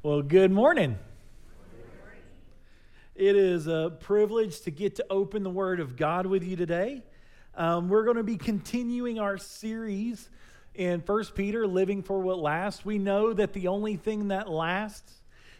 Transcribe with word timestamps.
Well, 0.00 0.22
good 0.22 0.52
morning. 0.52 0.96
It 3.16 3.34
is 3.34 3.66
a 3.66 3.96
privilege 3.98 4.60
to 4.60 4.70
get 4.70 4.94
to 4.94 5.06
open 5.10 5.42
the 5.42 5.50
Word 5.50 5.80
of 5.80 5.96
God 5.96 6.24
with 6.24 6.44
you 6.44 6.54
today. 6.54 7.02
Um, 7.56 7.88
we're 7.88 8.04
going 8.04 8.16
to 8.16 8.22
be 8.22 8.36
continuing 8.36 9.18
our 9.18 9.36
series 9.38 10.30
in 10.76 11.00
1 11.00 11.24
Peter, 11.34 11.66
Living 11.66 12.04
for 12.04 12.20
What 12.20 12.38
Lasts. 12.38 12.84
We 12.84 12.98
know 12.98 13.32
that 13.32 13.52
the 13.52 13.66
only 13.66 13.96
thing 13.96 14.28
that 14.28 14.48
lasts 14.48 15.14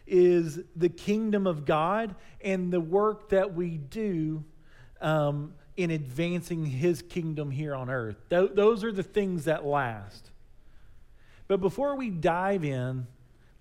is 0.07 0.61
the 0.73 0.87
kingdom 0.87 1.45
of 1.45 1.65
God 1.65 2.15
and 2.39 2.71
the 2.71 2.79
work 2.79 3.27
that 3.31 3.53
we 3.53 3.71
do 3.71 4.45
um, 5.01 5.53
in 5.75 5.91
advancing 5.91 6.65
His 6.65 7.01
kingdom 7.01 7.51
here 7.51 7.75
on 7.75 7.89
earth. 7.89 8.15
Th- 8.29 8.51
those 8.53 8.85
are 8.85 8.93
the 8.93 9.03
things 9.03 9.43
that 9.45 9.65
last. 9.65 10.31
But 11.49 11.59
before 11.59 11.97
we 11.97 12.09
dive 12.09 12.63
in, 12.63 13.05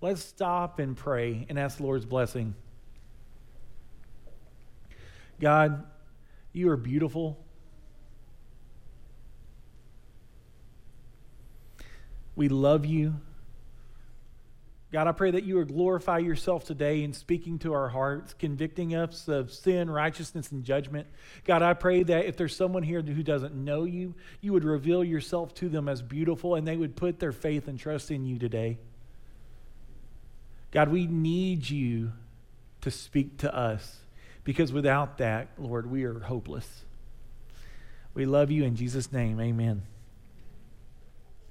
let's 0.00 0.22
stop 0.22 0.78
and 0.78 0.96
pray 0.96 1.46
and 1.48 1.58
ask 1.58 1.78
the 1.78 1.82
Lord's 1.82 2.06
blessing. 2.06 2.54
God, 5.40 5.84
you 6.52 6.70
are 6.70 6.77
beautiful. 6.77 7.38
We 12.34 12.48
love 12.48 12.87
you. 12.87 13.14
God, 14.90 15.06
I 15.06 15.12
pray 15.12 15.30
that 15.32 15.45
you 15.45 15.56
would 15.56 15.68
glorify 15.68 16.18
yourself 16.18 16.65
today 16.65 17.04
in 17.04 17.12
speaking 17.12 17.59
to 17.59 17.74
our 17.74 17.90
hearts, 17.90 18.32
convicting 18.32 18.95
us 18.95 19.28
of 19.28 19.52
sin, 19.52 19.90
righteousness, 19.90 20.51
and 20.51 20.65
judgment. 20.65 21.06
God, 21.45 21.60
I 21.60 21.74
pray 21.74 22.02
that 22.04 22.24
if 22.24 22.38
there's 22.38 22.56
someone 22.56 22.82
here 22.82 23.02
who 23.02 23.23
doesn't 23.23 23.54
know 23.54 23.84
you, 23.84 24.15
you 24.40 24.54
would 24.54 24.65
reveal 24.65 25.04
yourself 25.04 25.52
to 25.56 25.68
them 25.68 25.90
as 25.90 26.01
beautiful 26.01 26.54
and 26.54 26.66
they 26.66 26.76
would 26.76 26.96
put 26.96 27.18
their 27.18 27.32
faith 27.32 27.68
and 27.68 27.78
trust 27.78 28.10
in 28.10 28.24
you 28.24 28.38
today. 28.38 28.78
God, 30.78 30.91
we 30.91 31.09
need 31.09 31.68
you 31.68 32.12
to 32.82 32.92
speak 32.92 33.38
to 33.38 33.52
us 33.52 33.96
because 34.45 34.73
without 34.73 35.18
that, 35.18 35.48
Lord, 35.59 35.90
we 35.90 36.04
are 36.04 36.21
hopeless. 36.21 36.84
We 38.15 38.26
love 38.26 38.52
you 38.52 38.62
in 38.62 38.76
Jesus' 38.76 39.10
name. 39.10 39.40
Amen. 39.40 39.82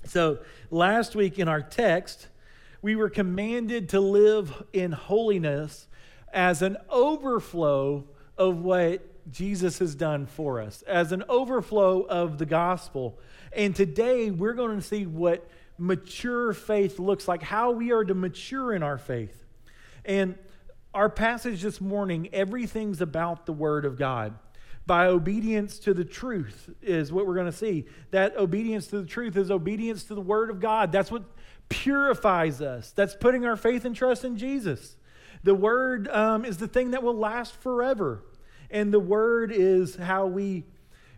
So, 0.06 0.40
last 0.72 1.14
week 1.14 1.40
in 1.40 1.50
our 1.50 1.62
text, 1.62 2.30
we 2.82 2.96
were 2.96 3.10
commanded 3.10 3.90
to 3.90 4.00
live 4.00 4.64
in 4.72 4.94
holiness 4.94 5.90
as 6.32 6.62
an 6.62 6.78
overflow 6.90 8.06
of 8.38 8.62
what 8.62 9.06
Jesus 9.30 9.80
has 9.80 9.94
done 9.94 10.26
for 10.26 10.62
us, 10.62 10.84
as 10.84 11.12
an 11.12 11.26
overflow 11.28 12.04
of 12.04 12.38
the 12.38 12.46
gospel. 12.46 13.20
And 13.54 13.76
today 13.76 14.32
we're 14.32 14.54
going 14.54 14.78
to 14.78 14.86
see 14.86 15.06
what 15.06 15.50
mature 15.78 16.54
faith 16.54 17.00
looks 17.00 17.28
like, 17.28 17.44
how 17.44 17.72
we 17.72 17.92
are 17.92 18.04
to 18.04 18.14
mature 18.14 18.74
in 18.74 18.84
our 18.84 18.98
faith. 18.98 19.46
And 20.06 20.38
our 20.94 21.10
passage 21.10 21.62
this 21.62 21.80
morning, 21.80 22.30
everything's 22.34 23.02
about 23.02 23.46
the 23.46 23.54
Word 23.54 23.86
of 23.86 23.98
God. 23.98 24.34
By 24.86 25.08
obedience 25.08 25.80
to 25.80 25.94
the 25.94 26.06
truth 26.06 26.70
is 26.82 27.12
what 27.12 27.28
we're 27.28 27.36
going 27.36 27.52
to 27.52 27.52
see. 27.52 27.86
That 28.12 28.38
obedience 28.38 28.88
to 28.88 29.02
the 29.02 29.08
truth 29.08 29.36
is 29.36 29.52
obedience 29.52 30.06
to 30.06 30.16
the 30.16 30.22
Word 30.22 30.50
of 30.50 30.60
God. 30.60 30.92
That's 30.92 31.12
what 31.12 31.24
purifies 31.70 32.62
us. 32.62 32.92
That's 32.92 33.16
putting 33.16 33.46
our 33.46 33.58
faith 33.58 33.84
and 33.84 33.96
trust 33.96 34.24
in 34.24 34.38
Jesus. 34.38 34.96
The 35.44 35.54
Word 35.54 36.08
um, 36.08 36.46
is 36.46 36.58
the 36.58 36.68
thing 36.68 36.92
that 36.92 37.04
will 37.04 37.18
last 37.18 37.54
forever. 37.58 38.24
And 38.72 38.94
the 38.94 39.00
Word 39.00 39.52
is 39.52 39.98
how 39.98 40.26
we 40.26 40.66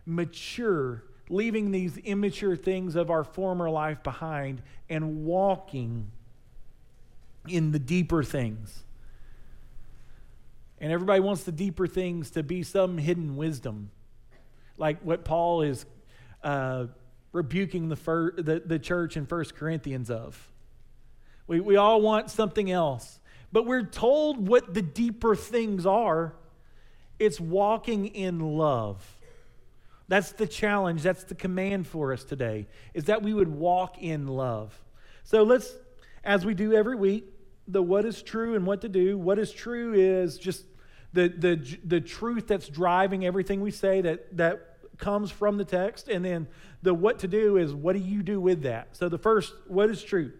mature, 0.04 1.04
leaving 1.30 1.70
these 1.70 1.96
immature 1.98 2.56
things 2.56 2.96
of 2.96 3.08
our 3.08 3.22
former 3.22 3.70
life 3.70 4.02
behind 4.02 4.60
and 4.90 5.24
walking 5.24 6.10
in 7.48 7.70
the 7.70 7.78
deeper 7.78 8.22
things. 8.22 8.82
And 10.80 10.92
everybody 10.92 11.20
wants 11.20 11.44
the 11.44 11.52
deeper 11.52 11.86
things 11.86 12.32
to 12.32 12.42
be 12.42 12.64
some 12.64 12.98
hidden 12.98 13.36
wisdom, 13.36 13.90
like 14.76 15.00
what 15.02 15.24
Paul 15.24 15.62
is 15.62 15.86
uh, 16.42 16.86
rebuking 17.32 17.88
the, 17.88 17.96
fir- 17.96 18.32
the, 18.32 18.60
the 18.64 18.78
church 18.78 19.16
in 19.16 19.24
1 19.24 19.44
Corinthians 19.56 20.10
of. 20.10 20.50
We, 21.46 21.60
we 21.60 21.76
all 21.76 22.00
want 22.00 22.30
something 22.30 22.70
else, 22.70 23.20
but 23.52 23.66
we're 23.66 23.84
told 23.84 24.48
what 24.48 24.74
the 24.74 24.82
deeper 24.82 25.36
things 25.36 25.86
are. 25.86 26.34
It's 27.20 27.38
walking 27.38 28.06
in 28.06 28.40
love. 28.40 29.19
That's 30.10 30.32
the 30.32 30.48
challenge. 30.48 31.02
That's 31.02 31.22
the 31.22 31.36
command 31.36 31.86
for 31.86 32.12
us 32.12 32.24
today, 32.24 32.66
is 32.94 33.04
that 33.04 33.22
we 33.22 33.32
would 33.32 33.46
walk 33.46 34.02
in 34.02 34.26
love. 34.26 34.76
So 35.22 35.44
let's, 35.44 35.72
as 36.24 36.44
we 36.44 36.52
do 36.52 36.72
every 36.72 36.96
week, 36.96 37.26
the 37.68 37.80
what 37.80 38.04
is 38.04 38.20
true 38.20 38.56
and 38.56 38.66
what 38.66 38.80
to 38.80 38.88
do. 38.88 39.16
What 39.16 39.38
is 39.38 39.52
true 39.52 39.94
is 39.94 40.36
just 40.36 40.64
the, 41.12 41.28
the, 41.28 41.78
the 41.84 42.00
truth 42.00 42.48
that's 42.48 42.68
driving 42.68 43.24
everything 43.24 43.60
we 43.60 43.70
say 43.70 44.00
that, 44.00 44.36
that 44.36 44.78
comes 44.98 45.30
from 45.30 45.58
the 45.58 45.64
text. 45.64 46.08
And 46.08 46.24
then 46.24 46.48
the 46.82 46.92
what 46.92 47.20
to 47.20 47.28
do 47.28 47.56
is 47.56 47.72
what 47.72 47.92
do 47.92 48.02
you 48.02 48.24
do 48.24 48.40
with 48.40 48.62
that? 48.62 48.96
So 48.96 49.08
the 49.08 49.16
first, 49.16 49.54
what 49.68 49.90
is 49.90 50.02
true? 50.02 50.32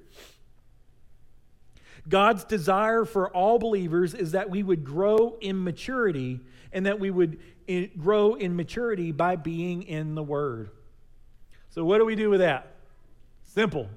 God's 2.08 2.42
desire 2.42 3.04
for 3.04 3.28
all 3.28 3.60
believers 3.60 4.14
is 4.14 4.32
that 4.32 4.50
we 4.50 4.64
would 4.64 4.82
grow 4.84 5.36
in 5.40 5.62
maturity 5.62 6.40
and 6.72 6.86
that 6.86 6.98
we 6.98 7.12
would 7.12 7.38
grow 7.98 8.34
in 8.34 8.56
maturity 8.56 9.12
by 9.12 9.36
being 9.36 9.82
in 9.82 10.14
the 10.14 10.22
Word. 10.22 10.70
So, 11.70 11.84
what 11.84 11.98
do 11.98 12.04
we 12.04 12.16
do 12.16 12.30
with 12.30 12.40
that? 12.40 12.74
Simple. 13.44 13.88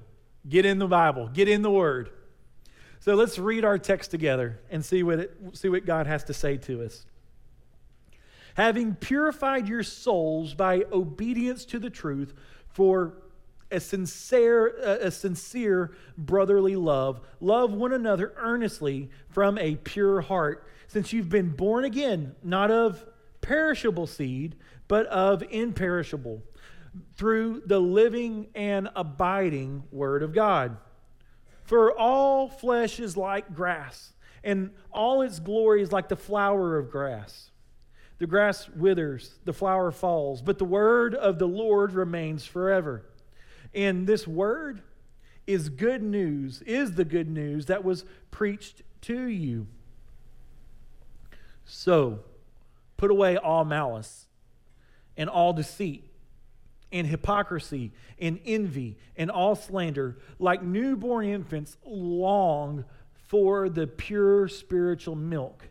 Get 0.48 0.64
in 0.66 0.78
the 0.78 0.86
Bible, 0.86 1.28
get 1.28 1.48
in 1.48 1.62
the 1.62 1.70
Word. 1.70 2.10
So 3.04 3.14
let's 3.16 3.38
read 3.38 3.66
our 3.66 3.76
text 3.76 4.10
together 4.10 4.60
and 4.70 4.82
see 4.82 5.02
what, 5.02 5.18
it, 5.18 5.36
see 5.52 5.68
what 5.68 5.84
God 5.84 6.06
has 6.06 6.24
to 6.24 6.32
say 6.32 6.56
to 6.56 6.82
us. 6.82 7.04
Having 8.54 8.94
purified 8.94 9.68
your 9.68 9.82
souls 9.82 10.54
by 10.54 10.84
obedience 10.90 11.66
to 11.66 11.78
the 11.78 11.90
truth 11.90 12.32
for 12.68 13.12
a 13.70 13.78
sincere, 13.78 14.68
a 14.68 15.10
sincere 15.10 15.92
brotherly 16.16 16.76
love, 16.76 17.20
love 17.40 17.74
one 17.74 17.92
another 17.92 18.32
earnestly 18.38 19.10
from 19.28 19.58
a 19.58 19.74
pure 19.76 20.22
heart, 20.22 20.66
since 20.86 21.12
you've 21.12 21.28
been 21.28 21.50
born 21.50 21.84
again, 21.84 22.34
not 22.42 22.70
of 22.70 23.04
perishable 23.44 24.06
seed, 24.06 24.56
but 24.88 25.06
of 25.06 25.42
imperishable, 25.50 26.42
through 27.16 27.62
the 27.66 27.78
living 27.78 28.46
and 28.54 28.88
abiding 28.96 29.84
Word 29.92 30.22
of 30.22 30.32
God. 30.32 30.78
For 31.64 31.92
all 31.92 32.48
flesh 32.48 32.98
is 32.98 33.18
like 33.18 33.54
grass, 33.54 34.14
and 34.42 34.70
all 34.90 35.20
its 35.20 35.40
glory 35.40 35.82
is 35.82 35.92
like 35.92 36.08
the 36.08 36.16
flower 36.16 36.78
of 36.78 36.90
grass. 36.90 37.50
The 38.18 38.26
grass 38.26 38.66
withers, 38.70 39.34
the 39.44 39.52
flower 39.52 39.90
falls, 39.90 40.40
but 40.40 40.58
the 40.58 40.64
word 40.64 41.14
of 41.14 41.38
the 41.38 41.48
Lord 41.48 41.92
remains 41.92 42.46
forever. 42.46 43.04
And 43.74 44.06
this 44.06 44.26
word 44.26 44.80
is 45.46 45.68
good 45.68 46.02
news, 46.02 46.62
is 46.62 46.94
the 46.94 47.04
good 47.04 47.28
news 47.28 47.66
that 47.66 47.84
was 47.84 48.06
preached 48.30 48.82
to 49.02 49.24
you. 49.24 49.66
So, 51.66 52.20
put 53.04 53.10
away 53.10 53.36
all 53.36 53.66
malice 53.66 54.26
and 55.14 55.28
all 55.28 55.52
deceit 55.52 56.10
and 56.90 57.06
hypocrisy 57.06 57.92
and 58.18 58.40
envy 58.46 58.96
and 59.14 59.30
all 59.30 59.54
slander, 59.54 60.16
like 60.38 60.62
newborn 60.62 61.26
infants, 61.26 61.76
long 61.84 62.82
for 63.28 63.68
the 63.68 63.86
pure 63.86 64.48
spiritual 64.48 65.14
milk, 65.14 65.68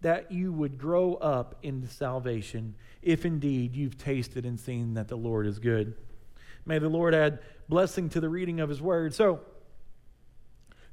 that 0.00 0.32
you 0.32 0.50
would 0.50 0.78
grow 0.78 1.12
up 1.16 1.56
into 1.62 1.86
salvation, 1.88 2.74
if 3.02 3.26
indeed 3.26 3.76
you've 3.76 3.98
tasted 3.98 4.46
and 4.46 4.58
seen 4.58 4.94
that 4.94 5.08
the 5.08 5.16
Lord 5.16 5.46
is 5.46 5.58
good. 5.58 5.92
May 6.64 6.78
the 6.78 6.88
Lord 6.88 7.14
add 7.14 7.40
blessing 7.68 8.08
to 8.10 8.20
the 8.20 8.30
reading 8.30 8.60
of 8.60 8.70
his 8.70 8.80
word. 8.80 9.12
So, 9.12 9.40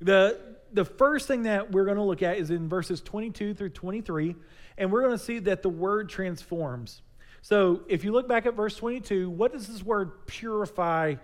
the, 0.01 0.37
the 0.73 0.85
first 0.85 1.27
thing 1.27 1.43
that 1.43 1.71
we're 1.71 1.85
going 1.85 1.97
to 1.97 2.03
look 2.03 2.21
at 2.21 2.37
is 2.37 2.49
in 2.49 2.67
verses 2.67 3.01
22 3.01 3.53
through 3.53 3.69
23, 3.69 4.35
and 4.77 4.91
we're 4.91 5.01
going 5.01 5.17
to 5.17 5.23
see 5.23 5.39
that 5.39 5.61
the 5.61 5.69
word 5.69 6.09
transforms. 6.09 7.01
So 7.41 7.81
if 7.87 8.03
you 8.03 8.11
look 8.11 8.27
back 8.27 8.45
at 8.45 8.55
verse 8.55 8.75
22, 8.77 9.29
what 9.29 9.51
does 9.51 9.67
this 9.67 9.83
word 9.83 10.25
purify? 10.27 11.15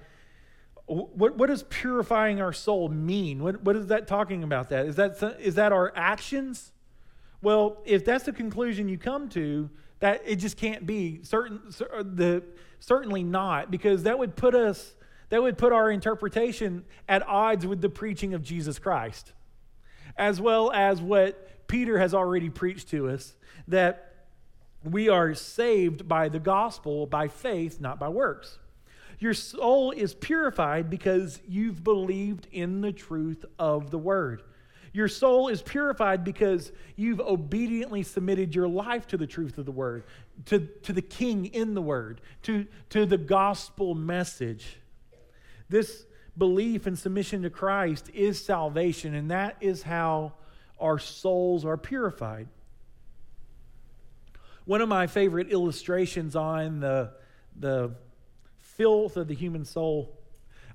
What, 0.85 1.37
what 1.37 1.47
does 1.47 1.63
purifying 1.63 2.41
our 2.41 2.53
soul 2.53 2.89
mean? 2.89 3.41
What, 3.41 3.63
what 3.63 3.75
is 3.75 3.87
that 3.87 4.07
talking 4.07 4.43
about? 4.43 4.69
That 4.69 4.85
is 4.85 4.95
that 4.97 5.37
is 5.39 5.55
that 5.55 5.71
our 5.71 5.93
actions? 5.95 6.73
Well, 7.41 7.81
if 7.85 8.03
that's 8.03 8.25
the 8.25 8.33
conclusion 8.33 8.89
you 8.89 8.97
come 8.97 9.29
to, 9.29 9.69
that 9.99 10.21
it 10.25 10.37
just 10.37 10.57
can't 10.57 10.85
be 10.85 11.21
certain 11.23 11.61
uh, 11.93 12.03
the 12.03 12.43
certainly 12.79 13.23
not 13.23 13.71
because 13.71 14.03
that 14.03 14.19
would 14.19 14.35
put 14.35 14.55
us 14.55 14.95
that 15.29 15.41
would 15.41 15.57
put 15.57 15.71
our 15.71 15.91
interpretation 15.91 16.83
at 17.07 17.25
odds 17.27 17.65
with 17.65 17.81
the 17.81 17.89
preaching 17.89 18.33
of 18.33 18.41
Jesus 18.41 18.79
Christ, 18.79 19.31
as 20.19 20.39
well 20.39 20.71
as 20.71 21.01
what 21.01 21.67
Peter 21.67 21.97
has 21.97 22.13
already 22.13 22.49
preached 22.49 22.89
to 22.89 23.09
us 23.09 23.33
that 23.67 24.13
we 24.83 25.09
are 25.09 25.33
saved 25.33 26.07
by 26.07 26.29
the 26.29 26.39
gospel, 26.39 27.05
by 27.05 27.27
faith, 27.27 27.79
not 27.79 27.99
by 27.99 28.09
works. 28.09 28.59
Your 29.19 29.33
soul 29.33 29.91
is 29.91 30.13
purified 30.13 30.89
because 30.89 31.41
you've 31.47 31.83
believed 31.83 32.47
in 32.51 32.81
the 32.81 32.91
truth 32.91 33.45
of 33.57 33.91
the 33.91 33.97
word. 33.97 34.43
Your 34.93 35.07
soul 35.07 35.49
is 35.49 35.61
purified 35.61 36.23
because 36.23 36.71
you've 36.95 37.19
obediently 37.19 38.03
submitted 38.03 38.55
your 38.55 38.67
life 38.67 39.07
to 39.07 39.17
the 39.17 39.27
truth 39.27 39.57
of 39.57 39.65
the 39.65 39.71
word, 39.71 40.03
to, 40.45 40.67
to 40.83 40.93
the 40.93 41.01
king 41.01 41.45
in 41.47 41.73
the 41.73 41.81
word, 41.81 42.21
to, 42.43 42.65
to 42.89 43.05
the 43.05 43.17
gospel 43.17 43.93
message. 43.93 44.77
This 45.67 46.05
belief 46.37 46.87
and 46.87 46.97
submission 46.97 47.43
to 47.43 47.49
Christ 47.49 48.09
is 48.13 48.43
salvation, 48.43 49.13
and 49.13 49.31
that 49.31 49.57
is 49.61 49.83
how 49.83 50.33
our 50.79 50.99
souls 50.99 51.65
are 51.65 51.77
purified. 51.77 52.47
One 54.65 54.81
of 54.81 54.89
my 54.89 55.07
favorite 55.07 55.51
illustrations 55.51 56.35
on 56.35 56.79
the, 56.79 57.11
the 57.57 57.95
filth 58.57 59.17
of 59.17 59.27
the 59.27 59.35
human 59.35 59.65
soul 59.65 60.19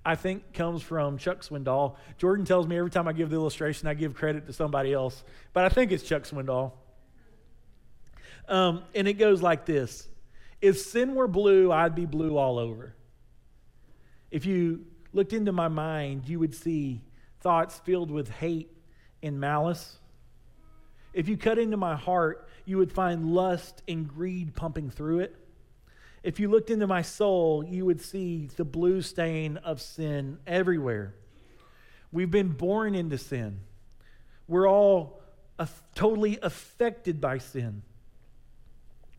I 0.04 0.16
think 0.16 0.52
comes 0.52 0.82
from 0.82 1.16
Chuck 1.16 1.40
Swindoll. 1.40 1.96
Jordan 2.18 2.44
tells 2.44 2.66
me 2.66 2.76
every 2.76 2.90
time 2.90 3.08
I 3.08 3.14
give 3.14 3.30
the 3.30 3.36
illustration, 3.36 3.88
I 3.88 3.94
give 3.94 4.14
credit 4.14 4.46
to 4.46 4.52
somebody 4.52 4.92
else, 4.92 5.24
but 5.52 5.64
I 5.64 5.70
think 5.70 5.92
it's 5.92 6.02
Chuck 6.02 6.24
Swindoll. 6.24 6.72
Um, 8.46 8.82
and 8.94 9.08
it 9.08 9.14
goes 9.14 9.40
like 9.40 9.64
this 9.64 10.06
If 10.60 10.78
sin 10.78 11.14
were 11.14 11.28
blue, 11.28 11.72
I'd 11.72 11.94
be 11.94 12.04
blue 12.04 12.36
all 12.36 12.58
over. 12.58 12.94
If 14.30 14.44
you 14.44 14.84
looked 15.14 15.32
into 15.32 15.52
my 15.52 15.68
mind, 15.68 16.28
you 16.28 16.38
would 16.38 16.54
see 16.54 17.00
thoughts 17.40 17.78
filled 17.84 18.10
with 18.10 18.28
hate 18.28 18.70
and 19.22 19.40
malice. 19.40 19.98
If 21.12 21.28
you 21.28 21.36
cut 21.36 21.58
into 21.58 21.76
my 21.76 21.94
heart, 21.94 22.48
you 22.66 22.78
would 22.78 22.92
find 22.92 23.32
lust 23.32 23.82
and 23.86 24.08
greed 24.08 24.54
pumping 24.54 24.90
through 24.90 25.20
it. 25.20 25.36
If 26.22 26.40
you 26.40 26.50
looked 26.50 26.70
into 26.70 26.86
my 26.86 27.02
soul, 27.02 27.64
you 27.64 27.84
would 27.84 28.00
see 28.00 28.48
the 28.56 28.64
blue 28.64 29.02
stain 29.02 29.58
of 29.58 29.80
sin 29.80 30.38
everywhere. 30.46 31.14
We've 32.10 32.30
been 32.30 32.48
born 32.48 32.94
into 32.94 33.18
sin. 33.18 33.60
We're 34.48 34.68
all 34.68 35.20
totally 35.94 36.38
affected 36.42 37.20
by 37.20 37.38
sin. 37.38 37.82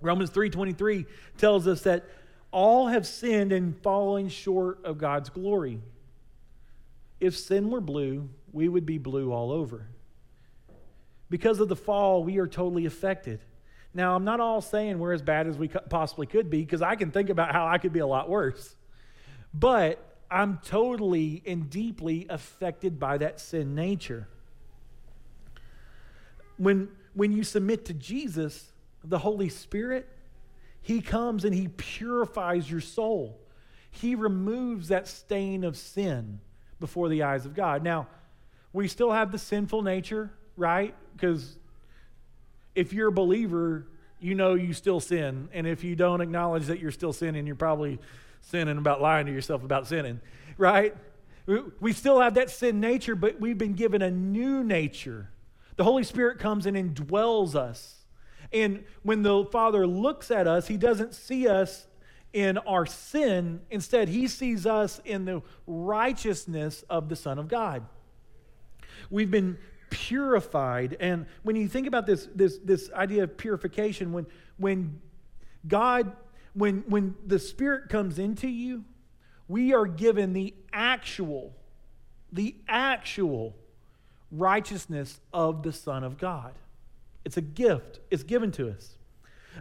Romans 0.02 0.30
3:23 0.32 1.06
tells 1.38 1.68
us 1.68 1.82
that 1.84 2.06
all 2.56 2.88
have 2.88 3.06
sinned 3.06 3.52
and 3.52 3.78
fallen 3.84 4.30
short 4.30 4.80
of 4.86 4.98
God's 4.98 5.30
glory. 5.30 5.82
If 7.20 7.38
sin 7.38 7.70
were 7.70 7.82
blue, 7.82 8.30
we 8.54 8.70
would 8.70 8.86
be 8.86 8.98
blue 8.98 9.34
all 9.34 9.52
over. 9.52 9.90
Because 11.30 11.60
of 11.60 11.68
the 11.68 11.76
fall, 11.76 12.24
we 12.24 12.38
are 12.38 12.48
totally 12.48 12.86
affected. 12.86 13.42
Now, 13.94 14.16
I'm 14.16 14.24
not 14.24 14.40
all 14.40 14.62
saying 14.62 15.00
we're 15.00 15.12
as 15.12 15.22
bad 15.22 15.48
as 15.48 15.58
we 15.58 15.68
possibly 15.68 16.28
could 16.28 16.50
be 16.50 16.62
because 16.62 16.82
I 16.82 16.96
can 16.96 17.12
think 17.12 17.30
about 17.30 17.52
how 17.52 17.68
I 17.68 17.78
could 17.78 17.92
be 17.92 18.00
a 18.00 18.08
lot 18.08 18.30
worse. 18.30 18.74
But 19.54 20.18
I'm 20.32 20.60
totally 20.64 21.44
and 21.46 21.70
deeply 21.70 22.26
affected 22.30 23.02
by 23.02 23.18
that 23.18 23.42
sin 23.42 23.76
nature. 23.76 24.30
When, 26.56 26.88
when 27.14 27.34
you 27.34 27.44
submit 27.44 27.84
to 27.86 27.94
Jesus, 27.94 28.72
the 29.04 29.20
Holy 29.20 29.50
Spirit, 29.50 30.08
He 30.86 31.02
comes 31.02 31.46
and 31.46 31.56
He 31.56 31.68
purifies 31.68 32.70
your 32.70 32.80
soul. 32.80 33.40
He 33.90 34.14
removes 34.14 34.90
that 34.90 35.08
stain 35.08 35.64
of 35.64 35.76
sin 35.76 36.40
before 36.80 37.10
the 37.10 37.24
eyes 37.24 37.48
of 37.48 37.56
God. 37.56 37.82
Now, 37.82 38.06
we 38.72 38.88
still 38.88 39.12
have 39.12 39.32
the 39.32 39.40
sinful 39.40 39.82
nature, 39.82 40.32
right? 40.56 40.94
Because 41.14 41.58
if 42.76 42.94
you're 42.94 43.08
a 43.08 43.12
believer, 43.12 43.88
you 44.20 44.36
know 44.36 44.54
you 44.54 44.74
still 44.74 45.00
sin. 45.00 45.50
And 45.54 45.66
if 45.66 45.84
you 45.84 45.96
don't 45.96 46.22
acknowledge 46.22 46.68
that 46.68 46.80
you're 46.80 46.92
still 46.92 47.14
sinning, 47.14 47.48
you're 47.48 47.56
probably 47.56 47.98
sinning 48.42 48.78
about 48.78 49.02
lying 49.02 49.26
to 49.26 49.32
yourself 49.32 49.64
about 49.64 49.88
sinning, 49.88 50.22
right? 50.56 50.96
We 51.80 51.94
still 51.94 52.20
have 52.22 52.36
that 52.36 52.52
sin 52.52 52.80
nature, 52.80 53.16
but 53.16 53.40
we've 53.40 53.58
been 53.58 53.74
given 53.74 54.04
a 54.04 54.12
new 54.12 54.64
nature. 54.64 55.32
The 55.78 55.84
Holy 55.84 56.04
Spirit 56.04 56.38
comes 56.38 56.68
and 56.68 56.78
indwells 56.78 57.56
us. 57.56 58.05
And 58.52 58.84
when 59.04 59.24
the 59.24 59.46
Father 59.46 59.86
looks 59.86 60.32
at 60.32 60.48
us, 60.48 60.68
He 60.68 60.78
doesn't 60.78 61.14
see 61.14 61.48
us 61.48 61.88
in 62.34 62.58
our 62.60 62.86
sin. 62.86 63.62
Instead, 63.70 64.10
He 64.10 64.28
sees 64.28 64.66
us 64.66 65.02
in 65.06 65.26
the 65.26 65.42
righteousness 65.66 66.84
of 66.90 67.10
the 67.10 67.16
Son 67.16 67.40
of 67.40 67.48
God. 67.48 67.86
We've 69.10 69.32
been 69.32 69.58
purified. 69.90 70.98
And 71.00 71.26
when 71.44 71.56
you 71.56 71.68
think 71.68 71.88
about 71.88 72.06
this, 72.06 72.28
this, 72.36 72.58
this 72.64 72.92
idea 72.92 73.24
of 73.24 73.38
purification, 73.38 74.12
when, 74.12 74.26
when 74.58 75.00
God, 75.68 76.12
when, 76.54 76.84
when 76.88 77.16
the 77.26 77.40
Spirit 77.40 77.90
comes 77.90 78.20
into 78.20 78.48
you, 78.48 78.84
we 79.48 79.74
are 79.74 79.86
given 79.86 80.34
the 80.34 80.54
actual, 80.74 81.56
the 82.32 82.56
actual 82.68 83.56
righteousness 84.32 85.20
of 85.32 85.64
the 85.64 85.72
Son 85.72 86.04
of 86.04 86.18
God. 86.18 86.54
It's 87.26 87.38
a 87.38 87.42
gift, 87.42 88.00
it's 88.10 88.24
given 88.24 88.52
to 88.54 88.70
us. 88.70 88.96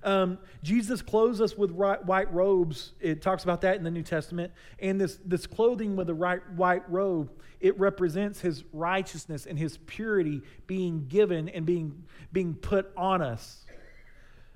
Um, 0.03 0.39
Jesus 0.63 1.03
clothes 1.03 1.41
us 1.41 1.57
with 1.57 1.71
white 1.71 2.33
robes. 2.33 2.93
It 3.01 3.23
talks 3.23 3.45
about 3.45 3.61
that 3.63 3.77
in 3.77 3.85
the 3.85 3.91
New 3.91 4.03
Testament. 4.03 4.53
And 4.79 5.01
this, 5.01 5.19
this 5.25 5.47
clothing 5.47 5.97
with 5.97 6.11
a 6.11 6.15
right, 6.15 6.41
white 6.53 6.89
robe, 6.91 7.31
it 7.61 7.79
represents 7.79 8.41
his 8.41 8.65
righteousness 8.73 9.47
and 9.47 9.59
his 9.59 9.79
purity 9.87 10.43
being 10.67 11.07
given 11.07 11.49
and 11.49 11.65
being, 11.65 12.05
being 12.33 12.55
put 12.55 12.91
on 12.97 13.23
us. 13.23 13.65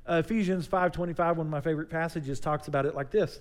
Uh, 0.06 0.22
Ephesians 0.24 0.66
5.25, 0.66 1.36
one 1.36 1.46
of 1.46 1.46
my 1.46 1.60
favorite 1.60 1.90
passages, 1.90 2.40
talks 2.40 2.68
about 2.68 2.86
it 2.86 2.94
like 2.94 3.10
this. 3.10 3.40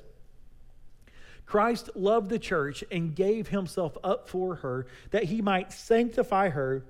Christ 1.45 1.89
loved 1.95 2.29
the 2.29 2.39
church 2.39 2.83
and 2.91 3.15
gave 3.15 3.47
himself 3.47 3.97
up 4.03 4.27
for 4.27 4.55
her 4.55 4.85
that 5.11 5.23
he 5.23 5.41
might 5.41 5.71
sanctify 5.71 6.49
her, 6.49 6.85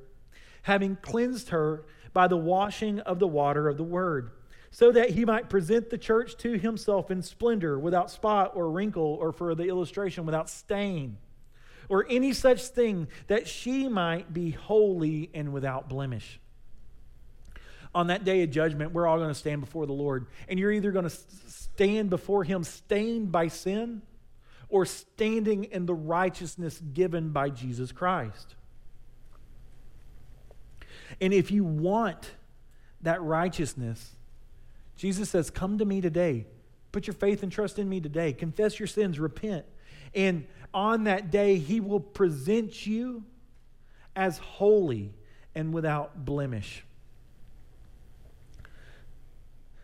having 0.64 0.96
cleansed 0.96 1.50
her 1.50 1.86
by 2.18 2.28
the 2.28 2.36
washing 2.36 3.00
of 3.02 3.20
the 3.20 3.28
water 3.28 3.70
of 3.70 3.78
the 3.78 3.84
word 3.84 4.32
so 4.72 4.92
that 4.92 5.12
he 5.12 5.24
might 5.24 5.52
present 5.52 5.92
the 5.92 6.00
church 6.00 6.36
to 6.38 6.58
himself 6.58 7.12
in 7.12 7.22
splendor, 7.22 7.78
without 7.78 8.10
spot 8.10 8.54
or 8.56 8.72
wrinkle, 8.72 9.20
or 9.22 9.32
for 9.32 9.54
the 9.54 9.66
illustration, 9.66 10.26
without 10.26 10.50
stain, 10.50 11.16
or 11.90 12.08
any 12.10 12.34
such 12.34 12.64
thing, 12.64 13.08
that 13.28 13.48
she 13.48 13.88
might 13.88 14.34
be 14.34 14.50
holy 14.50 15.30
and 15.36 15.54
without 15.54 15.88
blemish. 15.88 16.40
On 17.94 18.08
that 18.08 18.26
day 18.26 18.42
of 18.42 18.50
judgment, 18.50 18.94
we're 18.94 19.06
all 19.06 19.18
going 19.18 19.30
to 19.30 19.36
stand 19.36 19.62
before 19.62 19.86
the 19.86 19.94
Lord, 19.94 20.26
and 20.50 20.58
you're 20.58 20.72
either 20.72 20.92
going 20.92 21.08
to 21.08 21.16
stand 21.46 22.10
before 22.10 22.44
him 22.44 22.64
stained 22.64 23.32
by 23.32 23.48
sin 23.48 24.02
or 24.70 24.88
standing 24.88 25.66
in 25.66 25.86
the 25.86 25.94
righteousness 25.94 26.82
given 26.96 27.30
by 27.30 27.52
Jesus 27.52 27.92
Christ. 27.92 28.56
And 31.22 31.34
if 31.34 31.52
you 31.52 31.64
want 31.64 32.32
that 33.02 33.22
righteousness, 33.22 34.16
Jesus 34.96 35.30
says, 35.30 35.50
Come 35.50 35.78
to 35.78 35.86
me 35.86 36.02
today. 36.02 36.46
Put 36.92 37.08
your 37.08 37.14
faith 37.14 37.44
and 37.44 37.52
trust 37.52 37.80
in 37.80 37.88
me 37.88 38.00
today. 38.00 38.34
Confess 38.34 38.80
your 38.80 38.88
sins, 38.88 39.20
repent. 39.20 39.66
And 40.14 40.48
on 40.74 41.04
that 41.06 41.32
day, 41.32 41.58
he 41.58 41.80
will 41.80 42.00
present 42.00 42.86
you 42.86 43.24
as 44.16 44.38
holy 44.38 45.14
and 45.54 45.74
without 45.74 46.26
blemish. 46.26 46.84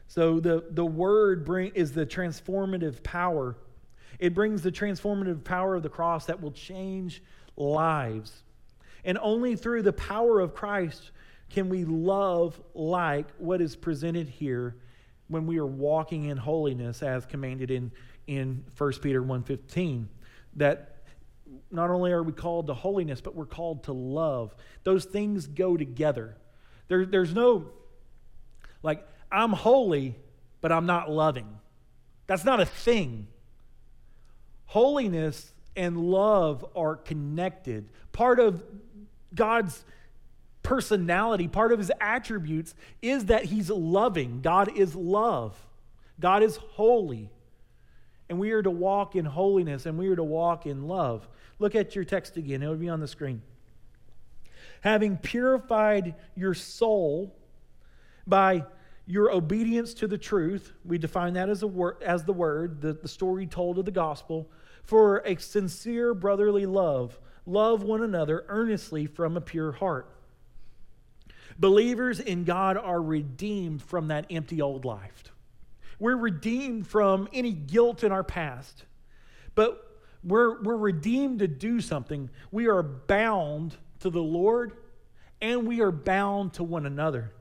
So 0.08 0.40
the, 0.40 0.64
the 0.70 0.86
word 0.86 1.44
bring, 1.44 1.72
is 1.74 1.94
the 1.94 2.06
transformative 2.06 3.02
power. 3.02 3.56
It 4.20 4.36
brings 4.36 4.62
the 4.62 4.72
transformative 4.72 5.44
power 5.44 5.76
of 5.76 5.82
the 5.82 5.90
cross 5.90 6.28
that 6.28 6.40
will 6.40 6.52
change 6.52 7.24
lives. 7.56 8.43
And 9.06 9.18
only 9.22 9.56
through 9.56 9.84
the 9.84 9.94
power 9.94 10.40
of 10.40 10.54
Christ 10.54 11.12
can 11.50 11.70
we 11.70 11.86
love 11.86 12.60
like 12.74 13.28
what 13.38 13.62
is 13.62 13.76
presented 13.76 14.28
here 14.28 14.76
when 15.28 15.46
we 15.46 15.58
are 15.58 15.66
walking 15.66 16.26
in 16.26 16.38
holiness 16.38 17.04
as 17.04 17.26
commanded 17.26 17.72
in, 17.72 17.92
in 18.28 18.64
1 18.78 18.94
Peter 19.02 19.22
1.15, 19.22 20.06
that 20.56 21.04
not 21.72 21.90
only 21.90 22.12
are 22.12 22.24
we 22.24 22.34
called 22.34 22.68
to 22.68 22.74
holiness, 22.74 23.22
but 23.22 23.36
we're 23.36 23.46
called 23.46 23.84
to 23.84 23.94
love. 23.94 24.56
Those 24.84 25.06
things 25.06 25.48
go 25.48 25.78
together. 25.78 26.38
There, 26.88 27.06
there's 27.06 27.34
no, 27.34 27.68
like, 28.82 29.08
I'm 29.32 29.52
holy, 29.52 30.16
but 30.62 30.72
I'm 30.72 30.86
not 30.86 31.10
loving. 31.10 31.48
That's 32.28 32.46
not 32.46 32.60
a 32.60 32.66
thing. 32.66 33.28
Holiness 34.66 35.52
and 35.76 35.98
love 35.98 36.66
are 36.76 36.96
connected. 36.96 37.90
Part 38.12 38.40
of 38.40 38.64
God's 39.34 39.84
personality, 40.64 41.48
part 41.48 41.72
of 41.72 41.80
his 41.80 41.92
attributes 42.00 42.74
is 43.02 43.26
that 43.26 43.46
he's 43.46 43.70
loving. 43.70 44.42
God 44.42 44.78
is 44.78 44.96
love, 44.96 45.56
God 46.20 46.44
is 46.44 46.58
holy. 46.58 47.30
And 48.30 48.40
we 48.40 48.52
are 48.52 48.64
to 48.64 48.72
walk 48.72 49.16
in 49.16 49.26
holiness 49.26 49.86
and 49.86 49.98
we 49.98 50.08
are 50.08 50.16
to 50.16 50.24
walk 50.24 50.66
in 50.66 50.88
love. 50.88 51.28
Look 51.60 51.76
at 51.76 51.94
your 51.94 52.06
text 52.06 52.38
again, 52.38 52.64
it'll 52.64 52.76
be 52.76 52.90
on 52.90 53.00
the 53.00 53.08
screen. 53.08 53.42
Having 54.82 55.18
purified 55.18 56.16
your 56.36 56.54
soul 56.54 57.36
by 58.26 58.66
your 59.06 59.32
obedience 59.32 59.94
to 59.96 60.08
the 60.08 60.18
truth, 60.18 60.74
we 60.86 60.98
define 60.98 61.34
that 61.34 61.50
as, 61.50 61.64
a 61.64 61.68
wor- 61.68 61.98
as 62.02 62.24
the 62.24 62.34
word, 62.34 62.82
the, 62.82 62.94
the 62.94 63.08
story 63.08 63.46
told 63.46 63.78
of 63.78 63.86
the 63.86 63.92
gospel, 63.92 64.50
for 64.84 65.20
a 65.26 65.36
sincere 65.36 66.14
brotherly 66.14 66.66
love, 66.66 67.20
love 67.46 67.84
one 67.84 68.04
another 68.04 68.46
earnestly 68.48 69.06
from 69.06 69.38
a 69.38 69.42
pure 69.42 69.72
heart 69.74 70.14
Believers 71.60 72.20
in 72.20 72.44
God 72.44 72.78
are 72.78 73.02
redeemed 73.02 73.82
from 73.82 74.08
that 74.08 74.26
empty 74.30 74.62
old 74.62 74.86
life. 74.86 75.24
We're 76.00 76.18
redeemed 76.18 76.88
from 76.88 77.30
any 77.32 77.52
guilt 77.52 78.04
in 78.04 78.12
our 78.12 78.24
past. 78.24 78.86
But 79.56 80.02
we're, 80.24 80.62
we're 80.64 80.78
redeemed 80.78 81.40
to 81.40 81.48
do 81.48 81.80
something. 81.82 82.30
We 82.52 82.68
are 82.68 82.82
bound 82.82 83.76
to 84.00 84.10
the 84.10 84.22
Lord 84.22 84.74
and 85.42 85.68
we 85.68 85.82
are 85.82 85.92
bound 85.92 86.54
to 86.54 86.64
one 86.64 86.86
another. 86.86 87.32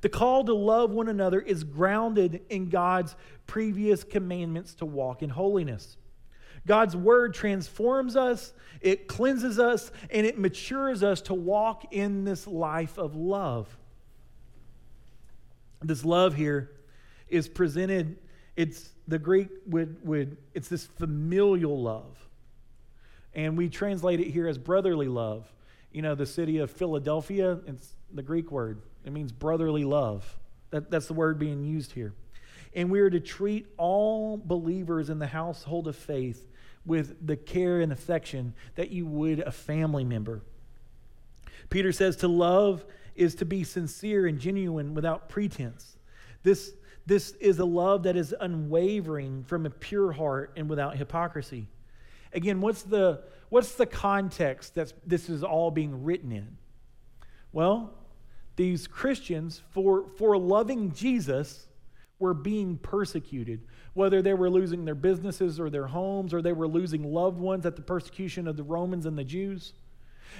The 0.00 0.08
call 0.08 0.44
to 0.44 0.54
love 0.54 0.90
one 0.90 1.08
another 1.08 1.40
is 1.40 1.62
grounded 1.62 2.42
in 2.50 2.68
God's 2.68 3.14
previous 3.46 4.02
commandments 4.02 4.74
to 4.76 4.84
walk 4.84 5.22
in 5.22 5.30
holiness. 5.30 5.96
God's 6.66 6.96
word 6.96 7.34
transforms 7.34 8.16
us, 8.16 8.52
it 8.80 9.08
cleanses 9.08 9.58
us, 9.58 9.90
and 10.10 10.26
it 10.26 10.38
matures 10.38 11.02
us 11.02 11.20
to 11.22 11.34
walk 11.34 11.92
in 11.92 12.24
this 12.24 12.46
life 12.46 12.98
of 12.98 13.16
love. 13.16 13.76
This 15.82 16.04
love 16.04 16.34
here 16.34 16.70
is 17.28 17.48
presented, 17.48 18.18
it's 18.56 18.90
the 19.08 19.18
Greek 19.18 19.48
would, 19.66 19.96
would 20.06 20.36
it's 20.54 20.68
this 20.68 20.86
familial 20.86 21.82
love. 21.82 22.16
And 23.34 23.56
we 23.56 23.68
translate 23.68 24.20
it 24.20 24.28
here 24.28 24.46
as 24.46 24.58
brotherly 24.58 25.08
love. 25.08 25.50
You 25.90 26.02
know, 26.02 26.14
the 26.14 26.26
city 26.26 26.58
of 26.58 26.70
Philadelphia, 26.70 27.58
it's 27.66 27.94
the 28.12 28.22
Greek 28.22 28.50
word. 28.50 28.82
It 29.04 29.12
means 29.12 29.32
brotherly 29.32 29.84
love. 29.84 30.38
That, 30.70 30.90
that's 30.90 31.06
the 31.06 31.14
word 31.14 31.38
being 31.38 31.64
used 31.64 31.92
here. 31.92 32.12
And 32.74 32.90
we 32.90 33.00
are 33.00 33.10
to 33.10 33.20
treat 33.20 33.66
all 33.76 34.36
believers 34.36 35.10
in 35.10 35.18
the 35.18 35.26
household 35.26 35.88
of 35.88 35.96
faith 35.96 36.46
with 36.84 37.26
the 37.26 37.36
care 37.36 37.80
and 37.80 37.92
affection 37.92 38.54
that 38.74 38.90
you 38.90 39.06
would 39.06 39.40
a 39.40 39.52
family 39.52 40.04
member. 40.04 40.42
Peter 41.70 41.92
says 41.92 42.16
to 42.16 42.28
love 42.28 42.84
is 43.14 43.34
to 43.36 43.44
be 43.44 43.64
sincere 43.64 44.26
and 44.26 44.38
genuine 44.38 44.94
without 44.94 45.28
pretense. 45.28 45.96
This, 46.42 46.72
this 47.06 47.32
is 47.32 47.58
a 47.58 47.64
love 47.64 48.02
that 48.04 48.16
is 48.16 48.34
unwavering 48.40 49.44
from 49.44 49.66
a 49.66 49.70
pure 49.70 50.12
heart 50.12 50.52
and 50.56 50.68
without 50.68 50.96
hypocrisy. 50.96 51.68
Again, 52.32 52.60
what's 52.60 52.82
the, 52.82 53.22
what's 53.48 53.74
the 53.74 53.86
context 53.86 54.74
that 54.74 54.92
this 55.06 55.28
is 55.28 55.44
all 55.44 55.70
being 55.70 56.04
written 56.04 56.32
in? 56.32 56.56
Well, 57.52 57.92
these 58.56 58.86
Christians, 58.86 59.62
for, 59.70 60.06
for 60.16 60.36
loving 60.36 60.92
Jesus, 60.92 61.68
were 62.22 62.32
being 62.32 62.78
persecuted, 62.78 63.66
whether 63.94 64.22
they 64.22 64.32
were 64.32 64.48
losing 64.48 64.84
their 64.84 64.94
businesses 64.94 65.58
or 65.58 65.68
their 65.68 65.88
homes, 65.88 66.32
or 66.32 66.40
they 66.40 66.52
were 66.52 66.68
losing 66.68 67.02
loved 67.02 67.36
ones 67.36 67.66
at 67.66 67.74
the 67.74 67.82
persecution 67.82 68.46
of 68.46 68.56
the 68.56 68.62
Romans 68.62 69.06
and 69.06 69.18
the 69.18 69.24
Jews. 69.24 69.72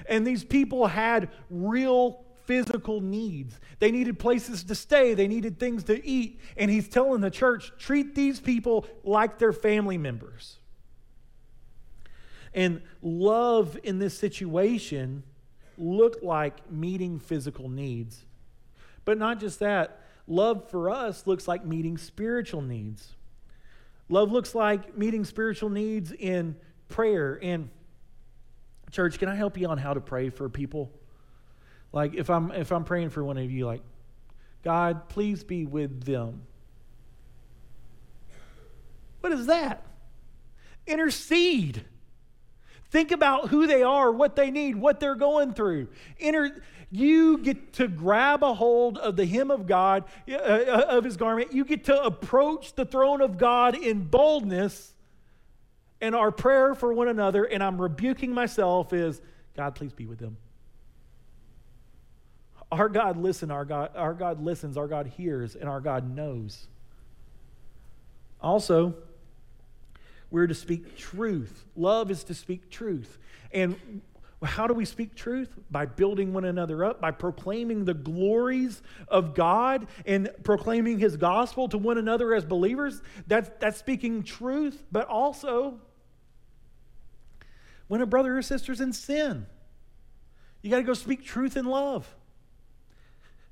And 0.09 0.25
these 0.25 0.45
people 0.45 0.87
had 0.87 1.29
real 1.51 2.25
physical 2.45 3.01
needs. 3.01 3.59
They 3.81 3.91
needed 3.91 4.21
places 4.21 4.63
to 4.65 4.77
stay, 4.77 5.15
they 5.15 5.27
needed 5.27 5.59
things 5.59 5.83
to 5.85 6.07
eat. 6.07 6.41
And 6.57 6.71
he's 6.71 6.89
telling 6.89 7.21
the 7.21 7.31
church 7.31 7.73
treat 7.79 8.15
these 8.15 8.39
people 8.39 8.87
like 9.03 9.41
their 9.41 9.53
family 9.53 9.99
members. 9.99 10.61
And 12.55 12.81
love 13.03 13.77
in 13.83 13.99
this 13.99 14.17
situation 14.17 15.25
looked 15.77 16.23
like 16.23 16.71
meeting 16.71 17.19
physical 17.19 17.69
needs. 17.69 18.25
But 19.05 19.19
not 19.19 19.41
just 19.41 19.59
that, 19.59 19.99
Love 20.27 20.69
for 20.71 20.91
us 20.91 21.27
looks 21.27 21.49
like 21.49 21.65
meeting 21.65 21.99
spiritual 21.99 22.63
needs. 22.63 23.15
Love 24.09 24.31
looks 24.31 24.55
like 24.55 24.97
meeting 24.97 25.25
spiritual 25.25 25.71
needs 25.71 26.13
in 26.13 26.57
prayer. 26.89 27.39
And 27.43 27.71
church, 28.91 29.19
can 29.19 29.29
I 29.29 29.35
help 29.35 29.57
you 29.57 29.69
on 29.69 29.79
how 29.79 29.95
to 29.95 30.01
pray 30.01 30.31
for 30.31 30.49
people? 30.49 30.91
Like 31.93 32.15
if 32.15 32.31
I'm 32.31 32.51
if 32.53 32.73
I'm 32.73 32.85
praying 32.85 33.11
for 33.11 33.25
one 33.25 33.39
of 33.39 33.51
you, 33.51 33.67
like, 33.67 33.83
God, 34.63 35.09
please 35.09 35.45
be 35.45 35.67
with 35.67 36.05
them. 36.05 36.43
What 39.21 39.33
is 39.33 39.47
that? 39.47 39.85
Intercede. 40.87 41.85
Think 42.93 43.11
about 43.11 43.49
who 43.49 43.67
they 43.67 43.83
are, 43.83 44.13
what 44.13 44.37
they 44.37 44.51
need, 44.51 44.77
what 44.77 45.01
they're 45.01 45.15
going 45.15 45.55
through. 45.55 45.89
Inter- 46.19 46.61
you 46.91 47.39
get 47.39 47.73
to 47.75 47.89
grab 47.89 48.43
a 48.43 48.53
hold 48.53 48.99
of 48.99 49.17
the 49.17 49.25
hem 49.25 49.51
of 49.51 49.67
God, 49.67 50.05
uh, 50.31 50.35
uh, 50.35 50.85
of 50.91 51.03
his 51.03 51.17
garment. 51.17 51.55
You 51.55 51.65
get 51.65 51.85
to 51.85 52.03
approach 52.03 52.75
the 52.75 52.85
throne 52.85 53.23
of 53.23 53.39
God 53.39 53.83
in 53.83 54.05
boldness. 54.05 54.93
And 56.03 56.15
our 56.15 56.31
prayer 56.31 56.75
for 56.75 56.93
one 56.93 57.09
another, 57.09 57.45
and 57.45 57.63
I'm 57.63 57.81
rebuking 57.81 58.35
myself, 58.35 58.93
is 58.93 59.23
God, 59.57 59.75
please 59.75 59.95
be 59.95 60.05
with 60.05 60.19
them. 60.19 60.37
Our 62.71 62.91
God 62.91 63.17
listen, 63.17 63.51
our 63.51 63.65
God, 63.65 63.93
our 63.97 64.13
God 64.13 64.43
listens, 64.43 64.77
our 64.77 64.87
God 64.87 65.07
hears, 65.07 65.57
and 65.57 65.67
our 65.67 65.81
God 65.81 66.15
knows. 66.15 66.67
Also, 68.39 68.97
we're 70.33 70.47
to 70.47 70.55
speak 70.55 70.97
truth. 70.97 71.67
Love 71.77 72.11
is 72.11 72.25
to 72.25 72.35
speak 72.35 72.71
truth. 72.71 73.19
And 73.53 74.01
how 74.43 74.67
do 74.67 74.73
we 74.73 74.87
speak 74.87 75.15
truth? 75.15 75.51
By 75.71 75.85
building 75.85 76.33
one 76.33 76.47
another 76.47 76.85
up, 76.85 77.03
by 77.03 77.11
proclaiming 77.11 77.85
the 77.85 77.95
glories 77.95 78.83
of 79.09 79.35
God 79.35 79.87
and 80.07 80.31
proclaiming 80.43 80.99
his 80.99 81.19
gospel 81.19 81.69
to 81.69 81.79
one 81.79 81.99
another 81.99 82.35
as 82.35 82.47
believers. 82.47 83.03
That's, 83.27 83.51
that's 83.61 83.79
speaking 83.79 84.23
truth, 84.23 84.83
but 84.91 85.07
also 85.07 85.79
when 87.87 88.01
a 88.01 88.07
brother 88.07 88.37
or 88.39 88.43
sister's 88.43 88.81
in 88.81 88.95
sin, 88.95 89.47
you 90.63 90.71
got 90.71 90.79
to 90.79 90.83
go 90.83 90.95
speak 90.95 91.23
truth 91.25 91.59
in 91.59 91.67
love. 91.67 92.09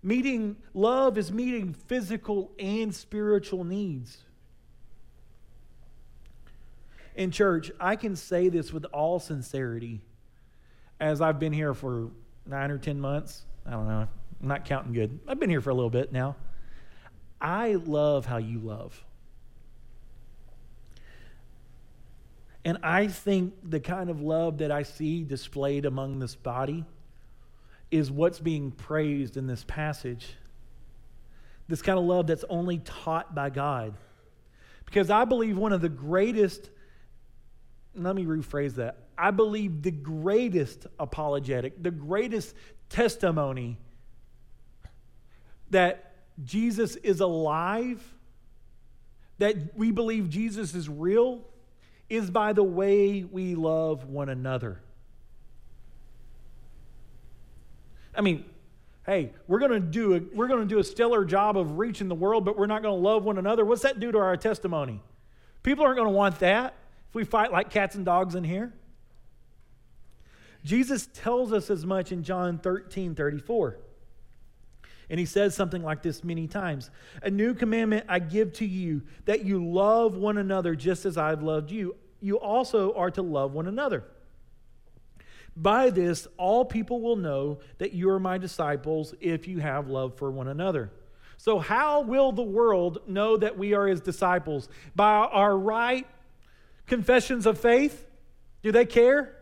Meeting 0.03 0.57
love 0.73 1.19
is 1.19 1.31
meeting 1.31 1.75
physical 1.75 2.53
and 2.59 2.95
spiritual 2.95 3.65
needs 3.65 4.25
in 7.15 7.31
church, 7.31 7.71
I 7.81 7.97
can 7.97 8.17
say 8.17 8.49
this 8.49 8.73
with 8.73 8.85
all 8.87 9.19
sincerity 9.19 10.01
as 10.99 11.21
I've 11.21 11.39
been 11.39 11.53
here 11.53 11.75
for 11.75 12.11
nine 12.47 12.71
or 12.71 12.79
10 12.79 13.01
months. 13.01 13.43
I 13.67 13.71
don't 13.71 13.89
know. 13.89 14.09
I'm 14.41 14.49
not 14.49 14.65
counting 14.65 14.93
good. 14.93 15.19
I've 15.27 15.39
been 15.39 15.51
here 15.51 15.61
for 15.61 15.71
a 15.71 15.75
little 15.75 15.91
bit 15.91 16.13
now. 16.13 16.37
I 17.41 17.75
love 17.75 18.27
how 18.27 18.37
you 18.37 18.59
love. 18.59 19.03
And 22.65 22.79
I 22.83 23.07
think 23.07 23.55
the 23.63 23.81
kind 23.81 24.11
of 24.11 24.21
love 24.21 24.59
that 24.59 24.71
I 24.71 24.83
see 24.83 25.23
displayed 25.25 25.87
among 25.87 26.19
this 26.19 26.35
body 26.35 26.85
is 27.91 28.11
what's 28.11 28.39
being 28.39 28.71
praised 28.71 29.37
in 29.37 29.47
this 29.47 29.65
passage. 29.65 30.35
This 31.69 31.81
kind 31.81 31.99
of 31.99 32.05
love 32.05 32.27
that's 32.27 32.45
only 32.51 32.79
taught 32.79 33.35
by 33.35 33.49
God. 33.49 33.95
Because 34.85 35.09
I 35.09 35.25
believe 35.25 35.57
one 35.57 35.73
of 35.73 35.81
the 35.81 35.89
greatest 35.89 36.69
let 37.95 38.15
me 38.15 38.25
rephrase 38.25 38.75
that. 38.77 38.99
I 39.19 39.31
believe 39.31 39.83
the 39.83 39.91
greatest 39.91 40.87
apologetic, 40.99 41.83
the 41.83 41.91
greatest 41.91 42.55
testimony 42.89 43.79
that 45.71 46.15
Jesus 46.45 46.97
is 46.97 47.21
alive, 47.21 48.03
that 49.39 49.77
we 49.77 49.91
believe 49.91 50.31
Jesus 50.31 50.75
is 50.75 50.89
real, 50.89 51.43
is 52.09 52.31
by 52.31 52.53
the 52.53 52.63
way 52.63 53.25
we 53.25 53.55
love 53.55 54.05
one 54.05 54.29
another. 54.29 54.81
I 58.15 58.23
mean, 58.23 58.45
hey, 59.07 59.33
we're 59.47 59.61
going 59.61 59.71
to 59.71 59.81
do 59.81 60.15
a, 60.15 60.21
we're 60.35 60.49
going 60.49 60.61
to 60.61 60.67
do 60.67 60.79
a 60.79 60.85
stellar 60.85 61.25
job 61.25 61.57
of 61.57 61.79
reaching 61.79 62.09
the 62.09 62.15
world, 62.15 62.45
but 62.45 62.57
we're 62.59 62.67
not 62.67 62.83
going 62.83 62.95
to 62.95 63.01
love 63.01 63.25
one 63.25 63.39
another. 63.39 63.65
What's 63.65 63.83
that 63.83 64.01
do 64.01 64.11
to 64.11 64.19
our 64.19 64.37
testimony? 64.37 65.01
People 65.63 65.85
aren't 65.85 65.97
going 65.97 66.09
to 66.09 66.17
want 66.17 66.41
that 66.41 66.75
if 67.11 67.15
we 67.15 67.25
fight 67.25 67.53
like 67.53 67.71
cats 67.71 67.97
and 67.97 68.05
dogs 68.05 68.35
in 68.35 68.45
here? 68.45 68.73
Jesus 70.65 71.09
tells 71.13 71.53
us 71.53 71.71
as 71.71 71.85
much 71.85 72.13
in 72.13 72.23
John 72.23 72.59
13 72.59 73.15
34. 73.15 73.79
And 75.09 75.19
he 75.19 75.27
says 75.27 75.57
something 75.57 75.83
like 75.83 76.03
this 76.03 76.23
many 76.23 76.47
times 76.47 76.91
A 77.23 77.31
new 77.31 77.53
commandment 77.53 78.07
I 78.09 78.21
give 78.21 78.53
to 78.55 78.67
you, 78.67 79.03
that 79.25 79.45
you 79.45 79.65
love 79.65 80.17
one 80.17 80.39
another 80.39 80.75
just 80.75 81.05
as 81.05 81.19
I've 81.19 81.43
loved 81.43 81.71
you. 81.71 81.97
You 82.21 82.39
also 82.39 82.95
are 82.95 83.11
to 83.13 83.23
love 83.23 83.53
one 83.53 83.67
another. 83.67 84.05
By 85.57 85.91
this, 85.91 86.29
all 86.37 86.65
people 86.65 87.01
will 87.01 87.17
know 87.17 87.59
that 87.79 87.93
you 87.93 88.09
are 88.11 88.21
my 88.21 88.39
disciples 88.39 89.15
if 89.21 89.49
you 89.49 89.59
have 89.59 89.89
love 89.89 90.17
for 90.17 90.31
one 90.31 90.47
another. 90.47 90.93
So, 91.39 91.59
how 91.59 92.03
will 92.03 92.33
the 92.33 92.43
world 92.43 93.01
know 93.09 93.37
that 93.37 93.59
we 93.59 93.75
are 93.75 93.87
his 93.87 94.01
disciples? 94.01 94.69
By 94.95 95.13
our 95.13 95.57
right 95.57 96.07
confessions 96.91 97.47
of 97.47 97.59
faith? 97.59 98.07
Do 98.63 98.71
they 98.71 98.85
care? 98.85 99.35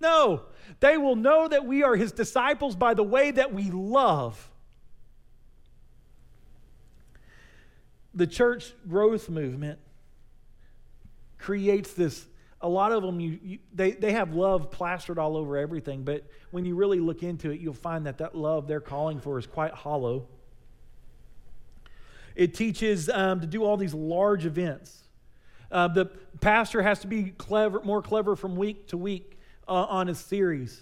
No. 0.00 0.44
They 0.80 0.96
will 0.96 1.16
know 1.16 1.48
that 1.48 1.66
we 1.66 1.82
are 1.82 1.96
his 1.96 2.12
disciples 2.12 2.74
by 2.76 2.94
the 2.94 3.02
way 3.02 3.30
that 3.32 3.52
we 3.52 3.70
love. 3.70 4.50
The 8.14 8.26
church 8.26 8.72
growth 8.88 9.28
movement 9.28 9.78
creates 11.38 11.92
this 11.92 12.26
a 12.60 12.68
lot 12.68 12.90
of 12.90 13.02
them, 13.02 13.20
you, 13.20 13.38
you, 13.40 13.58
they, 13.72 13.92
they 13.92 14.12
have 14.12 14.34
love 14.34 14.70
plastered 14.70 15.18
all 15.18 15.36
over 15.36 15.56
everything, 15.56 16.02
but 16.02 16.24
when 16.50 16.64
you 16.64 16.74
really 16.74 16.98
look 16.98 17.22
into 17.22 17.50
it, 17.50 17.60
you'll 17.60 17.72
find 17.72 18.06
that 18.06 18.18
that 18.18 18.34
love 18.34 18.66
they're 18.66 18.80
calling 18.80 19.20
for 19.20 19.38
is 19.38 19.46
quite 19.46 19.72
hollow. 19.72 20.26
It 22.34 22.54
teaches 22.54 23.08
um, 23.08 23.40
to 23.40 23.46
do 23.46 23.64
all 23.64 23.76
these 23.76 23.94
large 23.94 24.44
events. 24.44 25.04
Uh, 25.70 25.88
the 25.88 26.06
pastor 26.40 26.82
has 26.82 27.00
to 27.00 27.06
be 27.06 27.24
clever, 27.24 27.80
more 27.80 28.02
clever 28.02 28.36
from 28.36 28.56
week 28.56 28.88
to 28.88 28.96
week 28.96 29.38
uh, 29.66 29.72
on 29.72 30.06
his 30.06 30.18
series. 30.18 30.80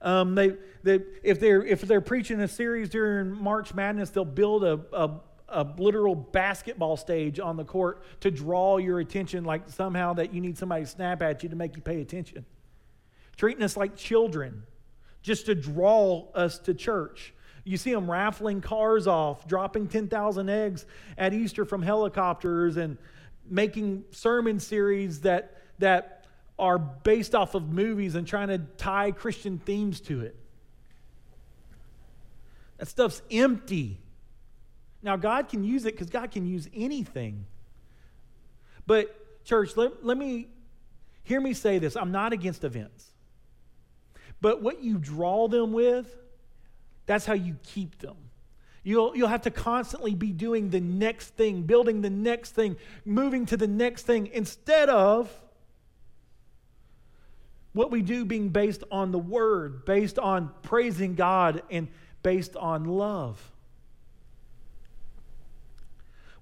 Um, 0.00 0.34
they, 0.34 0.56
they, 0.82 1.00
if, 1.22 1.38
they're, 1.40 1.64
if 1.64 1.82
they're 1.82 2.00
preaching 2.00 2.40
a 2.40 2.48
series 2.48 2.88
during 2.88 3.32
March 3.32 3.72
Madness, 3.72 4.10
they'll 4.10 4.24
build 4.24 4.64
a, 4.64 4.80
a 4.92 5.10
a 5.52 5.66
literal 5.78 6.14
basketball 6.14 6.96
stage 6.96 7.38
on 7.38 7.56
the 7.56 7.64
court 7.64 8.02
to 8.20 8.30
draw 8.30 8.78
your 8.78 8.98
attention, 9.00 9.44
like 9.44 9.68
somehow 9.68 10.14
that 10.14 10.32
you 10.32 10.40
need 10.40 10.58
somebody 10.58 10.84
to 10.84 10.90
snap 10.90 11.22
at 11.22 11.42
you 11.42 11.48
to 11.50 11.56
make 11.56 11.76
you 11.76 11.82
pay 11.82 12.00
attention. 12.00 12.44
Treating 13.36 13.62
us 13.62 13.76
like 13.76 13.94
children 13.96 14.64
just 15.22 15.46
to 15.46 15.54
draw 15.54 16.26
us 16.34 16.58
to 16.60 16.74
church. 16.74 17.34
You 17.64 17.76
see 17.76 17.92
them 17.92 18.10
raffling 18.10 18.60
cars 18.60 19.06
off, 19.06 19.46
dropping 19.46 19.86
10,000 19.86 20.48
eggs 20.48 20.84
at 21.16 21.32
Easter 21.32 21.64
from 21.64 21.82
helicopters, 21.82 22.76
and 22.76 22.98
making 23.52 24.04
sermon 24.10 24.58
series 24.58 25.20
that, 25.20 25.58
that 25.78 26.24
are 26.58 26.78
based 26.78 27.34
off 27.34 27.54
of 27.54 27.68
movies 27.68 28.14
and 28.14 28.26
trying 28.26 28.48
to 28.48 28.58
tie 28.78 29.10
Christian 29.10 29.58
themes 29.58 30.00
to 30.00 30.22
it. 30.22 30.36
That 32.78 32.88
stuff's 32.88 33.20
empty. 33.30 33.98
Now, 35.02 35.16
God 35.16 35.48
can 35.48 35.64
use 35.64 35.84
it 35.84 35.92
because 35.94 36.08
God 36.08 36.30
can 36.30 36.46
use 36.46 36.68
anything. 36.74 37.44
But, 38.86 39.44
church, 39.44 39.76
let, 39.76 40.04
let 40.04 40.16
me 40.16 40.48
hear 41.22 41.40
me 41.40 41.52
say 41.52 41.78
this 41.78 41.94
I'm 41.94 42.10
not 42.10 42.32
against 42.32 42.64
events. 42.64 43.06
But 44.40 44.62
what 44.62 44.82
you 44.82 44.98
draw 44.98 45.46
them 45.46 45.72
with, 45.72 46.16
that's 47.06 47.26
how 47.26 47.34
you 47.34 47.56
keep 47.62 47.98
them. 47.98 48.16
You'll, 48.84 49.16
you'll 49.16 49.28
have 49.28 49.42
to 49.42 49.50
constantly 49.50 50.14
be 50.14 50.32
doing 50.32 50.70
the 50.70 50.80
next 50.80 51.28
thing, 51.36 51.62
building 51.62 52.02
the 52.02 52.10
next 52.10 52.50
thing, 52.50 52.76
moving 53.04 53.46
to 53.46 53.56
the 53.56 53.68
next 53.68 54.06
thing, 54.06 54.28
instead 54.32 54.88
of 54.88 55.30
what 57.72 57.90
we 57.90 58.02
do 58.02 58.24
being 58.24 58.48
based 58.48 58.82
on 58.90 59.12
the 59.12 59.18
Word, 59.18 59.84
based 59.84 60.18
on 60.18 60.50
praising 60.62 61.14
God, 61.14 61.62
and 61.70 61.88
based 62.22 62.56
on 62.56 62.84
love. 62.84 63.52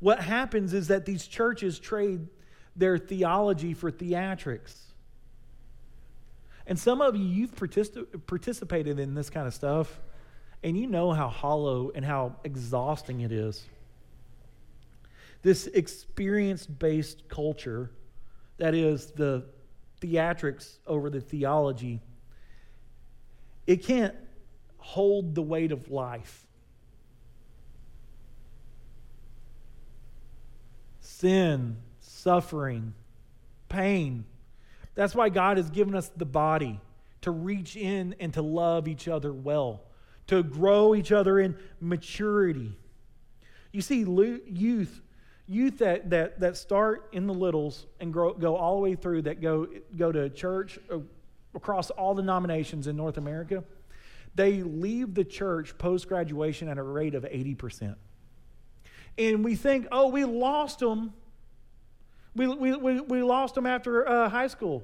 What 0.00 0.20
happens 0.20 0.72
is 0.72 0.88
that 0.88 1.04
these 1.04 1.26
churches 1.26 1.78
trade 1.78 2.26
their 2.74 2.96
theology 2.96 3.74
for 3.74 3.92
theatrics. 3.92 4.74
And 6.66 6.78
some 6.78 7.00
of 7.00 7.16
you, 7.16 7.24
you've 7.24 7.54
particip- 7.54 8.26
participated 8.26 8.98
in 8.98 9.14
this 9.14 9.28
kind 9.28 9.46
of 9.46 9.52
stuff, 9.52 10.00
and 10.62 10.76
you 10.76 10.86
know 10.86 11.12
how 11.12 11.28
hollow 11.28 11.90
and 11.94 12.04
how 12.04 12.36
exhausting 12.44 13.20
it 13.20 13.32
is. 13.32 13.64
This 15.42 15.66
experience 15.68 16.66
based 16.66 17.28
culture, 17.28 17.90
that 18.58 18.74
is 18.74 19.12
the 19.12 19.46
theatrics 20.00 20.78
over 20.86 21.08
the 21.10 21.20
theology, 21.20 22.00
it 23.66 23.84
can't 23.84 24.14
hold 24.78 25.34
the 25.34 25.42
weight 25.42 25.72
of 25.72 25.90
life. 25.90 26.46
sin, 31.20 31.76
suffering, 32.00 32.94
pain. 33.68 34.24
That's 34.94 35.14
why 35.14 35.28
God 35.28 35.58
has 35.58 35.68
given 35.68 35.94
us 35.94 36.10
the 36.16 36.24
body 36.24 36.80
to 37.20 37.30
reach 37.30 37.76
in 37.76 38.14
and 38.18 38.32
to 38.34 38.42
love 38.42 38.88
each 38.88 39.06
other 39.06 39.30
well, 39.30 39.82
to 40.30 40.42
grow 40.42 40.94
each 40.94 41.12
other 41.12 41.38
in 41.38 41.56
maturity. 41.80 42.72
You 43.72 43.82
see, 43.82 44.00
youth, 44.00 45.00
youth 45.46 45.78
that, 45.78 46.10
that, 46.10 46.40
that 46.40 46.56
start 46.56 47.08
in 47.12 47.26
the 47.26 47.34
littles 47.34 47.86
and 48.00 48.12
grow, 48.12 48.32
go 48.32 48.56
all 48.56 48.76
the 48.76 48.82
way 48.82 48.94
through, 48.94 49.22
that 49.22 49.40
go, 49.40 49.68
go 49.96 50.10
to 50.10 50.28
church 50.30 50.78
uh, 50.90 50.98
across 51.54 51.90
all 51.90 52.14
denominations 52.14 52.86
in 52.86 52.96
North 52.96 53.18
America, 53.18 53.62
they 54.34 54.62
leave 54.62 55.14
the 55.14 55.24
church 55.24 55.76
post 55.78 56.08
graduation 56.08 56.68
at 56.68 56.78
a 56.78 56.82
rate 56.82 57.14
of 57.14 57.24
80% 57.24 57.96
and 59.18 59.44
we 59.44 59.54
think, 59.54 59.86
oh, 59.92 60.08
we 60.08 60.24
lost 60.24 60.78
them. 60.78 61.12
We, 62.34 62.46
we, 62.46 62.76
we, 62.76 63.00
we 63.00 63.22
lost 63.22 63.54
them 63.54 63.66
after 63.66 64.08
uh, 64.08 64.28
high 64.28 64.46
school. 64.46 64.82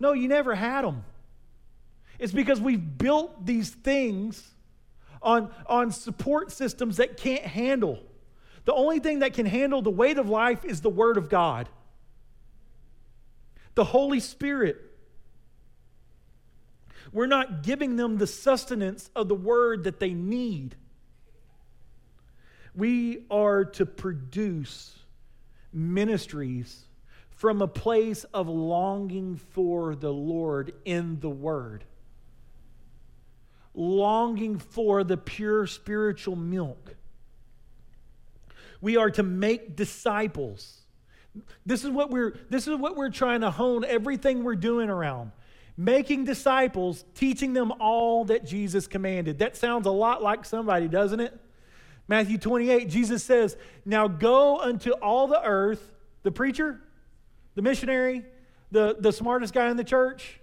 No, 0.00 0.12
you 0.12 0.28
never 0.28 0.54
had 0.54 0.82
them. 0.82 1.04
It's 2.18 2.32
because 2.32 2.60
we've 2.60 2.98
built 2.98 3.44
these 3.44 3.70
things 3.70 4.54
on, 5.22 5.50
on 5.66 5.90
support 5.90 6.52
systems 6.52 6.98
that 6.98 7.16
can't 7.16 7.44
handle. 7.44 8.02
The 8.64 8.74
only 8.74 8.98
thing 8.98 9.20
that 9.20 9.34
can 9.34 9.46
handle 9.46 9.82
the 9.82 9.90
weight 9.90 10.18
of 10.18 10.28
life 10.28 10.64
is 10.64 10.80
the 10.80 10.90
Word 10.90 11.16
of 11.16 11.28
God, 11.28 11.68
the 13.74 13.84
Holy 13.84 14.20
Spirit. 14.20 14.76
We're 17.12 17.26
not 17.26 17.62
giving 17.62 17.96
them 17.96 18.18
the 18.18 18.26
sustenance 18.26 19.10
of 19.14 19.28
the 19.28 19.34
Word 19.34 19.84
that 19.84 20.00
they 20.00 20.14
need. 20.14 20.76
We 22.74 23.24
are 23.30 23.64
to 23.66 23.86
produce 23.86 24.98
ministries 25.72 26.86
from 27.30 27.60
a 27.60 27.68
place 27.68 28.24
of 28.32 28.48
longing 28.48 29.36
for 29.36 29.94
the 29.94 30.12
Lord 30.12 30.72
in 30.84 31.20
the 31.20 31.30
Word, 31.30 31.84
longing 33.74 34.58
for 34.58 35.04
the 35.04 35.16
pure 35.16 35.66
spiritual 35.66 36.36
milk. 36.36 36.94
We 38.80 38.96
are 38.96 39.10
to 39.12 39.22
make 39.22 39.76
disciples. 39.76 40.80
This 41.66 41.84
is 41.84 41.90
what 41.90 42.10
we're 42.10 42.36
this 42.50 42.68
is 42.68 42.76
what 42.76 42.96
we're 42.96 43.10
trying 43.10 43.40
to 43.40 43.50
hone 43.50 43.84
everything 43.84 44.44
we're 44.44 44.54
doing 44.54 44.90
around. 44.90 45.32
Making 45.76 46.24
disciples, 46.24 47.04
teaching 47.14 47.52
them 47.52 47.72
all 47.80 48.26
that 48.26 48.46
Jesus 48.46 48.86
commanded. 48.86 49.40
That 49.40 49.56
sounds 49.56 49.86
a 49.86 49.90
lot 49.90 50.22
like 50.22 50.44
somebody, 50.44 50.86
doesn't 50.86 51.18
it? 51.18 51.36
Matthew 52.06 52.38
28, 52.38 52.88
Jesus 52.88 53.24
says, 53.24 53.56
Now 53.84 54.06
go 54.06 54.60
unto 54.60 54.90
all 54.90 55.26
the 55.26 55.42
earth, 55.42 55.92
the 56.22 56.30
preacher, 56.30 56.80
the 57.54 57.62
missionary, 57.62 58.24
the, 58.70 58.96
the 58.98 59.12
smartest 59.12 59.54
guy 59.54 59.70
in 59.70 59.76
the 59.76 59.84
church. 59.84 60.40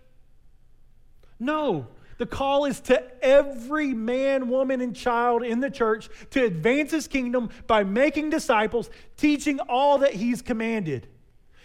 No, 1.39 1.87
the 2.21 2.27
call 2.27 2.65
is 2.65 2.79
to 2.81 3.03
every 3.23 3.95
man, 3.95 4.47
woman, 4.47 4.79
and 4.79 4.95
child 4.95 5.41
in 5.41 5.59
the 5.59 5.71
church 5.71 6.07
to 6.29 6.43
advance 6.43 6.91
his 6.91 7.07
kingdom 7.07 7.49
by 7.65 7.83
making 7.83 8.29
disciples, 8.29 8.91
teaching 9.17 9.59
all 9.61 9.97
that 9.97 10.13
he's 10.13 10.43
commanded. 10.43 11.07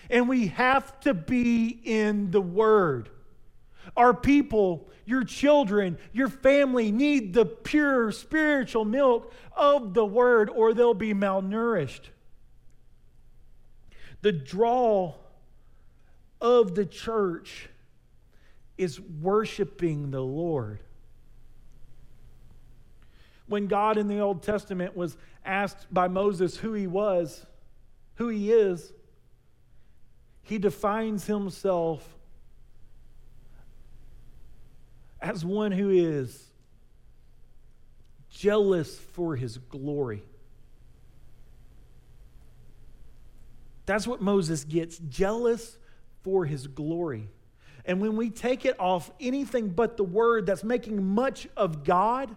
And 0.09 0.31
we 0.31 0.47
have 0.47 0.99
to 1.01 1.13
be 1.13 1.79
in 1.85 2.31
the 2.31 2.41
Word. 2.41 3.11
Our 3.99 4.15
people, 4.15 4.89
your 5.05 5.25
children, 5.25 5.99
your 6.15 6.31
family 6.31 6.91
need 6.91 7.35
the 7.35 7.45
pure 7.45 8.11
spiritual 8.11 8.87
milk 8.87 9.35
of 9.55 9.93
the 9.93 10.07
word 10.07 10.49
or 10.49 10.73
they'll 10.73 10.95
be 10.95 11.13
malnourished. 11.13 12.09
The 14.23 14.33
draw 14.33 15.17
of 16.41 16.75
the 16.75 16.87
church 16.87 17.69
is 18.79 19.01
worshiping 19.01 20.11
the 20.11 20.21
Lord. 20.21 20.81
When 23.47 23.67
God 23.69 23.97
in 23.97 24.09
the 24.09 24.19
Old 24.19 24.43
Testament 24.43 24.97
was 24.97 25.17
asked 25.45 25.93
by 25.93 26.09
Moses 26.09 26.57
who 26.57 26.73
he 26.73 26.87
was, 26.87 27.47
who 28.17 28.29
he 28.29 28.53
is, 28.53 28.93
he 30.43 30.59
defines 30.59 31.27
himself 31.27 32.17
as 35.21 35.45
one 35.45 35.73
who 35.73 35.91
is 35.91 36.45
jealous 38.31 38.99
for 38.99 39.37
his 39.37 39.59
glory. 39.59 40.23
That's 43.87 44.07
what 44.07 44.21
Moses 44.21 44.65
gets 44.65 44.99
jealous 44.99 45.79
for 46.23 46.45
his 46.45 46.67
glory. 46.67 47.29
And 47.87 48.01
when 48.01 48.17
we 48.17 48.31
take 48.31 48.65
it 48.65 48.79
off 48.79 49.11
anything 49.21 49.69
but 49.69 49.97
the 49.97 50.05
word 50.05 50.47
that's 50.47 50.65
making 50.65 51.03
much 51.05 51.49
of 51.57 51.85
God, 51.85 52.37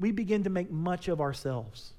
we 0.00 0.12
begin 0.12 0.44
to 0.44 0.50
make 0.50 0.70
much 0.70 1.08
of 1.08 1.20
ourselves. 1.20 1.92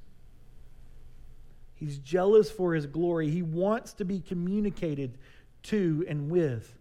He's 1.75 1.97
jealous 1.97 2.49
for 2.49 2.73
his 2.73 2.87
glory. 2.87 3.29
He 3.29 3.41
wants 3.41 3.93
to 3.93 4.05
be 4.05 4.21
communicated 4.21 5.17
to 5.63 6.05
and 6.07 6.29
with. 6.29 6.73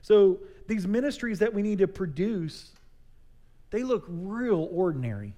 So, 0.00 0.38
these 0.68 0.86
ministries 0.86 1.40
that 1.40 1.52
we 1.52 1.62
need 1.62 1.78
to 1.78 1.88
produce 1.88 2.72
they 3.70 3.82
look 3.82 4.04
real 4.08 4.68
ordinary. 4.72 5.34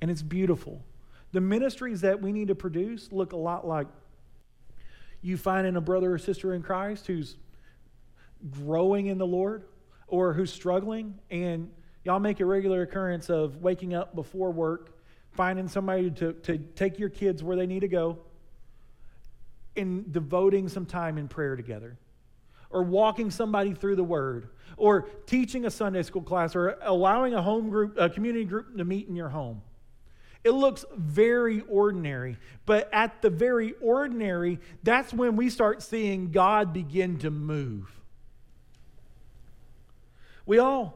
And 0.00 0.10
it's 0.10 0.22
beautiful. 0.22 0.82
The 1.32 1.40
ministries 1.40 2.00
that 2.00 2.20
we 2.20 2.32
need 2.32 2.48
to 2.48 2.54
produce 2.54 3.12
look 3.12 3.32
a 3.32 3.36
lot 3.36 3.66
like 3.66 3.86
you 5.20 5.36
finding 5.36 5.76
a 5.76 5.80
brother 5.80 6.12
or 6.12 6.18
sister 6.18 6.54
in 6.54 6.62
Christ 6.62 7.06
who's 7.06 7.36
growing 8.50 9.06
in 9.06 9.18
the 9.18 9.26
Lord 9.26 9.64
or 10.06 10.32
who's 10.32 10.52
struggling, 10.52 11.18
and 11.30 11.70
y'all 12.04 12.20
make 12.20 12.40
a 12.40 12.44
regular 12.44 12.82
occurrence 12.82 13.28
of 13.28 13.56
waking 13.56 13.94
up 13.94 14.14
before 14.14 14.50
work, 14.50 14.98
finding 15.32 15.68
somebody 15.68 16.10
to, 16.10 16.32
to 16.32 16.58
take 16.58 16.98
your 16.98 17.10
kids 17.10 17.42
where 17.42 17.56
they 17.56 17.66
need 17.66 17.80
to 17.80 17.88
go, 17.88 18.18
and 19.76 20.12
devoting 20.12 20.68
some 20.68 20.86
time 20.86 21.18
in 21.18 21.28
prayer 21.28 21.56
together, 21.56 21.98
or 22.70 22.82
walking 22.82 23.30
somebody 23.30 23.74
through 23.74 23.96
the 23.96 24.04
Word, 24.04 24.48
or 24.76 25.02
teaching 25.26 25.66
a 25.66 25.70
Sunday 25.70 26.02
school 26.02 26.22
class, 26.22 26.56
or 26.56 26.78
allowing 26.82 27.34
a 27.34 27.42
home 27.42 27.70
group, 27.70 27.96
a 27.98 28.08
community 28.08 28.44
group 28.44 28.76
to 28.76 28.84
meet 28.84 29.08
in 29.08 29.14
your 29.14 29.28
home. 29.28 29.62
It 30.44 30.52
looks 30.52 30.84
very 30.96 31.62
ordinary, 31.68 32.38
but 32.64 32.88
at 32.92 33.20
the 33.22 33.30
very 33.30 33.74
ordinary, 33.80 34.60
that's 34.82 35.12
when 35.12 35.36
we 35.36 35.50
start 35.50 35.82
seeing 35.82 36.30
God 36.30 36.72
begin 36.72 37.18
to 37.18 37.30
move. 37.30 37.97
We 40.48 40.60
all 40.60 40.94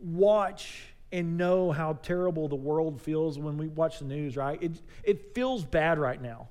watch 0.00 0.84
and 1.10 1.36
know 1.36 1.72
how 1.72 1.94
terrible 1.94 2.46
the 2.46 2.54
world 2.54 3.02
feels 3.02 3.40
when 3.40 3.58
we 3.58 3.66
watch 3.66 3.98
the 3.98 4.04
news, 4.04 4.36
right? 4.36 4.62
It, 4.62 4.80
it 5.02 5.34
feels 5.34 5.64
bad 5.64 5.98
right 5.98 6.22
now. 6.22 6.46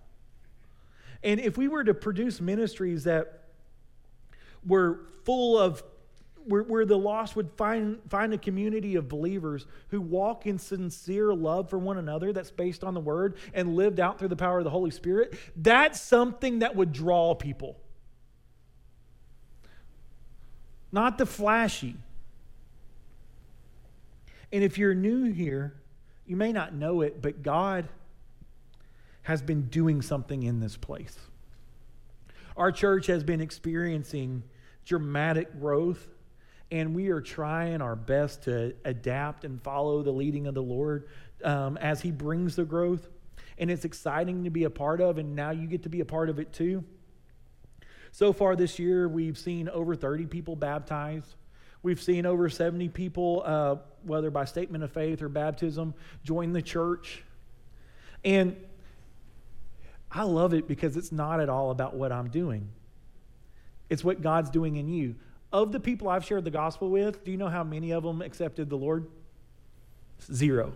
And 1.24 1.40
if 1.40 1.58
we 1.58 1.70
were 1.70 1.86
to 1.86 1.94
produce 1.94 2.42
ministries 2.42 3.06
that 3.06 3.46
were 4.66 5.00
full 5.24 5.58
of 5.58 5.82
where, 6.44 6.64
where, 6.64 6.86
the 6.86 6.98
lost 6.98 7.38
would 7.38 7.50
find, 7.56 8.00
find 8.10 8.34
a 8.34 8.38
community 8.38 8.96
of 8.96 9.08
believers 9.08 9.68
who 9.88 10.02
walk 10.02 10.48
in 10.48 10.60
sincere 10.60 11.34
love 11.34 11.70
for 11.70 11.80
one 11.80 11.98
another 11.98 12.34
that's 12.34 12.52
based 12.52 12.84
on 12.84 12.94
the 12.94 13.00
word 13.00 13.38
and 13.54 13.74
lived 13.74 14.02
out 14.02 14.20
through 14.20 14.28
the 14.28 14.36
power 14.36 14.58
of 14.58 14.66
the 14.66 14.70
Holy 14.70 14.92
Spirit, 14.92 15.40
that's 15.56 16.02
something 16.02 16.60
that 16.60 16.76
would 16.76 16.92
draw 16.92 17.34
people 17.36 17.80
not 20.92 21.18
the 21.18 21.26
flashy. 21.26 21.96
And 24.52 24.64
if 24.64 24.78
you're 24.78 24.96
new 24.96 25.32
here, 25.32 25.74
you 26.26 26.36
may 26.36 26.52
not 26.52 26.74
know 26.74 27.02
it, 27.02 27.22
but 27.22 27.44
God 27.44 27.88
has 29.24 29.42
been 29.42 29.64
doing 29.64 30.02
something 30.02 30.44
in 30.44 30.60
this 30.60 30.78
place. 30.78 31.18
Our 32.56 32.72
church 32.72 33.08
has 33.08 33.24
been 33.24 33.42
experiencing 33.42 34.44
dramatic 34.86 35.60
growth, 35.60 36.08
and 36.72 36.96
we 36.96 37.10
are 37.10 37.22
trying 37.22 37.82
our 37.82 37.96
best 37.96 38.44
to 38.44 38.74
adapt 38.86 39.44
and 39.44 39.62
follow 39.62 40.02
the 40.02 40.12
leading 40.12 40.48
of 40.48 40.54
the 40.54 40.64
Lord 40.64 41.08
um, 41.44 41.78
as 41.78 42.02
He 42.02 42.12
brings 42.12 42.56
the 42.56 42.66
growth. 42.66 43.08
And 43.58 43.70
it's 43.70 43.86
exciting 43.86 44.44
to 44.46 44.50
be 44.50 44.64
a 44.64 44.70
part 44.70 45.02
of, 45.02 45.18
and 45.18 45.36
now 45.36 45.52
you 45.52 45.68
get 45.68 45.84
to 45.84 45.90
be 45.90 46.00
a 46.00 46.06
part 46.06 46.30
of 46.30 46.40
it 46.40 46.54
too. 46.54 46.84
So 48.12 48.34
far 48.34 48.56
this 48.56 48.80
year, 48.80 49.08
we've 49.08 49.38
seen 49.38 49.70
over 49.70 49.96
30 49.96 50.26
people 50.26 50.56
baptized. 50.56 51.36
We've 51.84 52.02
seen 52.02 52.26
over 52.26 52.50
70 52.50 52.90
people, 52.90 53.44
uh, 53.46 53.76
whether 54.04 54.30
by 54.32 54.46
statement 54.46 54.84
of 54.84 54.92
faith 54.92 55.22
or 55.22 55.30
baptism, 55.30 55.94
join 56.24 56.54
the 56.54 56.62
church. 56.62 57.24
And 58.24 58.56
I 60.12 60.24
love 60.24 60.54
it 60.54 60.68
because 60.68 60.98
it's 60.98 61.12
not 61.12 61.40
at 61.40 61.50
all 61.50 61.72
about 61.72 61.96
what 61.96 62.12
I'm 62.12 62.30
doing, 62.30 62.70
it's 63.90 64.04
what 64.04 64.22
God's 64.22 64.50
doing 64.50 64.76
in 64.78 64.88
you. 64.90 65.16
Of 65.54 65.72
the 65.72 65.80
people 65.80 66.10
I've 66.10 66.26
shared 66.26 66.44
the 66.44 66.52
gospel 66.52 66.90
with, 66.90 67.24
do 67.24 67.32
you 67.32 67.38
know 67.38 67.48
how 67.48 67.64
many 67.64 67.92
of 67.92 68.04
them 68.04 68.22
accepted 68.22 68.70
the 68.70 68.76
Lord? 68.76 69.08
Zero. 70.22 70.74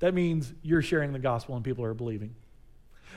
That 0.00 0.12
means 0.12 0.52
you're 0.62 0.82
sharing 0.82 1.12
the 1.12 1.20
gospel 1.20 1.54
and 1.54 1.64
people 1.64 1.84
are 1.84 1.94
believing. 1.94 2.34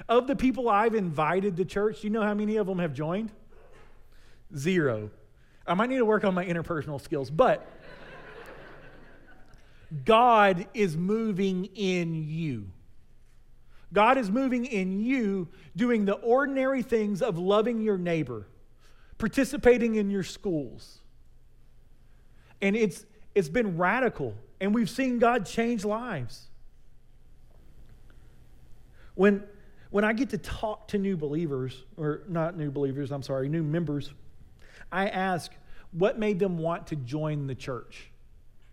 Of 0.10 0.28
the 0.28 0.36
people 0.36 0.70
I've 0.70 0.96
invited 0.96 1.58
to 1.58 1.66
church, 1.66 2.02
do 2.02 2.08
you 2.08 2.14
know 2.14 2.24
how 2.24 2.34
many 2.34 2.58
of 2.58 2.68
them 2.68 2.80
have 2.80 2.94
joined? 2.94 3.32
Zero. 4.56 5.10
I 5.66 5.74
might 5.74 5.90
need 5.90 5.98
to 5.98 6.06
work 6.06 6.24
on 6.24 6.34
my 6.34 6.46
interpersonal 6.46 7.00
skills, 7.00 7.30
but 7.30 7.66
God 10.06 10.68
is 10.74 10.98
moving 10.98 11.66
in 11.76 12.28
you. 12.28 12.70
God 13.94 14.18
is 14.18 14.32
moving 14.32 14.66
in 14.66 15.00
you, 15.00 15.48
doing 15.76 16.06
the 16.06 16.14
ordinary 16.14 16.82
things 16.82 17.22
of 17.22 17.38
loving 17.38 17.82
your 17.82 17.98
neighbor, 17.98 18.48
participating 19.20 19.96
in 19.96 20.10
your 20.10 20.24
schools. 20.24 21.00
And 22.60 22.76
it's, 22.76 23.06
it's 23.36 23.50
been 23.50 23.78
radical, 23.78 24.34
and 24.60 24.74
we've 24.74 24.90
seen 24.90 25.20
God 25.20 25.46
change 25.46 25.86
lives. 25.86 26.48
When, 29.14 29.44
when 29.94 30.04
I 30.04 30.12
get 30.12 30.32
to 30.32 30.40
talk 30.40 30.88
to 30.88 30.98
new 30.98 31.16
believers, 31.16 31.84
or 31.98 32.24
not 32.28 32.58
new 32.58 32.72
believers, 32.72 33.12
I'm 33.12 33.22
sorry, 33.22 33.48
new 33.48 33.62
members, 33.62 34.12
I 34.92 35.08
ask 35.08 35.52
what 35.92 36.18
made 36.18 36.40
them 36.40 36.58
want 36.58 36.88
to 36.88 36.96
join 36.96 37.46
the 37.46 37.54
church. 37.54 38.10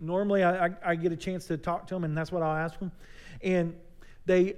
Normally, 0.01 0.43
I, 0.43 0.69
I, 0.69 0.71
I 0.83 0.95
get 0.95 1.13
a 1.13 1.17
chance 1.17 1.45
to 1.49 1.59
talk 1.59 1.87
to 1.89 1.95
them, 1.95 2.05
and 2.05 2.17
that's 2.17 2.33
what 2.33 2.43
I'll 2.43 2.57
ask 2.57 2.79
them. 2.79 2.91
And 3.43 3.77
they, 4.25 4.57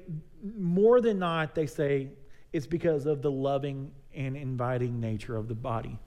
more 0.57 1.01
than 1.01 1.19
not, 1.19 1.57
they 1.57 1.67
say 1.67 2.11
it's 2.53 2.69
because 2.69 3.07
of 3.07 3.23
the 3.23 3.31
loving 3.33 3.91
and 4.15 4.37
inviting 4.37 5.01
nature 5.01 5.35
of 5.35 5.49
the 5.49 5.57
body. 5.57 5.99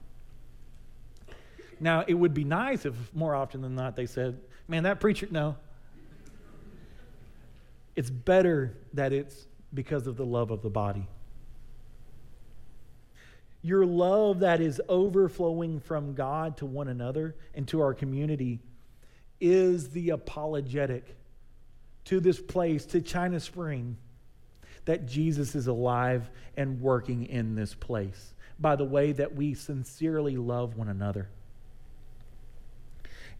Now, 1.80 2.02
it 2.08 2.14
would 2.14 2.32
be 2.32 2.44
nice 2.44 2.86
if 2.86 2.94
more 3.12 3.34
often 3.34 3.60
than 3.60 3.74
not 3.74 3.94
they 3.94 4.06
said, 4.06 4.40
man, 4.68 4.84
that 4.84 5.00
preacher, 5.00 5.28
no. 5.30 5.56
It's 7.94 8.08
better 8.08 8.74
that 8.94 9.12
it's 9.12 9.48
because 9.76 10.08
of 10.08 10.16
the 10.16 10.26
love 10.26 10.50
of 10.50 10.62
the 10.62 10.70
body. 10.70 11.06
Your 13.62 13.86
love 13.86 14.40
that 14.40 14.60
is 14.60 14.80
overflowing 14.88 15.80
from 15.80 16.14
God 16.14 16.56
to 16.58 16.66
one 16.66 16.88
another 16.88 17.36
and 17.54 17.66
to 17.68 17.80
our 17.80 17.94
community 17.94 18.60
is 19.40 19.90
the 19.90 20.10
apologetic 20.10 21.16
to 22.06 22.20
this 22.20 22.40
place, 22.40 22.86
to 22.86 23.00
China 23.00 23.38
Spring, 23.38 23.96
that 24.84 25.06
Jesus 25.06 25.54
is 25.54 25.66
alive 25.66 26.30
and 26.56 26.80
working 26.80 27.26
in 27.26 27.54
this 27.54 27.74
place 27.74 28.34
by 28.58 28.76
the 28.76 28.84
way 28.84 29.12
that 29.12 29.34
we 29.34 29.54
sincerely 29.54 30.36
love 30.36 30.76
one 30.76 30.88
another. 30.88 31.28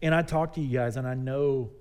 And 0.01 0.13
I 0.13 0.21
talk 0.21 0.53
to 0.53 0.61
you 0.61 0.77
guys, 0.77 0.97
and 0.97 1.07
I 1.07 1.15
know 1.15 1.71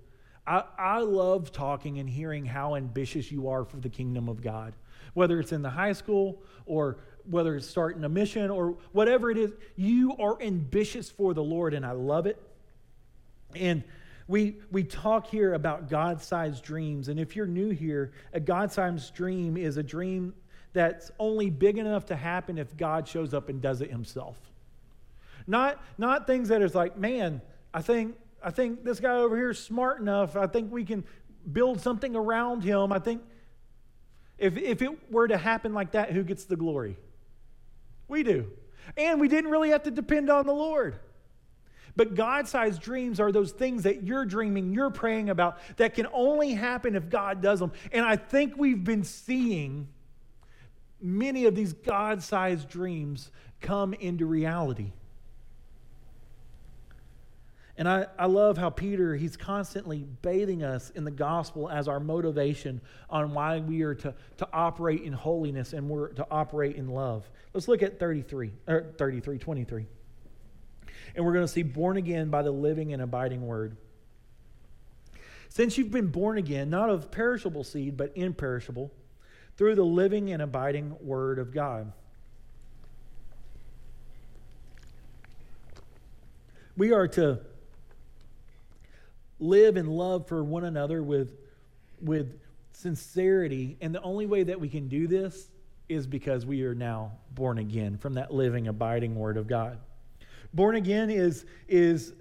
I, 0.46 0.64
I 0.78 1.00
love 1.00 1.52
talking 1.52 1.98
and 1.98 2.08
hearing 2.08 2.44
how 2.44 2.76
ambitious 2.76 3.30
you 3.32 3.48
are 3.48 3.64
for 3.64 3.78
the 3.78 3.88
kingdom 3.88 4.28
of 4.28 4.42
God, 4.42 4.74
whether 5.14 5.40
it's 5.40 5.52
in 5.52 5.62
the 5.62 5.70
high 5.70 5.92
school 5.92 6.42
or 6.66 6.98
whether 7.28 7.56
it's 7.56 7.66
starting 7.66 8.04
a 8.04 8.08
mission 8.08 8.50
or 8.50 8.76
whatever 8.92 9.30
it 9.30 9.38
is. 9.38 9.52
You 9.74 10.16
are 10.18 10.40
ambitious 10.40 11.10
for 11.10 11.34
the 11.34 11.42
Lord, 11.42 11.74
and 11.74 11.84
I 11.84 11.92
love 11.92 12.26
it. 12.26 12.40
And 13.54 13.82
we, 14.28 14.56
we 14.70 14.84
talk 14.84 15.26
here 15.28 15.54
about 15.54 15.88
God 15.88 16.20
sized 16.22 16.62
dreams. 16.64 17.08
And 17.08 17.18
if 17.18 17.36
you're 17.36 17.46
new 17.46 17.70
here, 17.70 18.12
a 18.32 18.40
God 18.40 18.72
sized 18.72 19.14
dream 19.14 19.56
is 19.56 19.76
a 19.76 19.82
dream 19.82 20.34
that's 20.72 21.10
only 21.18 21.48
big 21.48 21.78
enough 21.78 22.06
to 22.06 22.16
happen 22.16 22.58
if 22.58 22.76
God 22.76 23.08
shows 23.08 23.32
up 23.32 23.48
and 23.48 23.62
does 23.62 23.80
it 23.80 23.90
himself. 23.90 24.36
Not, 25.46 25.82
not 25.96 26.26
things 26.26 26.48
that 26.48 26.60
is 26.60 26.74
like, 26.74 26.96
man, 26.98 27.40
I 27.72 27.82
think 27.82 28.16
I 28.46 28.50
think 28.50 28.84
this 28.84 29.00
guy 29.00 29.16
over 29.16 29.36
here 29.36 29.50
is 29.50 29.58
smart 29.58 30.00
enough. 30.00 30.36
I 30.36 30.46
think 30.46 30.70
we 30.70 30.84
can 30.84 31.02
build 31.50 31.80
something 31.80 32.14
around 32.14 32.62
him. 32.62 32.92
I 32.92 33.00
think 33.00 33.22
if, 34.38 34.56
if 34.56 34.82
it 34.82 35.10
were 35.10 35.26
to 35.26 35.36
happen 35.36 35.74
like 35.74 35.90
that, 35.92 36.12
who 36.12 36.22
gets 36.22 36.44
the 36.44 36.54
glory? 36.54 36.96
We 38.06 38.22
do. 38.22 38.46
And 38.96 39.20
we 39.20 39.26
didn't 39.26 39.50
really 39.50 39.70
have 39.70 39.82
to 39.82 39.90
depend 39.90 40.30
on 40.30 40.46
the 40.46 40.52
Lord. 40.52 40.96
But 41.96 42.14
God 42.14 42.46
sized 42.46 42.80
dreams 42.80 43.18
are 43.18 43.32
those 43.32 43.50
things 43.50 43.82
that 43.82 44.04
you're 44.04 44.24
dreaming, 44.24 44.72
you're 44.72 44.90
praying 44.90 45.28
about, 45.28 45.58
that 45.78 45.94
can 45.94 46.06
only 46.12 46.52
happen 46.52 46.94
if 46.94 47.08
God 47.08 47.42
does 47.42 47.58
them. 47.58 47.72
And 47.90 48.06
I 48.06 48.14
think 48.14 48.56
we've 48.56 48.84
been 48.84 49.02
seeing 49.02 49.88
many 51.02 51.46
of 51.46 51.56
these 51.56 51.72
God 51.72 52.22
sized 52.22 52.68
dreams 52.68 53.32
come 53.60 53.92
into 53.92 54.24
reality. 54.24 54.92
And 57.78 57.86
I, 57.88 58.06
I 58.18 58.26
love 58.26 58.56
how 58.56 58.70
Peter, 58.70 59.14
he's 59.14 59.36
constantly 59.36 60.06
bathing 60.22 60.62
us 60.62 60.90
in 60.90 61.04
the 61.04 61.10
gospel 61.10 61.68
as 61.68 61.88
our 61.88 62.00
motivation 62.00 62.80
on 63.10 63.34
why 63.34 63.58
we 63.58 63.82
are 63.82 63.94
to, 63.96 64.14
to 64.38 64.48
operate 64.52 65.02
in 65.02 65.12
holiness 65.12 65.74
and 65.74 65.88
we're 65.88 66.08
to 66.14 66.26
operate 66.30 66.76
in 66.76 66.88
love. 66.88 67.28
Let's 67.52 67.68
look 67.68 67.82
at 67.82 68.00
33, 68.00 68.52
or 68.66 68.94
33, 68.96 69.38
23. 69.38 69.86
And 71.14 71.24
we're 71.24 71.34
going 71.34 71.44
to 71.44 71.52
see 71.52 71.62
born 71.62 71.98
again 71.98 72.30
by 72.30 72.42
the 72.42 72.50
living 72.50 72.94
and 72.94 73.02
abiding 73.02 73.46
word. 73.46 73.76
Since 75.50 75.76
you've 75.76 75.90
been 75.90 76.08
born 76.08 76.38
again, 76.38 76.70
not 76.70 76.88
of 76.88 77.10
perishable 77.10 77.64
seed, 77.64 77.96
but 77.96 78.12
imperishable, 78.14 78.90
through 79.56 79.74
the 79.74 79.84
living 79.84 80.32
and 80.32 80.42
abiding 80.42 80.96
word 81.00 81.38
of 81.38 81.52
God. 81.52 81.92
We 86.76 86.92
are 86.92 87.08
to 87.08 87.40
live 89.38 89.76
and 89.76 89.88
love 89.88 90.26
for 90.26 90.42
one 90.42 90.64
another 90.64 91.02
with, 91.02 91.36
with 92.00 92.38
sincerity. 92.72 93.76
And 93.80 93.94
the 93.94 94.02
only 94.02 94.26
way 94.26 94.42
that 94.44 94.60
we 94.60 94.68
can 94.68 94.88
do 94.88 95.06
this 95.06 95.48
is 95.88 96.06
because 96.06 96.44
we 96.44 96.62
are 96.62 96.74
now 96.74 97.12
born 97.32 97.58
again 97.58 97.96
from 97.96 98.14
that 98.14 98.32
living, 98.32 98.68
abiding 98.68 99.14
Word 99.14 99.36
of 99.36 99.46
God. 99.46 99.78
Born 100.52 100.76
again 100.76 101.10
is, 101.10 101.44
is 101.68 102.12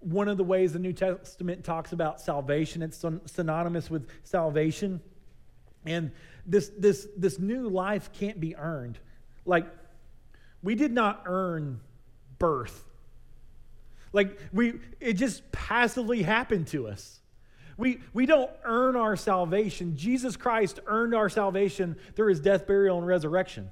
one 0.00 0.28
of 0.28 0.36
the 0.36 0.44
ways 0.44 0.72
the 0.72 0.78
New 0.78 0.92
Testament 0.92 1.64
talks 1.64 1.92
about 1.92 2.20
salvation. 2.20 2.82
It's 2.82 3.04
synonymous 3.26 3.90
with 3.90 4.08
salvation. 4.24 5.00
And 5.84 6.12
this, 6.44 6.70
this, 6.76 7.08
this 7.16 7.38
new 7.38 7.68
life 7.68 8.12
can't 8.12 8.40
be 8.40 8.56
earned. 8.56 8.98
Like, 9.44 9.66
we 10.62 10.74
did 10.74 10.92
not 10.92 11.22
earn 11.26 11.80
birth. 12.38 12.84
Like, 14.12 14.38
we, 14.52 14.74
it 15.00 15.14
just 15.14 15.50
passively 15.52 16.22
happened 16.22 16.68
to 16.68 16.88
us. 16.88 17.20
We, 17.76 18.00
we 18.14 18.24
don't 18.24 18.50
earn 18.64 18.96
our 18.96 19.16
salvation. 19.16 19.96
Jesus 19.96 20.36
Christ 20.36 20.80
earned 20.86 21.14
our 21.14 21.28
salvation 21.28 21.96
through 22.14 22.28
his 22.28 22.40
death, 22.40 22.66
burial, 22.66 22.98
and 22.98 23.06
resurrection. 23.06 23.70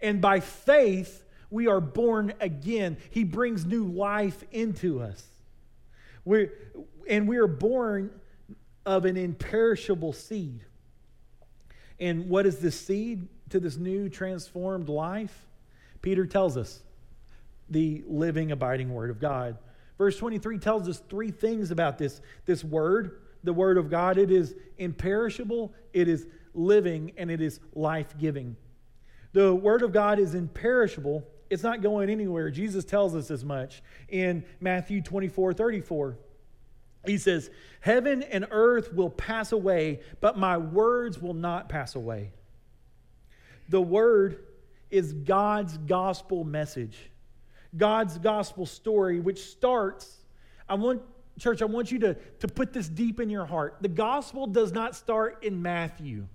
And 0.00 0.20
by 0.20 0.40
faith, 0.40 1.24
we 1.50 1.68
are 1.68 1.80
born 1.80 2.34
again. 2.40 2.96
He 3.10 3.24
brings 3.24 3.64
new 3.64 3.84
life 3.84 4.42
into 4.50 5.00
us. 5.00 5.22
we 6.24 6.48
and 7.08 7.28
we 7.28 7.36
are 7.36 7.46
born 7.46 8.10
of 8.84 9.04
an 9.04 9.16
imperishable 9.16 10.12
seed. 10.12 10.64
And 12.00 12.28
what 12.28 12.46
is 12.46 12.58
this 12.58 12.78
seed 12.78 13.28
to 13.50 13.60
this 13.60 13.76
new 13.76 14.08
transformed 14.08 14.88
life? 14.88 15.46
Peter 16.02 16.26
tells 16.26 16.56
us 16.56 16.82
the 17.70 18.02
living, 18.06 18.52
abiding 18.52 18.92
Word 18.92 19.10
of 19.10 19.20
God. 19.20 19.56
Verse 19.98 20.16
23 20.18 20.58
tells 20.58 20.88
us 20.88 21.02
three 21.08 21.30
things 21.30 21.70
about 21.70 21.98
this, 21.98 22.20
this 22.44 22.62
Word, 22.62 23.20
the 23.44 23.52
Word 23.52 23.78
of 23.78 23.90
God. 23.90 24.18
It 24.18 24.30
is 24.30 24.54
imperishable, 24.78 25.72
it 25.92 26.08
is 26.08 26.26
living, 26.54 27.12
and 27.16 27.30
it 27.30 27.40
is 27.40 27.60
life 27.74 28.16
giving. 28.18 28.56
The 29.32 29.54
Word 29.54 29.82
of 29.82 29.92
God 29.92 30.18
is 30.18 30.34
imperishable, 30.34 31.24
it's 31.48 31.62
not 31.62 31.80
going 31.80 32.10
anywhere. 32.10 32.50
Jesus 32.50 32.84
tells 32.84 33.14
us 33.14 33.30
as 33.30 33.44
much 33.44 33.82
in 34.08 34.44
Matthew 34.60 35.00
24 35.00 35.54
34. 35.54 36.18
He 37.06 37.18
says, 37.18 37.50
Heaven 37.80 38.22
and 38.24 38.46
earth 38.50 38.92
will 38.92 39.10
pass 39.10 39.52
away, 39.52 40.00
but 40.20 40.36
my 40.36 40.56
words 40.56 41.20
will 41.20 41.34
not 41.34 41.68
pass 41.68 41.94
away. 41.94 42.32
The 43.68 43.80
word 43.80 44.44
is 44.90 45.12
God's 45.12 45.76
gospel 45.78 46.44
message, 46.44 47.10
God's 47.76 48.18
gospel 48.18 48.66
story, 48.66 49.20
which 49.20 49.42
starts, 49.42 50.16
I 50.68 50.74
want, 50.74 51.02
church, 51.38 51.62
I 51.62 51.66
want 51.66 51.90
you 51.90 51.98
to, 52.00 52.14
to 52.14 52.48
put 52.48 52.72
this 52.72 52.88
deep 52.88 53.20
in 53.20 53.30
your 53.30 53.44
heart. 53.44 53.76
The 53.80 53.88
gospel 53.88 54.46
does 54.46 54.72
not 54.72 54.96
start 54.96 55.44
in 55.44 55.62
Matthew. 55.62 56.26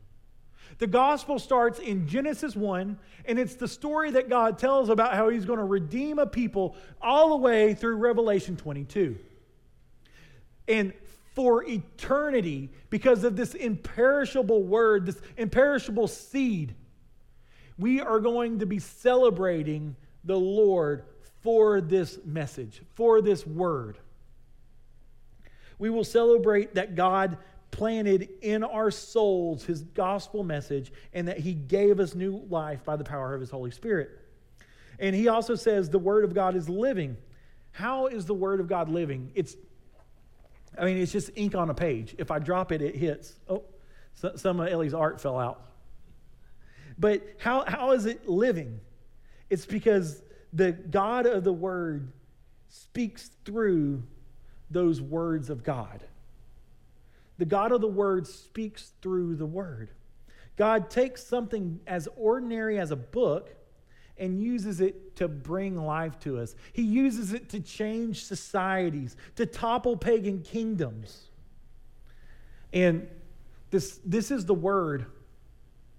The 0.78 0.88
gospel 0.88 1.38
starts 1.38 1.80
in 1.80 2.08
Genesis 2.08 2.56
1, 2.56 2.98
and 3.26 3.40
it's 3.40 3.56
the 3.56 3.68
story 3.68 4.12
that 4.12 4.30
God 4.30 4.58
tells 4.58 4.90
about 4.90 5.14
how 5.14 5.30
he's 5.30 5.46
going 5.46 5.60
to 5.60 5.66
redeem 5.66 6.18
a 6.20 6.26
people 6.26 6.76
all 7.02 7.30
the 7.30 7.36
way 7.38 7.74
through 7.74 7.98
Revelation 7.98 8.56
22. 8.56 9.18
And 10.68 10.94
for 11.34 11.64
eternity, 11.64 12.70
because 12.90 13.24
of 13.24 13.36
this 13.36 13.54
imperishable 13.54 14.64
word, 14.64 15.06
this 15.06 15.22
imperishable 15.38 16.08
seed, 16.08 16.76
we 17.78 18.00
are 18.00 18.20
going 18.20 18.60
to 18.60 18.66
be 18.66 18.80
celebrating 18.80 19.96
the 20.24 20.38
Lord 20.38 21.04
for 21.42 21.82
this 21.82 22.20
message, 22.26 22.82
for 22.96 23.22
this 23.22 23.46
word. 23.46 23.98
We 25.80 25.90
will 25.90 26.04
celebrate 26.04 26.76
that 26.76 26.96
God 26.96 27.38
planted 27.72 28.30
in 28.42 28.64
our 28.64 28.92
souls 28.92 29.64
his 29.64 29.82
gospel 29.82 30.44
message 30.44 30.92
and 31.14 31.28
that 31.28 31.40
he 31.40 31.54
gave 31.54 32.00
us 32.00 32.14
new 32.14 32.46
life 32.50 32.84
by 32.84 32.96
the 32.96 33.04
power 33.04 33.34
of 33.34 33.42
his 33.42 33.50
Holy 33.50 33.72
Spirit. 33.72 34.12
And 35.00 35.16
he 35.16 35.30
also 35.30 35.56
says 35.56 35.90
the 35.90 36.00
word 36.00 36.24
of 36.24 36.34
God 36.34 36.56
is 36.56 36.70
living. 36.70 37.18
How 37.72 38.08
is 38.08 38.26
the 38.26 38.34
word 38.34 38.60
of 38.60 38.68
God 38.68 38.90
living? 38.90 39.32
It's 39.34 39.56
I 40.78 40.86
mean, 40.86 40.98
it's 40.98 41.12
just 41.12 41.32
ink 41.36 41.56
on 41.56 41.70
a 41.70 41.74
page. 41.74 42.16
If 42.18 42.32
I 42.32 42.40
drop 42.40 42.72
it, 42.72 42.82
it 42.82 42.96
hits. 42.96 43.34
Oh, 43.50 43.64
so, 44.16 44.34
some 44.36 44.60
of 44.60 44.68
Ellie's 44.68 44.94
art 44.94 45.20
fell 45.20 45.38
out. 45.38 45.62
But 46.98 47.24
how, 47.40 47.66
how 47.66 47.92
is 47.92 48.06
it 48.06 48.30
living? 48.30 48.80
It's 49.50 49.66
because 49.66 50.22
the 50.54 50.72
God 50.72 51.26
of 51.26 51.44
the 51.44 51.54
Word 51.54 52.12
speaks 52.70 53.32
through 53.46 54.04
those 54.70 55.02
words 55.02 55.50
of 55.50 55.64
God. 55.64 56.04
The 57.38 57.46
God 57.46 57.72
of 57.72 57.82
the 57.82 57.88
Word 57.88 58.28
speaks 58.28 58.94
through 59.02 59.36
the 59.36 59.46
Word. 59.46 59.92
God 60.58 60.90
takes 60.90 61.24
something 61.24 61.80
as 61.88 62.08
ordinary 62.16 62.80
as 62.80 62.92
a 62.92 62.96
book 62.96 63.50
and 64.18 64.42
uses 64.42 64.82
it 64.82 65.16
to 65.16 65.28
bring 65.28 65.76
life 65.76 66.20
to 66.20 66.38
us. 66.38 66.56
He 66.74 66.84
uses 66.84 67.34
it 67.34 67.50
to 67.50 67.60
change 67.60 68.24
societies, 68.24 69.16
to 69.36 69.46
topple 69.46 69.98
pagan 69.98 70.44
kingdoms. 70.44 71.30
And 72.72 73.08
this, 73.72 74.00
this 74.06 74.30
is 74.30 74.46
the 74.46 74.54
word 74.54 75.08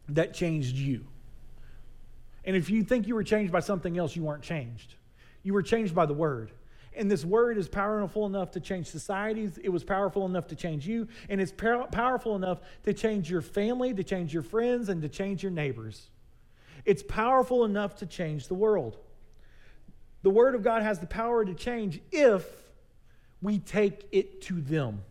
that 0.09 0.35
changed 0.35 0.77
you. 0.77 1.07
And 2.45 2.57
if 2.57 2.71
you 2.71 2.83
think 2.83 3.07
you 3.07 3.15
were 3.15 3.25
changed 3.25 3.53
by 3.53 3.61
something 3.61 3.97
else, 3.99 4.17
you 4.17 4.23
weren't 4.23 4.43
changed. 4.43 4.95
You 5.43 5.53
were 5.53 5.63
changed 5.63 5.95
by 5.95 6.07
the 6.07 6.15
word. 6.15 6.53
And 6.95 7.11
this 7.11 7.25
word 7.25 7.57
is 7.57 7.69
powerful 7.69 8.27
enough 8.27 8.51
to 8.53 8.61
change 8.61 8.87
societies. 8.87 9.59
It 9.63 9.71
was 9.71 9.83
powerful 9.83 10.27
enough 10.27 10.47
to 10.49 10.57
change 10.57 10.87
you. 10.87 11.09
And 11.29 11.41
it's 11.41 11.53
powerful 11.53 12.37
enough 12.37 12.61
to 12.85 12.93
change 12.93 13.31
your 13.31 13.41
family, 13.41 13.95
to 13.95 14.05
change 14.05 14.35
your 14.35 14.43
friends, 14.43 14.89
and 14.89 15.01
to 15.03 15.09
change 15.09 15.43
your 15.43 15.53
neighbors. 15.53 16.11
It's 16.85 17.03
powerful 17.03 17.65
enough 17.65 17.97
to 17.97 18.07
change 18.07 18.49
the 18.49 18.55
world. 18.55 18.99
The 20.23 20.31
Word 20.31 20.55
of 20.55 20.63
God 20.63 20.83
has 20.83 20.99
the 20.99 21.07
power 21.07 21.45
to 21.45 21.55
change 21.55 22.01
if 22.11 22.47
we 23.41 23.59
take 23.59 24.07
it 24.13 24.43
to 24.43 24.61
them. 24.61 25.03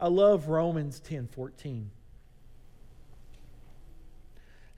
I 0.00 0.08
love 0.08 0.48
Romans 0.48 1.00
10 1.00 1.28
14. 1.28 1.90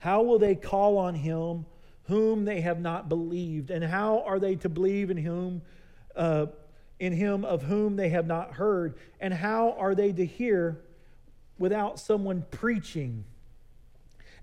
How 0.01 0.23
will 0.23 0.39
they 0.39 0.55
call 0.55 0.97
on 0.97 1.13
him 1.13 1.67
whom 2.05 2.43
they 2.43 2.61
have 2.61 2.81
not 2.81 3.07
believed? 3.07 3.69
And 3.69 3.83
how 3.83 4.23
are 4.25 4.39
they 4.39 4.55
to 4.55 4.67
believe 4.67 5.11
in 5.11 5.17
whom 5.17 5.61
uh, 6.15 6.47
in 6.99 7.13
him 7.13 7.45
of 7.45 7.61
whom 7.61 7.97
they 7.97 8.09
have 8.09 8.25
not 8.25 8.53
heard? 8.53 8.95
And 9.19 9.31
how 9.31 9.73
are 9.77 9.93
they 9.93 10.11
to 10.11 10.25
hear 10.25 10.81
without 11.59 11.99
someone 11.99 12.43
preaching? 12.49 13.25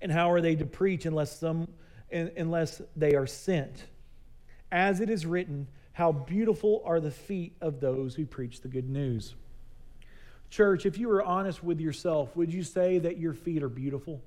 And 0.00 0.12
how 0.12 0.30
are 0.30 0.40
they 0.40 0.54
to 0.54 0.64
preach 0.64 1.06
unless, 1.06 1.36
some, 1.36 1.66
unless 2.12 2.80
they 2.94 3.16
are 3.16 3.26
sent? 3.26 3.88
As 4.70 5.00
it 5.00 5.10
is 5.10 5.26
written, 5.26 5.66
how 5.90 6.12
beautiful 6.12 6.82
are 6.84 7.00
the 7.00 7.10
feet 7.10 7.56
of 7.60 7.80
those 7.80 8.14
who 8.14 8.26
preach 8.26 8.60
the 8.60 8.68
good 8.68 8.88
news. 8.88 9.34
Church, 10.50 10.86
if 10.86 10.98
you 10.98 11.08
were 11.08 11.24
honest 11.24 11.64
with 11.64 11.80
yourself, 11.80 12.36
would 12.36 12.54
you 12.54 12.62
say 12.62 13.00
that 13.00 13.18
your 13.18 13.34
feet 13.34 13.64
are 13.64 13.68
beautiful? 13.68 14.22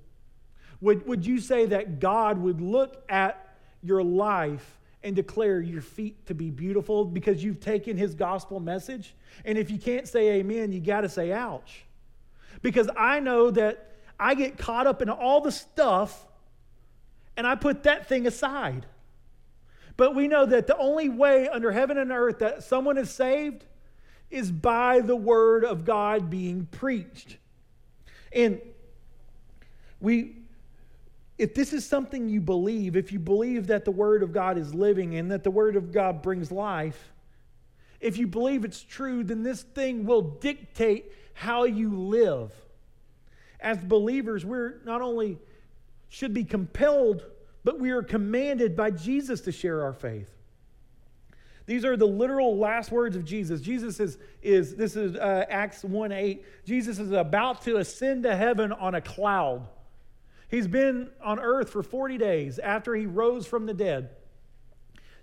Would, 0.82 1.06
would 1.08 1.26
you 1.26 1.39
say 1.39 1.67
that 1.67 2.00
God 2.00 2.38
would 2.39 2.60
look 2.60 3.04
at 3.08 3.56
your 3.84 4.04
life 4.04 4.80
and 5.04 5.15
declare 5.15 5.62
your 5.62 5.82
feet 5.82 6.26
to 6.28 6.34
be 6.34 6.50
beautiful 6.50 7.06
because 7.06 7.44
you've 7.44 7.60
taken 7.60 7.98
his 7.98 8.15
gospel 8.15 8.60
message? 8.60 9.15
And 9.46 9.58
if 9.58 9.70
you 9.70 9.78
can't 9.78 10.08
say 10.08 10.39
amen, 10.39 10.72
you 10.72 10.80
got 10.80 11.02
to 11.02 11.10
say 11.10 11.32
ouch. 11.32 11.86
Because 12.62 12.89
I 12.98 13.20
know 13.20 13.52
that 13.52 13.91
I 14.20 14.36
get 14.36 14.58
caught 14.58 14.88
up 14.88 15.02
in 15.02 15.10
all 15.10 15.41
the 15.41 15.52
stuff 15.52 16.26
and 17.38 17.48
I 17.48 17.56
put 17.56 17.84
that 17.84 18.08
thing 18.08 18.28
aside. 18.28 18.86
But 19.98 20.15
we 20.15 20.28
know 20.28 20.46
that 20.46 20.67
the 20.67 20.78
only 20.78 21.10
way 21.10 21.48
under 21.48 21.72
heaven 21.72 21.98
and 21.98 22.12
earth 22.12 22.39
that 22.39 22.63
someone 22.63 22.98
is 22.98 23.10
saved 23.10 23.65
is 24.30 24.52
by 24.52 25.02
the 25.02 25.15
word 25.15 25.63
of 25.63 25.86
God 25.86 26.30
being 26.30 26.67
preached. 26.72 27.38
And 28.34 28.60
we 30.00 30.40
if 31.41 31.56
this 31.56 31.73
is 31.73 31.84
something 31.84 32.30
you 32.30 32.39
believe, 32.39 32.95
if 32.95 33.12
you 33.12 33.17
believe 33.17 33.67
that 33.67 33.84
the 33.84 33.91
word 33.91 34.21
of 34.21 34.32
God 34.32 34.60
is 34.60 34.75
living 34.75 35.15
and 35.15 35.32
that 35.32 35.43
the 35.43 35.49
word 35.49 35.75
of 35.75 35.91
God 35.91 36.21
brings 36.21 36.51
life, 36.51 37.12
if 37.99 38.19
you 38.19 38.27
believe 38.27 38.63
it's 38.63 38.84
true, 38.84 39.23
then 39.23 39.41
this 39.41 39.63
thing 39.63 40.06
will 40.06 40.21
dictate 40.21 41.12
how 41.34 41.63
you 41.63 41.97
live 41.97 42.54
as 43.60 43.80
believers, 43.80 44.45
we're 44.45 44.82
not 44.86 45.01
only 45.01 45.39
should 46.10 46.34
be 46.34 46.43
compelled, 46.43 47.25
but 47.63 47.80
we 47.80 47.89
are 47.89 48.04
commanded 48.04 48.75
by 48.75 48.91
Jesus 48.91 49.41
to 49.41 49.51
share 49.51 49.84
our 49.84 49.93
faith. 49.93 50.30
These 51.65 51.86
are 51.86 51.97
the 51.97 52.08
literal 52.08 52.56
last 52.56 52.91
words 52.91 53.15
of 53.15 53.25
Jesus. 53.25 53.62
Jesus 53.62 53.99
is, 53.99 54.19
is 54.43 54.75
this 54.75 54.95
is 54.95 55.15
uh, 55.15 55.45
Acts 55.49 55.84
1 55.84 56.12
8. 56.12 56.45
Jesus 56.65 56.99
is 56.99 57.12
about 57.12 57.63
to 57.63 57.77
ascend 57.77 58.23
to 58.23 58.36
heaven 58.36 58.71
on 58.71 58.93
a 58.93 59.01
cloud. 59.01 59.67
He's 60.51 60.67
been 60.67 61.09
on 61.23 61.39
earth 61.39 61.69
for 61.69 61.81
40 61.81 62.17
days 62.17 62.59
after 62.59 62.93
he 62.93 63.05
rose 63.05 63.47
from 63.47 63.65
the 63.65 63.73
dead, 63.73 64.09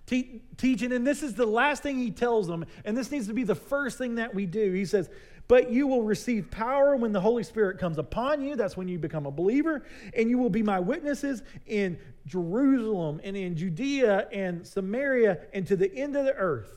te- 0.07 0.41
teaching, 0.57 0.91
and 0.91 1.05
this 1.05 1.21
is 1.21 1.35
the 1.35 1.45
last 1.45 1.83
thing 1.83 1.99
he 1.99 2.09
tells 2.09 2.47
them, 2.47 2.65
and 2.83 2.97
this 2.97 3.11
needs 3.11 3.27
to 3.27 3.33
be 3.33 3.43
the 3.43 3.53
first 3.53 3.99
thing 3.99 4.15
that 4.15 4.33
we 4.33 4.47
do. 4.47 4.73
He 4.73 4.85
says, 4.85 5.07
But 5.47 5.71
you 5.71 5.85
will 5.85 6.01
receive 6.01 6.49
power 6.49 6.95
when 6.95 7.11
the 7.11 7.21
Holy 7.21 7.43
Spirit 7.43 7.77
comes 7.77 7.99
upon 7.99 8.41
you. 8.41 8.55
That's 8.55 8.75
when 8.75 8.87
you 8.87 8.97
become 8.97 9.27
a 9.27 9.31
believer, 9.31 9.85
and 10.15 10.31
you 10.31 10.39
will 10.39 10.49
be 10.49 10.63
my 10.63 10.79
witnesses 10.79 11.43
in 11.67 11.99
Jerusalem 12.25 13.21
and 13.23 13.37
in 13.37 13.55
Judea 13.55 14.29
and 14.31 14.65
Samaria 14.65 15.41
and 15.53 15.67
to 15.67 15.75
the 15.75 15.93
end 15.95 16.15
of 16.15 16.25
the 16.25 16.33
earth. 16.33 16.73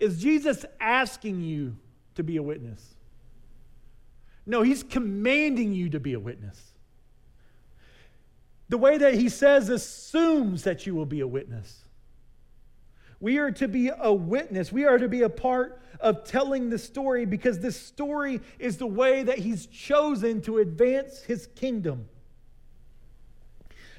Is 0.00 0.20
Jesus 0.20 0.64
asking 0.80 1.40
you 1.42 1.76
to 2.16 2.24
be 2.24 2.36
a 2.36 2.42
witness? 2.42 2.95
No, 4.46 4.62
he's 4.62 4.82
commanding 4.82 5.72
you 5.72 5.90
to 5.90 6.00
be 6.00 6.12
a 6.12 6.20
witness. 6.20 6.60
The 8.68 8.78
way 8.78 8.98
that 8.98 9.14
he 9.14 9.28
says 9.28 9.68
assumes 9.68 10.62
that 10.62 10.86
you 10.86 10.94
will 10.94 11.06
be 11.06 11.20
a 11.20 11.26
witness. 11.26 11.84
We 13.20 13.38
are 13.38 13.50
to 13.52 13.66
be 13.66 13.90
a 13.96 14.12
witness. 14.12 14.70
We 14.70 14.84
are 14.84 14.98
to 14.98 15.08
be 15.08 15.22
a 15.22 15.28
part 15.28 15.80
of 16.00 16.24
telling 16.24 16.70
the 16.70 16.78
story 16.78 17.24
because 17.24 17.60
this 17.60 17.80
story 17.80 18.40
is 18.58 18.76
the 18.76 18.86
way 18.86 19.22
that 19.22 19.38
he's 19.38 19.66
chosen 19.66 20.42
to 20.42 20.58
advance 20.58 21.22
his 21.22 21.48
kingdom. 21.56 22.08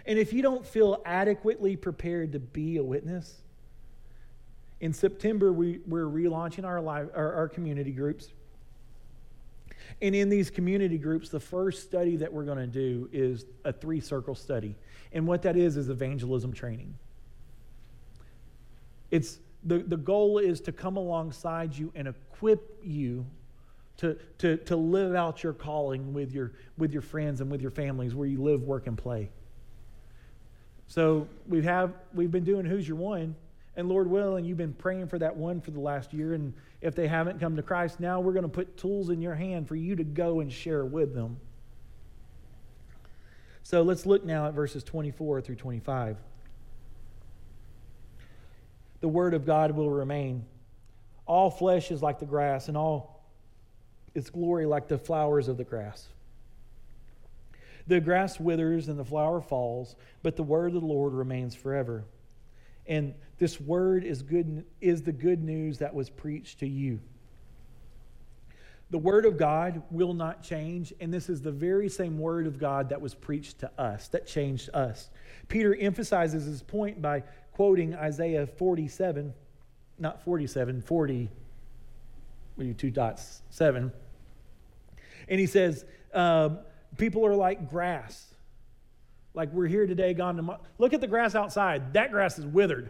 And 0.05 0.17
if 0.17 0.31
you 0.31 0.41
don't 0.41 0.65
feel 0.65 1.01
adequately 1.05 1.75
prepared 1.75 2.31
to 2.33 2.39
be 2.39 2.77
a 2.77 2.83
witness, 2.83 3.41
in 4.79 4.93
September, 4.93 5.51
we, 5.51 5.79
we're 5.87 6.05
relaunching 6.05 6.63
our, 6.63 6.79
live, 6.79 7.09
our, 7.15 7.33
our 7.33 7.49
community 7.49 7.91
groups. 7.91 8.29
And 10.01 10.15
in 10.15 10.29
these 10.29 10.49
community 10.49 10.97
groups, 10.97 11.29
the 11.29 11.39
first 11.39 11.83
study 11.83 12.15
that 12.17 12.31
we're 12.31 12.43
going 12.45 12.57
to 12.57 12.67
do 12.67 13.09
is 13.11 13.45
a 13.65 13.73
three 13.73 13.99
circle 13.99 14.35
study. 14.35 14.75
And 15.13 15.25
what 15.27 15.41
that 15.43 15.55
is, 15.55 15.77
is 15.77 15.89
evangelism 15.89 16.53
training. 16.53 16.93
It's 19.11 19.39
the, 19.63 19.79
the 19.79 19.97
goal 19.97 20.37
is 20.37 20.61
to 20.61 20.71
come 20.71 20.97
alongside 20.97 21.75
you 21.75 21.91
and 21.95 22.07
equip 22.07 22.79
you 22.83 23.25
to, 23.97 24.17
to, 24.37 24.57
to 24.57 24.75
live 24.75 25.15
out 25.15 25.43
your 25.43 25.53
calling 25.53 26.13
with 26.13 26.31
your, 26.31 26.53
with 26.77 26.93
your 26.93 27.01
friends 27.01 27.41
and 27.41 27.49
with 27.49 27.61
your 27.61 27.71
families 27.71 28.13
where 28.13 28.27
you 28.27 28.41
live, 28.41 28.61
work, 28.63 28.87
and 28.87 28.97
play. 28.97 29.29
So 30.87 31.27
we 31.47 31.63
have, 31.63 31.93
we've 32.13 32.31
been 32.31 32.43
doing 32.43 32.65
Who's 32.65 32.87
Your 32.87 32.97
One 32.97 33.35
and 33.75 33.87
Lord 33.87 34.09
willing, 34.09 34.43
you've 34.43 34.57
been 34.57 34.73
praying 34.73 35.07
for 35.07 35.19
that 35.19 35.35
one 35.35 35.61
for 35.61 35.71
the 35.71 35.79
last 35.79 36.11
year. 36.11 36.33
And 36.33 36.53
if 36.81 36.95
they 36.95 37.07
haven't 37.07 37.39
come 37.39 37.55
to 37.55 37.63
Christ, 37.63 37.99
now 37.99 38.19
we're 38.19 38.33
going 38.33 38.43
to 38.43 38.49
put 38.49 38.77
tools 38.77 39.09
in 39.09 39.21
your 39.21 39.35
hand 39.35 39.67
for 39.67 39.75
you 39.75 39.95
to 39.95 40.03
go 40.03 40.39
and 40.39 40.51
share 40.51 40.85
with 40.85 41.13
them. 41.13 41.37
So 43.63 43.81
let's 43.81 44.05
look 44.05 44.23
now 44.23 44.47
at 44.47 44.53
verses 44.53 44.83
24 44.83 45.41
through 45.41 45.55
25. 45.55 46.17
The 48.99 49.07
word 49.07 49.33
of 49.33 49.45
God 49.45 49.71
will 49.71 49.89
remain. 49.89 50.45
All 51.25 51.49
flesh 51.49 51.91
is 51.91 52.01
like 52.01 52.19
the 52.19 52.25
grass, 52.25 52.67
and 52.67 52.77
all 52.77 53.23
its 54.15 54.29
glory 54.29 54.65
like 54.65 54.87
the 54.87 54.97
flowers 54.97 55.47
of 55.47 55.57
the 55.57 55.63
grass. 55.63 56.07
The 57.87 57.99
grass 57.99 58.39
withers 58.39 58.89
and 58.89 58.99
the 58.99 59.05
flower 59.05 59.41
falls, 59.41 59.95
but 60.23 60.35
the 60.35 60.43
word 60.43 60.73
of 60.73 60.81
the 60.81 60.87
Lord 60.87 61.13
remains 61.13 61.55
forever. 61.55 62.05
And 62.85 63.13
this 63.37 63.59
word 63.59 64.03
is, 64.03 64.21
good, 64.21 64.65
is 64.81 65.03
the 65.03 65.11
good 65.11 65.43
news 65.43 65.79
that 65.79 65.93
was 65.93 66.09
preached 66.09 66.59
to 66.59 66.67
you. 66.67 66.99
The 68.89 68.97
word 68.97 69.25
of 69.25 69.37
God 69.37 69.83
will 69.91 70.13
not 70.13 70.43
change, 70.43 70.93
and 70.99 71.13
this 71.13 71.29
is 71.29 71.41
the 71.41 71.51
very 71.51 71.89
same 71.89 72.17
word 72.17 72.47
of 72.47 72.57
God 72.57 72.89
that 72.89 73.01
was 73.01 73.13
preached 73.13 73.59
to 73.59 73.71
us, 73.77 74.07
that 74.09 74.25
changed 74.25 74.69
us. 74.73 75.09
Peter 75.49 75.75
emphasizes 75.75 76.45
his 76.45 76.63
point 76.63 77.01
by 77.01 77.23
quoting 77.51 77.95
Isaiah 77.95 78.47
47, 78.47 79.33
not 79.99 80.23
47, 80.23 80.81
40, 80.81 81.29
what 82.55 82.65
you 82.65 82.73
two 82.73 82.89
dots, 82.89 83.41
seven. 83.49 83.91
And 85.27 85.39
he 85.39 85.47
says, 85.47 85.85
um, 86.13 86.59
People 86.97 87.25
are 87.25 87.35
like 87.35 87.69
grass 87.69 88.33
like 89.37 89.53
we're 89.53 89.67
here 89.67 89.85
today, 89.85 90.15
gone 90.15 90.35
tomorrow. 90.35 90.59
Look 90.79 90.93
at 90.93 90.99
the 90.99 91.07
grass 91.07 91.35
outside. 91.35 91.93
That 91.93 92.11
grass 92.11 92.39
is 92.39 92.45
withered. 92.45 92.89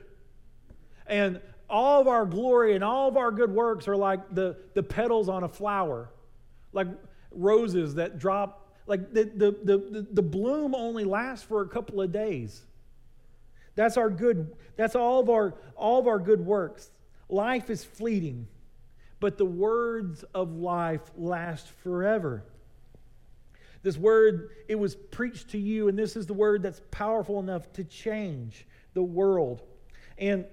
And 1.07 1.41
all 1.69 2.01
of 2.01 2.07
our 2.07 2.25
glory 2.25 2.75
and 2.75 2.83
all 2.83 3.07
of 3.07 3.17
our 3.17 3.31
good 3.31 3.51
works 3.51 3.87
are 3.87 3.95
like 3.95 4.33
the, 4.33 4.57
the 4.73 4.83
petals 4.83 5.29
on 5.29 5.43
a 5.43 5.49
flower, 5.49 6.09
like 6.73 6.87
roses 7.31 7.95
that 7.95 8.19
drop. 8.19 8.63
Like 8.85 9.13
the, 9.13 9.25
the, 9.25 9.51
the, 9.63 10.07
the 10.13 10.21
bloom 10.21 10.73
only 10.73 11.03
lasts 11.03 11.45
for 11.45 11.61
a 11.61 11.67
couple 11.67 12.01
of 12.01 12.11
days. 12.11 12.63
That's 13.75 13.97
our 13.97 14.09
good, 14.09 14.55
that's 14.75 14.95
all 14.95 15.19
of 15.19 15.29
our 15.29 15.55
all 15.75 15.99
of 15.99 16.07
our 16.07 16.19
good 16.19 16.45
works. 16.45 16.89
Life 17.29 17.69
is 17.69 17.83
fleeting, 17.83 18.47
but 19.19 19.37
the 19.37 19.45
words 19.45 20.23
of 20.33 20.53
life 20.53 21.01
last 21.17 21.67
forever. 21.83 22.43
This 23.83 23.97
word, 23.97 24.49
it 24.67 24.75
was 24.75 24.95
preached 24.95 25.49
to 25.49 25.57
you, 25.57 25.87
and 25.87 25.97
this 25.97 26.15
is 26.15 26.25
the 26.25 26.33
word 26.33 26.63
that's 26.63 26.81
powerful 26.89 27.39
enough 27.39 27.71
to 27.73 27.83
change 27.83 28.65
the 28.93 29.03
world. 29.03 29.61
And 30.17 30.45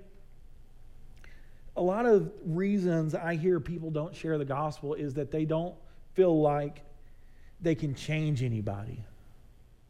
a 1.77 1.83
lot 1.83 2.07
of 2.07 2.31
reasons 2.45 3.15
I 3.15 3.35
hear 3.35 3.59
people 3.61 3.91
don't 3.91 4.15
share 4.15 4.39
the 4.39 4.45
gospel 4.45 4.95
is 4.95 5.15
that 5.15 5.31
they 5.31 5.45
don't 5.45 5.75
feel 6.15 6.41
like 6.41 6.83
they 7.61 7.75
can 7.75 7.95
change 7.95 8.43
anybody. 8.43 9.03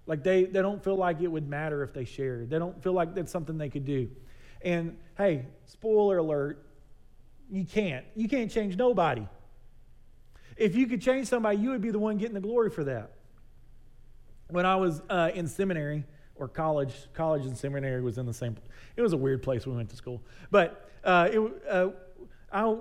Like 0.06 0.22
they, 0.22 0.44
they 0.44 0.62
don't 0.62 0.82
feel 0.82 0.96
like 0.96 1.20
it 1.20 1.28
would 1.28 1.48
matter 1.48 1.82
if 1.82 1.92
they 1.92 2.04
shared. 2.04 2.50
They 2.50 2.58
don't 2.58 2.82
feel 2.82 2.92
like 2.92 3.14
that's 3.14 3.32
something 3.32 3.58
they 3.58 3.68
could 3.68 3.84
do. 3.84 4.08
And 4.62 4.96
hey, 5.16 5.46
spoiler 5.66 6.18
alert, 6.18 6.64
you 7.50 7.64
can't. 7.64 8.04
You 8.14 8.28
can't 8.28 8.50
change 8.50 8.76
nobody. 8.76 9.26
If 10.56 10.76
you 10.76 10.86
could 10.86 11.02
change 11.02 11.26
somebody, 11.28 11.58
you 11.58 11.70
would 11.70 11.82
be 11.82 11.90
the 11.90 11.98
one 11.98 12.16
getting 12.16 12.34
the 12.34 12.40
glory 12.40 12.70
for 12.70 12.84
that 12.84 13.12
when 14.48 14.66
I 14.66 14.76
was 14.76 15.02
uh, 15.10 15.30
in 15.34 15.48
seminary 15.48 16.04
or 16.36 16.48
college, 16.48 16.94
college 17.14 17.46
and 17.46 17.56
seminary 17.56 18.02
was 18.02 18.18
in 18.18 18.26
the 18.26 18.34
same. 18.34 18.56
It 18.96 19.02
was 19.02 19.12
a 19.12 19.16
weird 19.16 19.42
place 19.42 19.66
we 19.66 19.74
went 19.74 19.90
to 19.90 19.96
school, 19.96 20.22
but 20.50 20.90
uh, 21.04 21.28
it, 21.30 21.40
uh, 21.68 21.88
I, 22.52 22.76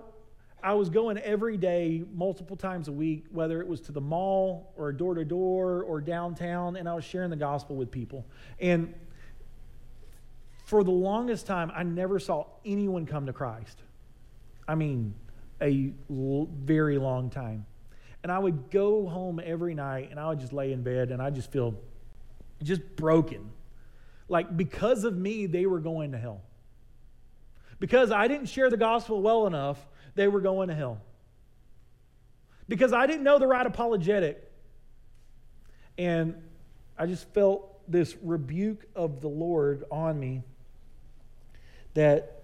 I 0.63 0.73
was 0.73 0.89
going 0.89 1.17
every 1.17 1.57
day, 1.57 2.03
multiple 2.13 2.55
times 2.55 2.87
a 2.87 2.91
week, 2.91 3.25
whether 3.31 3.59
it 3.61 3.67
was 3.67 3.81
to 3.81 3.91
the 3.91 4.01
mall 4.01 4.71
or 4.77 4.91
door 4.93 5.15
to 5.15 5.25
door 5.25 5.83
or 5.83 5.99
downtown, 5.99 6.77
and 6.77 6.87
I 6.87 6.93
was 6.95 7.03
sharing 7.03 7.29
the 7.29 7.35
gospel 7.35 7.75
with 7.75 7.91
people. 7.91 8.25
And 8.59 8.93
for 10.65 10.83
the 10.83 10.91
longest 10.91 11.45
time, 11.45 11.71
I 11.75 11.83
never 11.83 12.19
saw 12.19 12.45
anyone 12.65 13.05
come 13.05 13.25
to 13.25 13.33
Christ. 13.33 13.77
I 14.67 14.75
mean, 14.75 15.13
a 15.61 15.91
l- 16.09 16.47
very 16.51 16.97
long 16.97 17.29
time. 17.29 17.65
And 18.23 18.31
I 18.31 18.39
would 18.39 18.71
go 18.71 19.05
home 19.05 19.41
every 19.43 19.73
night 19.73 20.09
and 20.11 20.19
I 20.19 20.29
would 20.29 20.39
just 20.39 20.53
lay 20.53 20.71
in 20.71 20.81
bed 20.81 21.11
and 21.11 21.21
I 21.21 21.29
just 21.29 21.51
feel 21.51 21.75
just 22.61 22.95
broken. 22.95 23.49
Like 24.27 24.55
because 24.55 25.03
of 25.03 25.15
me, 25.15 25.45
they 25.45 25.65
were 25.65 25.79
going 25.79 26.11
to 26.11 26.17
hell. 26.17 26.41
Because 27.79 28.11
I 28.11 28.27
didn't 28.27 28.47
share 28.47 28.69
the 28.69 28.77
gospel 28.77 29.21
well 29.21 29.47
enough, 29.47 29.77
they 30.15 30.27
were 30.27 30.41
going 30.41 30.69
to 30.69 30.75
hell. 30.75 31.01
Because 32.67 32.93
I 32.93 33.07
didn't 33.07 33.23
know 33.23 33.39
the 33.39 33.47
right 33.47 33.65
apologetic. 33.65 34.51
And 35.97 36.35
I 36.97 37.05
just 37.05 37.27
felt 37.33 37.69
this 37.91 38.15
rebuke 38.21 38.85
of 38.95 39.21
the 39.21 39.27
Lord 39.27 39.83
on 39.91 40.19
me 40.19 40.43
that 41.93 42.43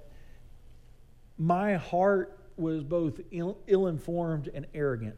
my 1.38 1.76
heart 1.76 2.38
was 2.58 2.84
both 2.84 3.20
ill 3.32 3.88
informed 3.88 4.50
and 4.54 4.68
arrogant. 4.74 5.16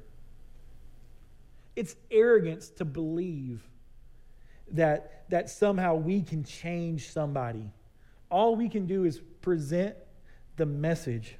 It's 1.75 1.95
arrogance 2.11 2.69
to 2.69 2.85
believe 2.85 3.61
that, 4.71 5.29
that 5.29 5.49
somehow 5.49 5.95
we 5.95 6.21
can 6.21 6.43
change 6.43 7.11
somebody. 7.11 7.71
All 8.29 8.55
we 8.55 8.69
can 8.69 8.85
do 8.85 9.03
is 9.03 9.21
present 9.41 9.95
the 10.57 10.65
message. 10.65 11.35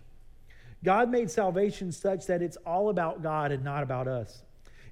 God 0.84 1.10
made 1.10 1.30
salvation 1.30 1.92
such 1.92 2.26
that 2.28 2.42
it's 2.42 2.58
all 2.66 2.90
about 2.90 3.22
God 3.22 3.52
and 3.52 3.64
not 3.64 3.84
about 3.84 4.08
us. 4.08 4.44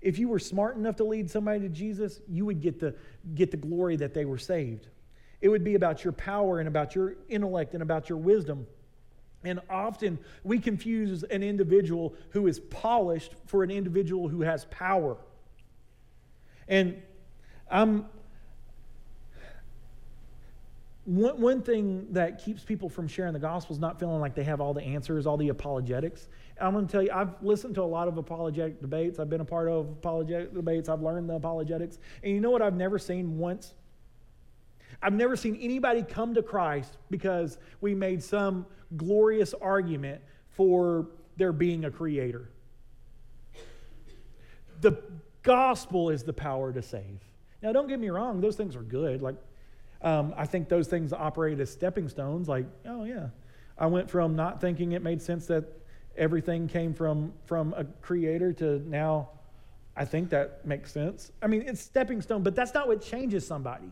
If 0.02 0.17
you 0.17 0.30
were 0.30 0.39
smart 0.39 0.78
enough 0.78 0.95
to 0.97 1.04
lead 1.04 1.30
somebody 1.30 1.60
to 1.62 1.69
Jesus, 1.69 2.21
you 2.28 2.45
would 2.45 2.62
get 2.62 2.80
the, 2.80 2.95
get 3.36 3.52
the 3.52 3.58
glory 3.58 3.97
that 3.97 4.13
they 4.13 4.25
were 4.25 4.38
saved. 4.38 4.88
It 5.41 5.49
would 5.49 5.64
be 5.64 5.76
about 5.76 6.03
your 6.03 6.14
power 6.14 6.59
and 6.59 6.68
about 6.68 6.95
your 6.95 7.16
intellect 7.28 7.74
and 7.74 7.84
about 7.84 8.07
your 8.07 8.18
wisdom. 8.18 8.68
And 9.43 9.59
often 9.70 10.20
we 10.43 10.59
confuse 10.59 11.24
an 11.24 11.43
individual 11.43 12.14
who 12.32 12.47
is 12.47 12.59
polished 12.59 13.34
for 13.45 13.64
an 13.64 13.72
individual 13.72 14.28
who 14.28 14.41
has 14.41 14.66
power. 14.66 15.18
And 16.68 17.01
I'm 17.72 18.05
one, 21.06 21.39
one 21.39 21.62
thing 21.62 22.08
that 22.12 22.43
keeps 22.43 22.64
people 22.64 22.89
from 22.89 23.08
sharing 23.08 23.34
the 23.34 23.39
gospel 23.39 23.74
is 23.74 23.80
not 23.80 24.00
feeling 24.00 24.20
like 24.20 24.36
they 24.36 24.43
have 24.43 24.62
all 24.62 24.74
the 24.74 24.84
answers, 24.84 25.26
all 25.26 25.38
the 25.38 25.50
apologetics. 25.50 26.28
I'm 26.62 26.74
going 26.74 26.86
to 26.86 26.91
tell 26.91 27.02
you, 27.02 27.12
I've 27.14 27.41
listened 27.41 27.76
to 27.76 27.82
a 27.82 27.84
lot 27.84 28.08
of 28.08 28.18
apologetic 28.18 28.82
debates. 28.82 29.18
I've 29.18 29.30
been 29.30 29.41
a 29.41 29.45
part 29.45 29.70
of 29.70 29.89
apologetic 29.89 30.54
debates. 30.54 30.89
I've 30.89 31.02
learned 31.02 31.30
the 31.30 31.36
apologetics. 31.36 32.00
And 32.24 32.34
you 32.34 32.41
know 32.41 32.52
what 32.52 32.62
I've 32.62 32.76
never 32.76 33.00
seen 33.00 33.38
once? 33.38 33.74
I've 35.02 35.14
never 35.14 35.36
seen 35.36 35.58
anybody 35.62 36.04
come 36.04 36.34
to 36.34 36.43
Christ 36.43 36.97
because 37.10 37.58
we 37.80 37.95
made 37.95 38.22
some 38.22 38.66
glorious 38.97 39.54
argument 39.54 40.22
for 40.50 41.08
there 41.38 41.54
being 41.54 41.86
a 41.86 41.91
creator. 41.91 42.50
The 44.82 45.02
gospel 45.41 46.10
is 46.10 46.24
the 46.24 46.34
power 46.34 46.74
to 46.74 46.82
save. 46.82 47.20
Now, 47.62 47.72
don't 47.72 47.88
get 47.88 48.00
me 48.00 48.10
wrong, 48.10 48.41
those 48.41 48.56
things 48.56 48.76
are 48.76 48.82
good. 48.82 49.22
Like, 49.22 49.36
um, 50.02 50.34
I 50.38 50.45
think 50.45 50.70
those 50.70 50.88
things 50.88 51.14
operate 51.14 51.60
as 51.60 51.70
stepping 51.70 52.08
stones. 52.08 52.47
Like, 52.47 52.66
oh, 52.86 53.04
yeah. 53.04 53.30
I 53.78 53.88
went 53.88 54.10
from 54.10 54.36
not 54.36 54.62
thinking 54.62 54.93
it 54.93 55.02
made 55.02 55.22
sense 55.22 55.45
that 55.47 55.66
everything 56.18 56.68
came 56.68 56.93
from, 56.93 57.34
from 57.45 57.74
a 57.78 57.86
creator 58.02 58.52
to 58.54 58.80
now 58.89 59.30
I 60.00 60.06
think 60.06 60.30
that 60.30 60.66
makes 60.66 60.93
sense. 60.93 61.34
I 61.41 61.47
mean, 61.47 61.64
it's 61.68 61.82
stepping 61.82 62.22
stone, 62.22 62.41
but 62.41 62.56
that's 62.56 62.74
not 62.74 62.88
what 62.88 63.02
changes 63.02 63.45
somebody. 63.45 63.91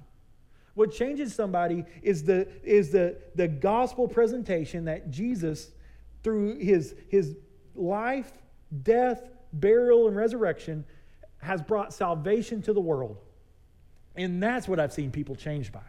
What 0.73 0.93
changes 0.93 1.35
somebody 1.35 1.83
is 2.01 2.23
the, 2.23 2.47
is 2.63 2.91
the, 2.91 3.17
the 3.35 3.49
gospel 3.49 4.07
presentation 4.07 4.85
that 4.85 5.11
Jesus, 5.11 5.71
through 6.23 6.59
his, 6.59 6.95
his 7.09 7.35
life, 7.75 8.31
death, 8.83 9.27
burial, 9.51 10.07
and 10.07 10.15
resurrection, 10.15 10.85
has 11.39 11.61
brought 11.61 11.93
salvation 11.93 12.61
to 12.61 12.71
the 12.71 12.79
world. 12.79 13.17
And 14.15 14.41
that's 14.41 14.65
what 14.65 14.79
I've 14.79 14.93
seen 14.93 15.11
people 15.11 15.35
changed 15.35 15.73
by. 15.73 15.81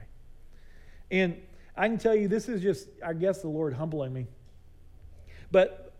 And 1.10 1.40
I 1.76 1.88
can 1.88 1.98
tell 1.98 2.14
you, 2.14 2.28
this 2.28 2.48
is 2.48 2.60
just, 2.60 2.88
I 3.04 3.12
guess, 3.12 3.42
the 3.42 3.48
Lord 3.48 3.74
humbling 3.74 4.12
me. 4.12 4.26
But 5.50 5.92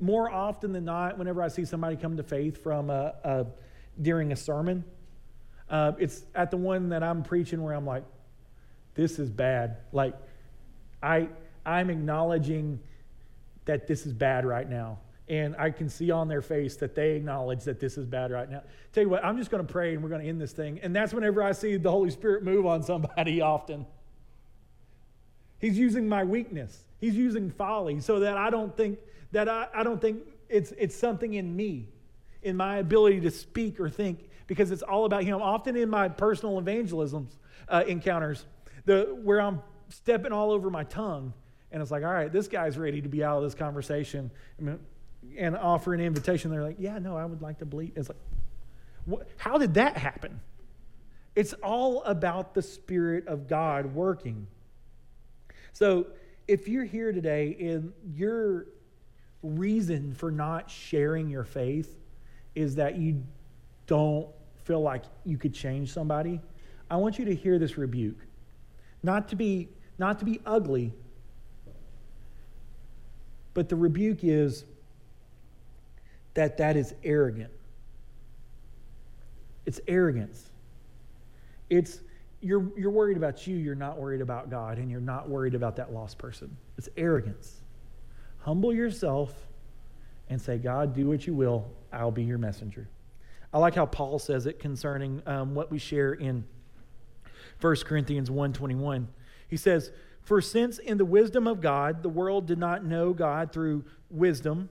more 0.00 0.30
often 0.30 0.72
than 0.72 0.84
not, 0.84 1.18
whenever 1.18 1.42
I 1.42 1.48
see 1.48 1.64
somebody 1.64 1.96
come 1.96 2.16
to 2.16 2.22
faith 2.22 2.62
from 2.62 2.90
a, 2.90 3.14
a 3.24 3.46
during 4.00 4.32
a 4.32 4.36
sermon, 4.36 4.84
uh, 5.70 5.92
it's 5.98 6.24
at 6.34 6.50
the 6.50 6.56
one 6.56 6.90
that 6.90 7.02
I'm 7.02 7.22
preaching 7.22 7.62
where 7.62 7.74
I'm 7.74 7.86
like, 7.86 8.04
this 8.94 9.18
is 9.18 9.30
bad. 9.30 9.78
Like, 9.92 10.14
I, 11.02 11.28
I'm 11.64 11.90
acknowledging 11.90 12.80
that 13.66 13.86
this 13.86 14.06
is 14.06 14.12
bad 14.12 14.44
right 14.44 14.68
now. 14.68 14.98
And 15.28 15.56
I 15.58 15.70
can 15.70 15.88
see 15.88 16.10
on 16.10 16.28
their 16.28 16.40
face 16.40 16.76
that 16.76 16.94
they 16.94 17.16
acknowledge 17.16 17.64
that 17.64 17.80
this 17.80 17.98
is 17.98 18.06
bad 18.06 18.30
right 18.30 18.48
now. 18.48 18.62
Tell 18.92 19.02
you 19.02 19.08
what, 19.08 19.24
I'm 19.24 19.36
just 19.36 19.50
going 19.50 19.66
to 19.66 19.70
pray 19.70 19.92
and 19.92 20.02
we're 20.02 20.08
going 20.08 20.22
to 20.22 20.28
end 20.28 20.40
this 20.40 20.52
thing. 20.52 20.78
And 20.82 20.94
that's 20.94 21.12
whenever 21.12 21.42
I 21.42 21.52
see 21.52 21.76
the 21.76 21.90
Holy 21.90 22.10
Spirit 22.10 22.44
move 22.44 22.64
on 22.64 22.82
somebody 22.82 23.40
often. 23.42 23.86
He's 25.58 25.78
using 25.78 26.08
my 26.08 26.24
weakness. 26.24 26.84
He's 26.98 27.14
using 27.14 27.50
folly 27.50 28.00
so 28.00 28.20
that 28.20 28.36
I 28.36 28.50
don't 28.50 28.76
think 28.76 28.98
that 29.32 29.48
I, 29.48 29.68
I 29.74 29.82
don't 29.82 30.00
think 30.00 30.20
it's, 30.48 30.72
it's 30.78 30.94
something 30.94 31.34
in 31.34 31.54
me, 31.54 31.88
in 32.42 32.56
my 32.56 32.78
ability 32.78 33.20
to 33.20 33.30
speak 33.30 33.80
or 33.80 33.90
think, 33.90 34.28
because 34.46 34.70
it's 34.70 34.82
all 34.82 35.04
about 35.04 35.24
him. 35.24 35.40
Often 35.42 35.76
in 35.76 35.90
my 35.90 36.08
personal 36.08 36.58
evangelism 36.58 37.28
uh, 37.68 37.84
encounters, 37.86 38.44
the, 38.84 39.16
where 39.22 39.40
I'm 39.40 39.60
stepping 39.88 40.32
all 40.32 40.52
over 40.52 40.70
my 40.70 40.84
tongue, 40.84 41.32
and 41.72 41.82
it's 41.82 41.90
like, 41.90 42.04
all 42.04 42.12
right, 42.12 42.32
this 42.32 42.48
guy's 42.48 42.78
ready 42.78 43.02
to 43.02 43.08
be 43.08 43.24
out 43.24 43.38
of 43.38 43.42
this 43.42 43.54
conversation. 43.54 44.30
and 45.36 45.56
offer 45.56 45.92
an 45.92 46.00
invitation. 46.00 46.50
They're 46.50 46.62
like, 46.62 46.76
yeah, 46.78 46.98
no, 46.98 47.16
I 47.16 47.24
would 47.24 47.42
like 47.42 47.58
to 47.58 47.66
bleep. 47.66 47.92
It's 47.96 48.08
like, 48.08 49.26
how 49.36 49.58
did 49.58 49.74
that 49.74 49.96
happen? 49.96 50.40
It's 51.34 51.52
all 51.54 52.02
about 52.04 52.54
the 52.54 52.62
Spirit 52.62 53.26
of 53.26 53.48
God 53.48 53.94
working. 53.94 54.46
So 55.76 56.06
if 56.48 56.68
you're 56.68 56.86
here 56.86 57.12
today 57.12 57.54
and 57.60 57.92
your 58.14 58.64
reason 59.42 60.14
for 60.14 60.30
not 60.30 60.70
sharing 60.70 61.28
your 61.28 61.44
faith 61.44 61.98
is 62.54 62.76
that 62.76 62.96
you 62.96 63.22
don't 63.86 64.26
feel 64.64 64.80
like 64.80 65.02
you 65.26 65.36
could 65.36 65.52
change 65.52 65.92
somebody, 65.92 66.40
I 66.90 66.96
want 66.96 67.18
you 67.18 67.26
to 67.26 67.34
hear 67.34 67.58
this 67.58 67.76
rebuke. 67.76 68.16
Not 69.02 69.28
to 69.28 69.36
be, 69.36 69.68
not 69.98 70.18
to 70.20 70.24
be 70.24 70.40
ugly, 70.46 70.94
but 73.52 73.68
the 73.68 73.76
rebuke 73.76 74.24
is 74.24 74.64
that 76.32 76.56
that 76.56 76.78
is 76.78 76.94
arrogant. 77.04 77.52
It's 79.66 79.82
arrogance. 79.86 80.48
It's 81.68 82.00
you're, 82.46 82.66
you're 82.76 82.90
worried 82.90 83.16
about 83.16 83.46
you, 83.46 83.56
you're 83.56 83.74
not 83.74 83.98
worried 83.98 84.20
about 84.20 84.50
God, 84.50 84.78
and 84.78 84.90
you're 84.90 85.00
not 85.00 85.28
worried 85.28 85.54
about 85.54 85.76
that 85.76 85.92
lost 85.92 86.18
person. 86.18 86.56
It's 86.78 86.88
arrogance. 86.96 87.62
Humble 88.38 88.72
yourself 88.72 89.32
and 90.28 90.40
say, 90.40 90.58
God, 90.58 90.94
do 90.94 91.08
what 91.08 91.26
you 91.26 91.34
will, 91.34 91.70
I'll 91.92 92.10
be 92.10 92.24
your 92.24 92.38
messenger. 92.38 92.88
I 93.52 93.58
like 93.58 93.74
how 93.74 93.86
Paul 93.86 94.18
says 94.18 94.46
it 94.46 94.58
concerning 94.58 95.22
um, 95.26 95.54
what 95.54 95.70
we 95.70 95.78
share 95.78 96.12
in 96.12 96.44
1 97.60 97.76
Corinthians 97.84 98.28
1.21. 98.28 99.06
He 99.48 99.56
says, 99.56 99.90
For 100.22 100.40
since 100.40 100.78
in 100.78 100.98
the 100.98 101.04
wisdom 101.04 101.46
of 101.46 101.60
God, 101.60 102.02
the 102.02 102.08
world 102.08 102.46
did 102.46 102.58
not 102.58 102.84
know 102.84 103.12
God 103.12 103.52
through 103.52 103.84
wisdom, 104.10 104.68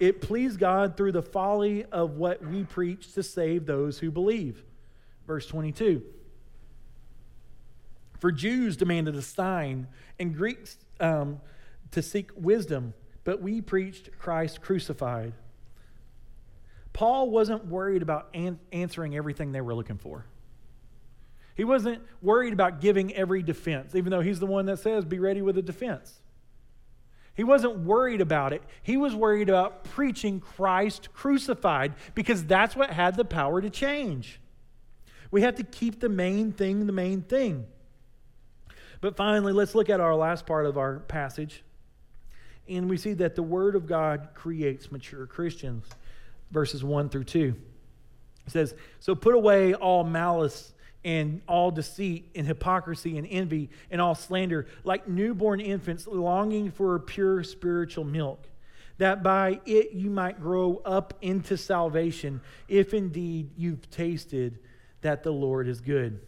it 0.00 0.20
pleased 0.20 0.58
God 0.58 0.96
through 0.96 1.12
the 1.12 1.22
folly 1.22 1.84
of 1.84 2.16
what 2.16 2.44
we 2.44 2.64
preach 2.64 3.12
to 3.14 3.22
save 3.22 3.64
those 3.64 3.98
who 3.98 4.10
believe. 4.10 4.62
Verse 5.26 5.46
22. 5.46 6.02
For 8.18 8.32
Jews 8.32 8.76
demanded 8.76 9.14
a 9.16 9.22
sign, 9.22 9.88
and 10.18 10.34
Greeks 10.34 10.78
um, 11.00 11.40
to 11.90 12.02
seek 12.02 12.30
wisdom, 12.36 12.94
but 13.24 13.42
we 13.42 13.60
preached 13.60 14.10
Christ 14.18 14.60
crucified. 14.60 15.32
Paul 16.92 17.30
wasn't 17.30 17.66
worried 17.66 18.02
about 18.02 18.28
an- 18.32 18.58
answering 18.72 19.14
everything 19.16 19.52
they 19.52 19.60
were 19.60 19.74
looking 19.74 19.98
for. 19.98 20.24
He 21.54 21.64
wasn't 21.64 22.02
worried 22.22 22.52
about 22.52 22.80
giving 22.80 23.14
every 23.14 23.42
defense, 23.42 23.94
even 23.94 24.10
though 24.10 24.20
he's 24.20 24.40
the 24.40 24.46
one 24.46 24.66
that 24.66 24.78
says, 24.78 25.04
be 25.04 25.18
ready 25.18 25.42
with 25.42 25.56
a 25.58 25.62
defense. 25.62 26.20
He 27.34 27.44
wasn't 27.44 27.80
worried 27.80 28.22
about 28.22 28.54
it. 28.54 28.62
He 28.82 28.96
was 28.96 29.14
worried 29.14 29.50
about 29.50 29.84
preaching 29.84 30.40
Christ 30.40 31.12
crucified 31.12 31.94
because 32.14 32.44
that's 32.44 32.74
what 32.74 32.90
had 32.90 33.16
the 33.16 33.26
power 33.26 33.60
to 33.60 33.68
change. 33.68 34.40
We 35.30 35.42
have 35.42 35.56
to 35.56 35.62
keep 35.62 36.00
the 36.00 36.08
main 36.08 36.52
thing 36.52 36.86
the 36.86 36.92
main 36.92 37.20
thing. 37.20 37.66
But 39.06 39.16
finally, 39.16 39.52
let's 39.52 39.76
look 39.76 39.88
at 39.88 40.00
our 40.00 40.16
last 40.16 40.46
part 40.46 40.66
of 40.66 40.76
our 40.76 40.98
passage. 40.98 41.62
And 42.68 42.90
we 42.90 42.96
see 42.96 43.12
that 43.12 43.36
the 43.36 43.42
Word 43.44 43.76
of 43.76 43.86
God 43.86 44.30
creates 44.34 44.90
mature 44.90 45.26
Christians. 45.26 45.86
Verses 46.50 46.82
1 46.82 47.10
through 47.10 47.22
2. 47.22 47.54
It 48.48 48.50
says, 48.50 48.74
So 48.98 49.14
put 49.14 49.36
away 49.36 49.74
all 49.74 50.02
malice 50.02 50.72
and 51.04 51.40
all 51.46 51.70
deceit 51.70 52.30
and 52.34 52.48
hypocrisy 52.48 53.16
and 53.16 53.28
envy 53.30 53.70
and 53.92 54.00
all 54.00 54.16
slander, 54.16 54.66
like 54.82 55.06
newborn 55.06 55.60
infants 55.60 56.08
longing 56.08 56.72
for 56.72 56.98
pure 56.98 57.44
spiritual 57.44 58.02
milk, 58.02 58.48
that 58.98 59.22
by 59.22 59.60
it 59.66 59.92
you 59.92 60.10
might 60.10 60.40
grow 60.40 60.82
up 60.84 61.14
into 61.22 61.56
salvation, 61.56 62.40
if 62.66 62.92
indeed 62.92 63.50
you've 63.56 63.88
tasted 63.88 64.58
that 65.02 65.22
the 65.22 65.32
Lord 65.32 65.68
is 65.68 65.80
good 65.80 66.18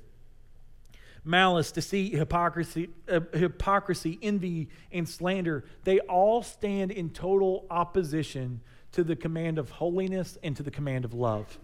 malice, 1.28 1.70
deceit, 1.70 2.14
hypocrisy, 2.14 2.88
uh, 3.08 3.20
hypocrisy, 3.34 4.18
envy, 4.22 4.68
and 4.90 5.06
slander, 5.06 5.62
they 5.84 6.00
all 6.00 6.42
stand 6.42 6.90
in 6.90 7.10
total 7.10 7.66
opposition 7.70 8.60
to 8.92 9.04
the 9.04 9.14
command 9.14 9.58
of 9.58 9.70
holiness 9.70 10.38
and 10.42 10.56
to 10.56 10.62
the 10.62 10.70
command 10.70 11.04
of 11.04 11.12
love. 11.12 11.58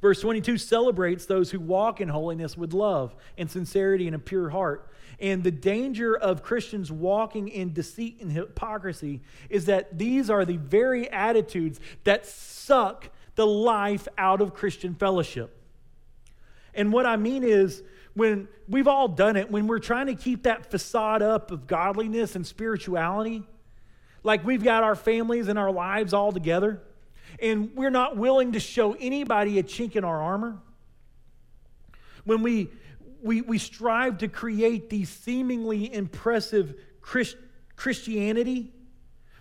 Verse 0.00 0.20
22 0.20 0.58
celebrates 0.58 1.26
those 1.26 1.50
who 1.50 1.58
walk 1.58 2.00
in 2.00 2.08
holiness 2.08 2.56
with 2.56 2.72
love 2.72 3.14
and 3.36 3.50
sincerity 3.50 4.06
and 4.06 4.16
a 4.16 4.18
pure 4.18 4.50
heart. 4.50 4.88
And 5.18 5.42
the 5.42 5.50
danger 5.50 6.16
of 6.16 6.42
Christians 6.42 6.90
walking 6.90 7.48
in 7.48 7.72
deceit 7.72 8.18
and 8.20 8.30
hypocrisy 8.30 9.20
is 9.50 9.66
that 9.66 9.98
these 9.98 10.30
are 10.30 10.44
the 10.44 10.56
very 10.56 11.10
attitudes 11.10 11.80
that 12.04 12.26
suck 12.26 13.10
the 13.34 13.46
life 13.46 14.06
out 14.18 14.40
of 14.40 14.54
Christian 14.54 14.94
fellowship. 14.94 15.61
And 16.74 16.92
what 16.92 17.06
I 17.06 17.16
mean 17.16 17.44
is, 17.44 17.82
when 18.14 18.48
we've 18.68 18.88
all 18.88 19.08
done 19.08 19.36
it, 19.36 19.50
when 19.50 19.66
we're 19.66 19.78
trying 19.78 20.06
to 20.06 20.14
keep 20.14 20.42
that 20.42 20.70
facade 20.70 21.22
up 21.22 21.50
of 21.50 21.66
godliness 21.66 22.36
and 22.36 22.46
spirituality, 22.46 23.42
like 24.22 24.44
we've 24.44 24.62
got 24.62 24.82
our 24.82 24.94
families 24.94 25.48
and 25.48 25.58
our 25.58 25.70
lives 25.70 26.12
all 26.12 26.32
together, 26.32 26.82
and 27.40 27.70
we're 27.74 27.90
not 27.90 28.16
willing 28.16 28.52
to 28.52 28.60
show 28.60 28.92
anybody 28.94 29.58
a 29.58 29.62
chink 29.62 29.96
in 29.96 30.04
our 30.04 30.20
armor, 30.20 30.58
when 32.24 32.42
we, 32.42 32.70
we, 33.22 33.40
we 33.40 33.58
strive 33.58 34.18
to 34.18 34.28
create 34.28 34.90
these 34.90 35.08
seemingly 35.08 35.92
impressive 35.92 36.74
Christ, 37.00 37.36
Christianity, 37.76 38.72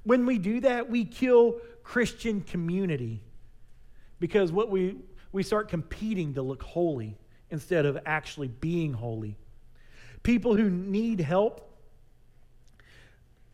when 0.03 0.25
we 0.25 0.39
do 0.39 0.61
that, 0.61 0.89
we 0.89 1.05
kill 1.05 1.59
Christian 1.83 2.41
community 2.41 3.21
because 4.19 4.51
what 4.51 4.69
we, 4.69 4.97
we 5.31 5.43
start 5.43 5.67
competing 5.67 6.33
to 6.35 6.41
look 6.41 6.63
holy 6.63 7.17
instead 7.51 7.85
of 7.85 7.99
actually 8.05 8.47
being 8.47 8.93
holy. 8.93 9.37
People 10.23 10.55
who 10.55 10.69
need 10.69 11.19
help, 11.19 11.69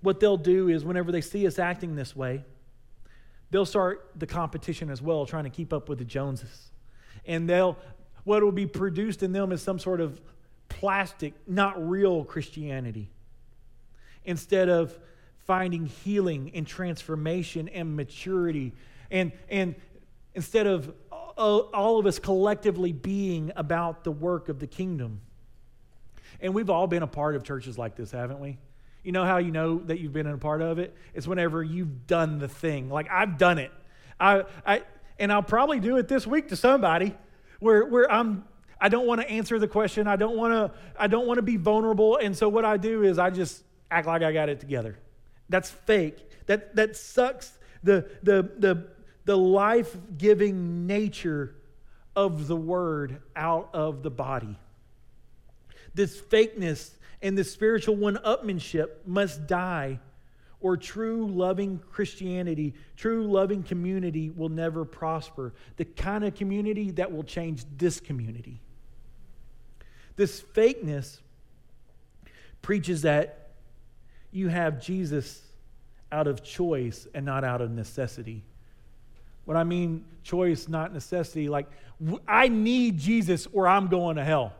what 0.01 0.19
they'll 0.19 0.37
do 0.37 0.69
is 0.69 0.85
whenever 0.85 1.11
they 1.11 1.21
see 1.21 1.45
us 1.47 1.59
acting 1.59 1.95
this 1.95 2.15
way, 2.15 2.45
they'll 3.49 3.65
start 3.65 4.11
the 4.15 4.27
competition 4.27 4.89
as 4.89 5.01
well, 5.01 5.25
trying 5.25 5.45
to 5.45 5.49
keep 5.49 5.73
up 5.73 5.89
with 5.89 5.97
the 5.97 6.05
Joneses. 6.05 6.71
And 7.25 7.49
they'll, 7.49 7.77
what 8.23 8.43
will 8.43 8.51
be 8.51 8.67
produced 8.67 9.23
in 9.23 9.31
them 9.31 9.51
is 9.51 9.61
some 9.61 9.79
sort 9.79 9.99
of 9.99 10.21
plastic, 10.69 11.33
not 11.47 11.89
real 11.89 12.23
Christianity. 12.23 13.09
Instead 14.25 14.69
of 14.69 14.97
finding 15.45 15.85
healing 15.85 16.51
and 16.53 16.67
transformation 16.67 17.69
and 17.69 17.95
maturity, 17.95 18.73
and, 19.09 19.31
and 19.49 19.75
instead 20.35 20.67
of 20.67 20.93
all 21.38 21.99
of 21.99 22.05
us 22.05 22.19
collectively 22.19 22.91
being 22.91 23.51
about 23.55 24.03
the 24.03 24.11
work 24.11 24.49
of 24.49 24.59
the 24.59 24.67
kingdom. 24.67 25.21
And 26.41 26.53
we've 26.53 26.69
all 26.69 26.88
been 26.88 27.03
a 27.03 27.07
part 27.07 27.35
of 27.35 27.43
churches 27.43 27.77
like 27.77 27.95
this, 27.95 28.11
haven't 28.11 28.39
we? 28.39 28.57
You 29.03 29.11
know 29.11 29.25
how 29.25 29.38
you 29.38 29.51
know 29.51 29.79
that 29.85 29.99
you've 29.99 30.13
been 30.13 30.27
a 30.27 30.38
part 30.38 30.61
of 30.61 30.79
it? 30.79 30.95
It's 31.13 31.27
whenever 31.27 31.63
you've 31.63 32.07
done 32.07 32.39
the 32.39 32.47
thing. 32.47 32.89
Like 32.89 33.09
I've 33.09 33.38
done 33.38 33.57
it. 33.57 33.71
I, 34.19 34.43
I 34.65 34.83
and 35.19 35.31
I'll 35.31 35.43
probably 35.43 35.79
do 35.79 35.97
it 35.97 36.07
this 36.07 36.27
week 36.27 36.49
to 36.49 36.55
somebody 36.55 37.15
where, 37.59 37.85
where 37.85 38.11
I'm 38.11 38.43
I 38.79 38.89
don't 38.89 39.07
want 39.07 39.21
to 39.21 39.29
answer 39.29 39.57
the 39.57 39.67
question. 39.67 40.07
I 40.07 40.15
don't 40.17 40.35
want 40.35 40.53
to 40.53 40.77
I 40.99 41.07
don't 41.07 41.25
want 41.25 41.38
to 41.38 41.43
be 41.43 41.57
vulnerable. 41.57 42.17
And 42.17 42.38
so 42.38 42.49
what 42.49 42.65
I 42.65 42.77
do 42.77 43.03
is 43.03 43.17
I 43.17 43.29
just 43.29 43.63
act 43.89 44.07
like 44.07 44.21
I 44.21 44.31
got 44.31 44.49
it 44.49 44.59
together. 44.59 44.97
That's 45.49 45.69
fake. 45.69 46.17
That 46.47 46.75
that 46.75 46.95
sucks 46.95 47.57
the 47.83 48.09
the 48.23 48.51
the 48.57 48.88
the 49.28 49.38
life-giving 49.38 50.88
nature 50.88 51.53
of 52.15 52.47
the 52.47 52.55
word 52.55 53.21
out 53.36 53.69
of 53.73 54.01
the 54.01 54.09
body. 54.09 54.57
This 55.93 56.17
fakeness 56.17 56.91
and 57.21 57.38
the 57.38 57.43
spiritual 57.43 57.97
one 57.97 58.15
upmanship 58.15 58.88
must 59.05 59.45
die, 59.45 59.99
or 60.61 60.78
true 60.78 61.28
loving 61.28 61.80
Christianity, 61.91 62.73
true 62.95 63.28
loving 63.28 63.63
community 63.63 64.30
will 64.30 64.47
never 64.47 64.86
prosper. 64.86 65.53
The 65.75 65.84
kind 65.84 66.23
of 66.23 66.34
community 66.34 66.91
that 66.91 67.11
will 67.11 67.25
change 67.25 67.65
this 67.78 67.99
community. 67.99 68.61
This 70.15 70.41
fakeness 70.41 71.19
preaches 72.61 73.01
that 73.01 73.49
you 74.32 74.47
have 74.47 74.82
Jesus 74.82 75.41
out 76.13 76.28
of 76.28 76.45
choice 76.45 77.09
and 77.13 77.25
not 77.25 77.43
out 77.43 77.59
of 77.59 77.71
necessity. 77.71 78.45
What 79.47 79.55
I 79.55 79.63
mean, 79.63 80.03
choice, 80.23 80.67
not 80.67 80.93
necessity, 80.93 81.47
like 81.47 81.67
I 82.27 82.49
need 82.49 82.97
Jesus 82.97 83.47
or 83.53 83.65
I'm 83.65 83.87
going 83.87 84.17
to 84.17 84.23
hell. 84.25 84.51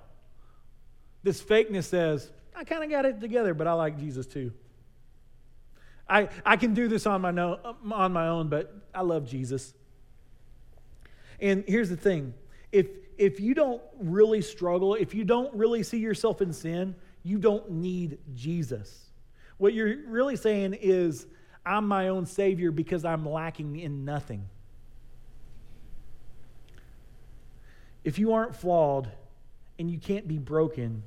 This 1.24 1.44
fakeness 1.44 1.84
says, 1.84 2.32
I 2.56 2.64
kind 2.64 2.86
of 2.86 2.90
got 2.90 3.04
it 3.04 3.20
together, 3.20 3.54
but 3.54 3.68
I 3.68 3.74
like 3.74 4.00
Jesus 4.00 4.26
too. 4.26 4.54
I, 6.08 6.30
I 6.46 6.56
can 6.56 6.74
do 6.74 6.88
this 6.88 7.06
on 7.06 7.20
my, 7.20 7.32
no, 7.32 7.60
uh, 7.66 7.74
on 7.94 8.14
my 8.14 8.30
own, 8.30 8.48
but 8.48 8.74
I 8.96 9.02
love 9.02 9.28
Jesus. 9.28 9.74
And 11.42 11.66
here's 11.68 11.90
the 11.90 11.98
thing 11.98 12.34
if, 12.72 12.88
if 13.18 13.42
you 13.42 13.54
don't 13.54 13.82
really 14.00 14.42
struggle, 14.42 14.96
if 14.96 15.14
you 15.14 15.26
don't 15.26 15.54
really 15.54 15.84
see 15.84 16.00
yourself 16.00 16.42
in 16.42 16.54
sin, 16.54 16.96
you 17.24 17.40
don't 17.40 17.70
need 17.70 18.20
Jesus. 18.34 19.10
What 19.58 19.74
you're 19.74 19.98
really 20.08 20.38
saying 20.38 20.76
is, 20.76 21.28
I'm 21.66 21.86
my 21.90 22.08
own 22.08 22.26
Savior 22.26 22.72
because 22.72 23.04
I'm 23.04 23.26
lacking 23.28 23.82
in 23.82 24.06
nothing. 24.06 24.48
If 28.08 28.18
you 28.18 28.32
aren't 28.32 28.56
flawed 28.56 29.12
and 29.78 29.92
you 29.92 30.00
can't 30.00 30.30
be 30.30 30.38
broken, 30.38 31.04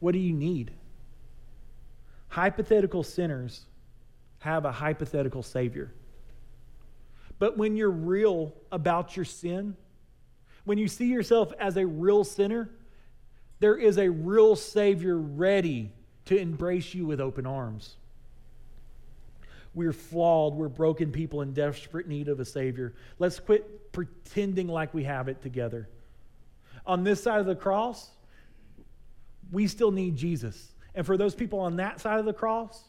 what 0.00 0.10
do 0.10 0.18
you 0.18 0.32
need? 0.32 0.72
Hypothetical 2.26 3.04
sinners 3.04 3.66
have 4.40 4.64
a 4.64 4.72
hypothetical 4.72 5.44
Savior. 5.44 5.92
But 7.38 7.56
when 7.56 7.76
you're 7.76 7.88
real 7.88 8.52
about 8.72 9.14
your 9.14 9.24
sin, 9.24 9.76
when 10.64 10.76
you 10.76 10.88
see 10.88 11.06
yourself 11.06 11.52
as 11.60 11.76
a 11.76 11.86
real 11.86 12.24
sinner, 12.24 12.68
there 13.60 13.76
is 13.76 13.98
a 13.98 14.08
real 14.08 14.56
Savior 14.56 15.16
ready 15.16 15.92
to 16.24 16.36
embrace 16.36 16.94
you 16.94 17.06
with 17.06 17.20
open 17.20 17.46
arms. 17.46 17.94
We're 19.76 19.92
flawed, 19.92 20.54
we're 20.54 20.70
broken 20.70 21.12
people 21.12 21.42
in 21.42 21.52
desperate 21.52 22.08
need 22.08 22.28
of 22.28 22.40
a 22.40 22.46
Savior. 22.46 22.94
Let's 23.18 23.38
quit 23.38 23.92
pretending 23.92 24.68
like 24.68 24.94
we 24.94 25.04
have 25.04 25.28
it 25.28 25.42
together. 25.42 25.86
On 26.86 27.04
this 27.04 27.22
side 27.22 27.40
of 27.40 27.46
the 27.46 27.54
cross, 27.54 28.10
we 29.52 29.66
still 29.66 29.90
need 29.90 30.16
Jesus. 30.16 30.72
And 30.94 31.04
for 31.04 31.18
those 31.18 31.34
people 31.34 31.60
on 31.60 31.76
that 31.76 32.00
side 32.00 32.18
of 32.18 32.24
the 32.24 32.32
cross, 32.32 32.88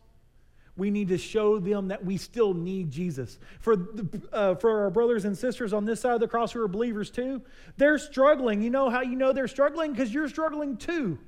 we 0.77 0.89
need 0.89 1.09
to 1.09 1.17
show 1.17 1.59
them 1.59 1.89
that 1.89 2.05
we 2.05 2.15
still 2.15 2.53
need 2.53 2.89
Jesus. 2.89 3.37
For, 3.59 3.75
the, 3.75 4.21
uh, 4.31 4.55
for 4.55 4.83
our 4.83 4.89
brothers 4.89 5.25
and 5.25 5.37
sisters 5.37 5.73
on 5.73 5.83
this 5.83 5.99
side 5.99 6.13
of 6.13 6.21
the 6.21 6.27
cross 6.29 6.53
who 6.53 6.61
are 6.61 6.69
believers 6.69 7.09
too, 7.09 7.41
they're 7.75 7.97
struggling. 7.97 8.61
You 8.61 8.69
know 8.69 8.89
how 8.89 9.01
you 9.01 9.17
know 9.17 9.33
they're 9.33 9.49
struggling? 9.49 9.91
Because 9.91 10.13
you're 10.13 10.29
struggling 10.29 10.77
too. 10.77 11.19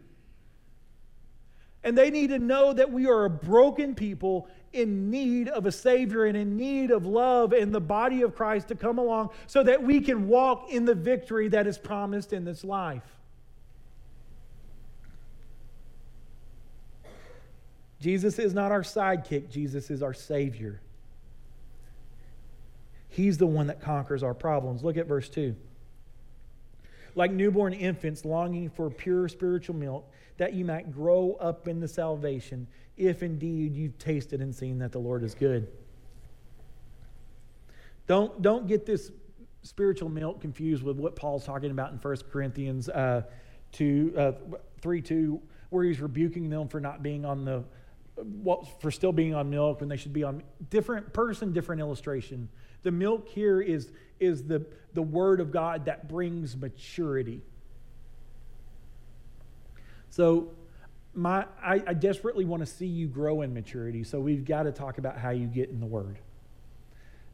And 1.83 1.97
they 1.97 2.11
need 2.11 2.29
to 2.29 2.39
know 2.39 2.73
that 2.73 2.91
we 2.91 3.07
are 3.07 3.25
a 3.25 3.29
broken 3.29 3.95
people 3.95 4.47
in 4.73 5.09
need 5.09 5.47
of 5.47 5.65
a 5.65 5.71
Savior 5.71 6.25
and 6.25 6.37
in 6.37 6.55
need 6.55 6.91
of 6.91 7.05
love 7.05 7.53
and 7.53 7.73
the 7.73 7.81
body 7.81 8.21
of 8.21 8.35
Christ 8.35 8.67
to 8.69 8.75
come 8.75 8.97
along 8.99 9.29
so 9.47 9.63
that 9.63 9.81
we 9.83 10.01
can 10.01 10.27
walk 10.27 10.69
in 10.69 10.85
the 10.85 10.95
victory 10.95 11.47
that 11.49 11.67
is 11.67 11.77
promised 11.77 12.33
in 12.33 12.45
this 12.45 12.63
life. 12.63 13.03
Jesus 17.99 18.39
is 18.39 18.53
not 18.53 18.71
our 18.71 18.81
sidekick, 18.81 19.49
Jesus 19.49 19.91
is 19.91 20.01
our 20.01 20.13
Savior. 20.13 20.79
He's 23.09 23.37
the 23.37 23.47
one 23.47 23.67
that 23.67 23.81
conquers 23.81 24.23
our 24.23 24.33
problems. 24.33 24.83
Look 24.83 24.95
at 24.95 25.07
verse 25.07 25.27
2. 25.29 25.55
Like 27.15 27.31
newborn 27.31 27.73
infants 27.73 28.23
longing 28.23 28.69
for 28.69 28.89
pure 28.89 29.27
spiritual 29.27 29.75
milk, 29.75 30.09
that 30.37 30.53
you 30.53 30.63
might 30.63 30.93
grow 30.93 31.35
up 31.41 31.67
in 31.67 31.81
the 31.81 31.87
salvation, 31.87 32.67
if 32.99 33.23
indeed 33.23 33.75
you've 33.75 33.97
tasted 33.97 34.41
and 34.41 34.53
seen 34.53 34.77
that 34.79 34.91
the 34.91 34.99
Lord 34.99 35.23
is 35.23 35.33
good. 35.33 35.67
Don't, 38.05 38.41
don't 38.41 38.67
get 38.67 38.85
this 38.85 39.11
spiritual 39.63 40.09
milk 40.09 40.41
confused 40.41 40.83
with 40.83 40.97
what 40.97 41.15
Paul's 41.15 41.45
talking 41.45 41.71
about 41.71 41.91
in 41.91 41.97
1 41.97 42.17
Corinthians 42.31 42.89
uh, 42.89 43.23
2, 43.71 44.13
uh, 44.17 44.31
3 44.81 45.01
2, 45.01 45.41
where 45.69 45.85
he's 45.85 45.99
rebuking 45.99 46.49
them 46.49 46.67
for 46.67 46.79
not 46.79 47.01
being 47.01 47.25
on 47.25 47.45
the 47.45 47.63
what, 48.43 48.81
for 48.81 48.91
still 48.91 49.13
being 49.13 49.33
on 49.33 49.49
milk 49.49 49.79
when 49.79 49.87
they 49.87 49.95
should 49.95 50.11
be 50.11 50.23
on 50.23 50.43
different 50.69 51.13
person, 51.13 51.53
different 51.53 51.79
illustration. 51.79 52.49
The 52.83 52.91
milk 52.91 53.29
here 53.29 53.61
is, 53.61 53.91
is 54.19 54.43
the, 54.43 54.65
the 54.93 55.01
word 55.01 55.39
of 55.39 55.51
God 55.51 55.85
that 55.85 56.09
brings 56.09 56.57
maturity. 56.57 57.41
So 60.09 60.49
my, 61.19 61.45
I, 61.61 61.83
I 61.85 61.93
desperately 61.93 62.45
want 62.45 62.61
to 62.61 62.65
see 62.65 62.85
you 62.85 63.07
grow 63.07 63.41
in 63.41 63.53
maturity. 63.53 64.03
So 64.03 64.19
we've 64.19 64.45
got 64.45 64.63
to 64.63 64.71
talk 64.71 64.97
about 64.97 65.17
how 65.17 65.31
you 65.31 65.47
get 65.47 65.69
in 65.69 65.79
the 65.81 65.85
word. 65.85 66.17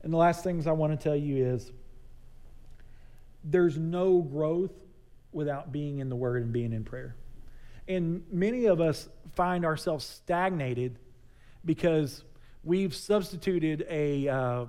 And 0.01 0.11
the 0.11 0.17
last 0.17 0.43
things 0.43 0.65
I 0.65 0.71
want 0.71 0.99
to 0.99 1.03
tell 1.03 1.15
you 1.15 1.45
is 1.45 1.71
there's 3.43 3.77
no 3.77 4.21
growth 4.21 4.73
without 5.31 5.71
being 5.71 5.99
in 5.99 6.09
the 6.09 6.15
word 6.15 6.41
and 6.41 6.51
being 6.51 6.73
in 6.73 6.83
prayer. 6.83 7.15
And 7.87 8.23
many 8.31 8.65
of 8.65 8.81
us 8.81 9.07
find 9.35 9.63
ourselves 9.63 10.03
stagnated 10.03 10.97
because 11.63 12.23
we've 12.63 12.95
substituted 12.95 13.85
a 13.87 14.27
uh, 14.27 14.65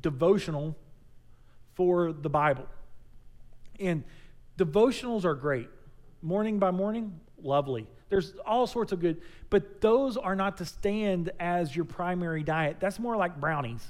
devotional 0.00 0.76
for 1.74 2.12
the 2.12 2.30
Bible. 2.30 2.66
And 3.80 4.04
devotionals 4.56 5.24
are 5.24 5.34
great. 5.34 5.68
Morning 6.22 6.60
by 6.60 6.70
morning, 6.70 7.18
lovely. 7.42 7.88
There's 8.08 8.34
all 8.46 8.66
sorts 8.66 8.92
of 8.92 9.00
good, 9.00 9.20
but 9.50 9.80
those 9.80 10.16
are 10.16 10.34
not 10.34 10.56
to 10.58 10.64
stand 10.64 11.30
as 11.38 11.74
your 11.74 11.84
primary 11.84 12.42
diet. 12.42 12.78
That's 12.80 12.98
more 12.98 13.16
like 13.16 13.38
brownies. 13.38 13.86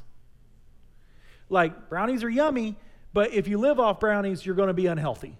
Like, 1.48 1.88
brownies 1.88 2.24
are 2.24 2.28
yummy, 2.28 2.76
but 3.12 3.32
if 3.32 3.48
you 3.48 3.58
live 3.58 3.78
off 3.78 4.00
brownies, 4.00 4.44
you're 4.44 4.56
going 4.56 4.68
to 4.68 4.74
be 4.74 4.86
unhealthy. 4.86 5.38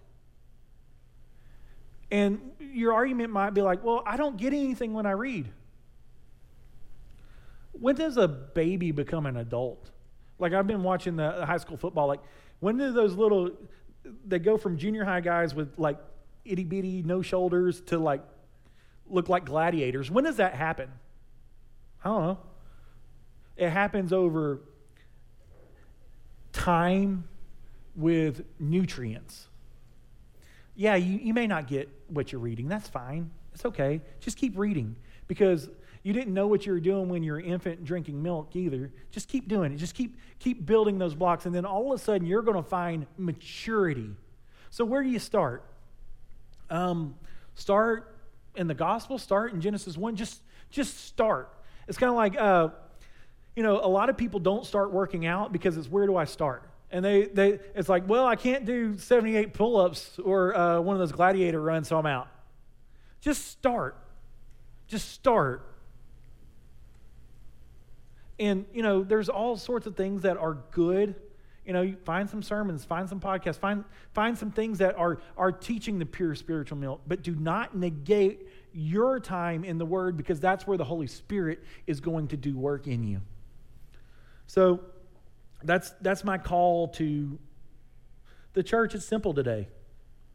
And 2.11 2.41
your 2.61 2.95
argument 2.95 3.33
might 3.33 3.51
be 3.51 3.63
like, 3.63 3.85
well, 3.85 4.03
I 4.07 4.17
don't 4.17 4.37
get 4.37 4.55
anything 4.55 4.95
when 4.95 5.07
I 5.07 5.11
read. 5.11 5.49
When 7.73 7.95
does 7.97 8.17
a 8.17 8.27
baby 8.29 8.93
become 8.93 9.27
an 9.27 9.37
adult? 9.37 9.91
Like, 10.39 10.53
I've 10.53 10.67
been 10.67 10.83
watching 10.83 11.17
the 11.17 11.45
high 11.45 11.59
school 11.59 11.77
football. 11.77 12.07
Like, 12.07 12.21
when 12.61 12.79
do 12.79 12.93
those 12.93 13.15
little, 13.15 13.51
they 14.27 14.39
go 14.39 14.57
from 14.57 14.79
junior 14.79 15.05
high 15.05 15.21
guys 15.21 15.55
with 15.55 15.73
like 15.79 15.99
itty 16.45 16.65
bitty 16.65 17.03
no 17.03 17.21
shoulders 17.21 17.81
to 17.83 17.99
like 17.99 18.23
look 19.11 19.29
like 19.29 19.45
gladiators? 19.45 20.11
When 20.11 20.25
does 20.25 20.37
that 20.37 20.55
happen? 20.55 20.91
I 22.05 22.09
don't 22.09 22.23
know. 22.23 22.39
It 23.57 23.71
happens 23.71 24.13
over 24.13 24.61
time 26.53 27.29
with 27.97 28.45
nutrients 28.59 29.49
yeah, 30.79 30.95
you, 30.95 31.19
you 31.19 31.35
may 31.35 31.49
not 31.49 31.67
get 31.67 31.89
what 32.07 32.31
you're 32.31 32.41
reading. 32.41 32.69
That's 32.69 32.89
fine. 32.89 33.33
It's 33.53 33.65
okay. 33.65 34.01
Just 34.21 34.37
keep 34.37 34.57
reading 34.57 34.95
because 35.27 35.69
you 36.05 36.13
didn't 36.13 36.33
know 36.33 36.47
what 36.47 36.67
you 36.67 36.73
were 36.73 36.79
doing 36.79 37.09
when 37.09 37.25
you 37.25 37.33
were 37.33 37.41
infant 37.41 37.85
drinking 37.85 38.23
milk 38.23 38.55
either. 38.55 38.93
Just 39.11 39.27
keep 39.27 39.49
doing 39.49 39.73
it. 39.73 39.77
Just 39.79 39.97
keep 39.97 40.17
keep 40.39 40.65
building 40.65 40.97
those 40.97 41.17
blocks, 41.17 41.47
and 41.47 41.55
then 41.55 41.65
all 41.65 41.93
of 41.93 42.01
a 42.01 42.03
sudden 42.03 42.29
you're 42.29 42.43
going 42.43 42.57
to 42.57 42.69
find 42.69 43.07
maturity. 43.17 44.11
So 44.71 44.85
where 44.85 45.03
do 45.03 45.09
you 45.09 45.19
start? 45.19 45.65
Um, 46.71 47.17
start 47.57 48.17
in 48.59 48.67
the 48.67 48.75
gospel, 48.75 49.19
start 49.19 49.53
in 49.53 49.61
Genesis 49.61 49.97
1. 49.97 50.17
Just, 50.17 50.43
just 50.71 51.05
start. 51.05 51.51
It's 51.87 51.97
kind 51.97 52.11
of 52.11 52.17
like, 52.17 52.37
uh, 52.37 52.69
you 53.57 53.63
know, 53.63 53.81
a 53.83 53.89
lot 53.89 54.11
of 54.11 54.17
people 54.17 54.41
don't 54.41 54.67
start 54.67 54.93
working 54.93 55.25
out 55.25 55.53
because 55.53 55.77
it's 55.77 55.89
where 55.89 56.07
do 56.07 56.17
I 56.17 56.25
start? 56.25 56.63
And 56.91 57.05
they, 57.05 57.27
they 57.27 57.61
it's 57.75 57.89
like, 57.89 58.09
well, 58.09 58.27
I 58.27 58.37
can't 58.37 58.65
do 58.65 58.99
78 58.99 59.55
pull 59.55 59.79
ups 59.79 60.19
or 60.19 60.57
uh, 60.57 60.81
one 60.81 60.95
of 60.95 61.01
those 61.01 61.13
gladiator 61.13 61.61
runs, 61.61 61.89
so 61.89 61.99
I'm 61.99 62.07
out. 62.07 62.29
Just 63.21 63.47
start. 63.47 63.97
Just 64.87 65.11
start. 65.13 65.65
And, 68.39 68.67
you 68.73 68.83
know, 68.83 69.03
there's 69.03 69.29
all 69.29 69.57
sorts 69.57 69.87
of 69.87 69.97
things 69.97 70.23
that 70.23 70.37
are 70.37 70.59
good. 70.71 71.17
You 71.69 71.75
know, 71.75 71.95
find 72.07 72.31
some 72.31 72.43
sermons, 72.43 72.87
find 72.87 73.07
some 73.07 73.21
podcasts, 73.21 73.59
find, 73.59 73.85
find 74.15 74.39
some 74.39 74.51
things 74.51 74.79
that 74.79 74.97
are, 74.97 75.19
are 75.37 75.53
teaching 75.53 75.99
the 75.99 76.07
pure 76.07 76.35
spiritual 76.35 76.79
milk, 76.79 77.03
but 77.07 77.23
do 77.23 77.35
not 77.35 77.77
negate 77.77 78.49
your 78.73 79.21
time 79.21 79.65
in 79.65 79.77
the 79.77 79.85
Word 79.85 80.17
because 80.17 80.41
that's 80.41 80.67
where 80.67 80.79
the 80.79 80.85
Holy 80.85 81.07
Spirit 81.07 81.63
is 81.87 82.01
going 82.01 82.29
to 82.29 82.39
do 82.39 82.57
work 82.57 82.87
in 82.87 83.05
you. 83.05 83.21
So 84.47 84.81
that's, 85.63 85.91
that's 86.01 86.25
my 86.25 86.39
call 86.39 86.89
to 86.89 87.39
the 88.55 88.63
church. 88.63 88.95
It's 88.95 89.05
simple 89.05 89.35
today 89.35 89.69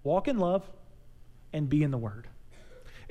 walk 0.04 0.28
in 0.28 0.38
love 0.38 0.70
and 1.52 1.68
be 1.68 1.82
in 1.82 1.90
the 1.90 1.98
Word. 1.98 2.28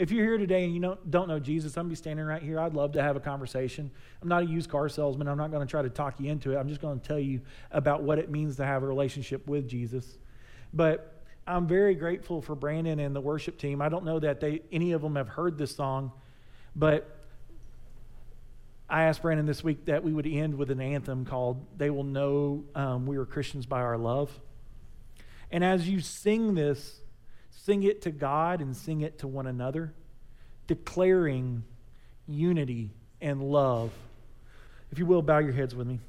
If 0.02 0.10
you're 0.10 0.24
here 0.24 0.36
today 0.36 0.64
and 0.64 0.74
you 0.74 0.80
don't, 0.80 1.12
don't 1.12 1.28
know 1.28 1.38
Jesus, 1.38 1.76
I'm 1.76 1.84
going 1.84 1.90
to 1.90 1.92
be 1.92 1.96
standing 1.96 2.26
right 2.26 2.42
here. 2.42 2.58
I'd 2.58 2.74
love 2.74 2.90
to 2.94 3.02
have 3.02 3.14
a 3.14 3.20
conversation. 3.20 3.88
I'm 4.20 4.26
not 4.26 4.42
a 4.42 4.46
used 4.46 4.68
car 4.68 4.88
salesman. 4.88 5.28
I'm 5.28 5.38
not 5.38 5.52
going 5.52 5.64
to 5.64 5.70
try 5.70 5.80
to 5.80 5.88
talk 5.88 6.18
you 6.18 6.28
into 6.28 6.50
it. 6.50 6.56
I'm 6.56 6.68
just 6.68 6.80
going 6.80 6.98
to 6.98 7.06
tell 7.06 7.20
you 7.20 7.40
about 7.70 8.02
what 8.02 8.18
it 8.18 8.28
means 8.28 8.56
to 8.56 8.64
have 8.66 8.82
a 8.82 8.86
relationship 8.86 9.46
with 9.46 9.68
Jesus. 9.68 10.18
But 10.74 11.22
I'm 11.46 11.68
very 11.68 11.94
grateful 11.94 12.42
for 12.42 12.56
Brandon 12.56 12.98
and 12.98 13.14
the 13.14 13.20
worship 13.20 13.58
team. 13.58 13.80
I 13.80 13.88
don't 13.88 14.04
know 14.04 14.18
that 14.18 14.40
they, 14.40 14.62
any 14.72 14.90
of 14.90 15.02
them 15.02 15.14
have 15.14 15.28
heard 15.28 15.56
this 15.56 15.76
song, 15.76 16.10
but 16.74 17.08
I 18.90 19.04
asked 19.04 19.22
Brandon 19.22 19.46
this 19.46 19.62
week 19.62 19.84
that 19.84 20.02
we 20.02 20.12
would 20.12 20.26
end 20.26 20.56
with 20.56 20.72
an 20.72 20.80
anthem 20.80 21.24
called 21.24 21.64
They 21.78 21.90
Will 21.90 22.02
Know 22.02 22.64
um, 22.74 23.06
We 23.06 23.18
Are 23.18 23.24
Christians 23.24 23.66
by 23.66 23.80
Our 23.82 23.98
Love. 23.98 24.36
And 25.52 25.62
as 25.62 25.88
you 25.88 26.00
sing 26.00 26.56
this, 26.56 27.01
sing 27.52 27.82
it 27.82 28.02
to 28.02 28.10
God 28.10 28.60
and 28.60 28.76
sing 28.76 29.02
it 29.02 29.20
to 29.20 29.28
one 29.28 29.46
another, 29.46 29.92
declaring 30.66 31.64
unity 32.26 32.90
and 33.20 33.42
love. 33.42 33.92
If 34.90 34.98
you 34.98 35.06
will, 35.06 35.22
bow 35.22 35.38
your 35.38 35.52
heads 35.52 35.74
with 35.74 35.86
me. 35.86 36.00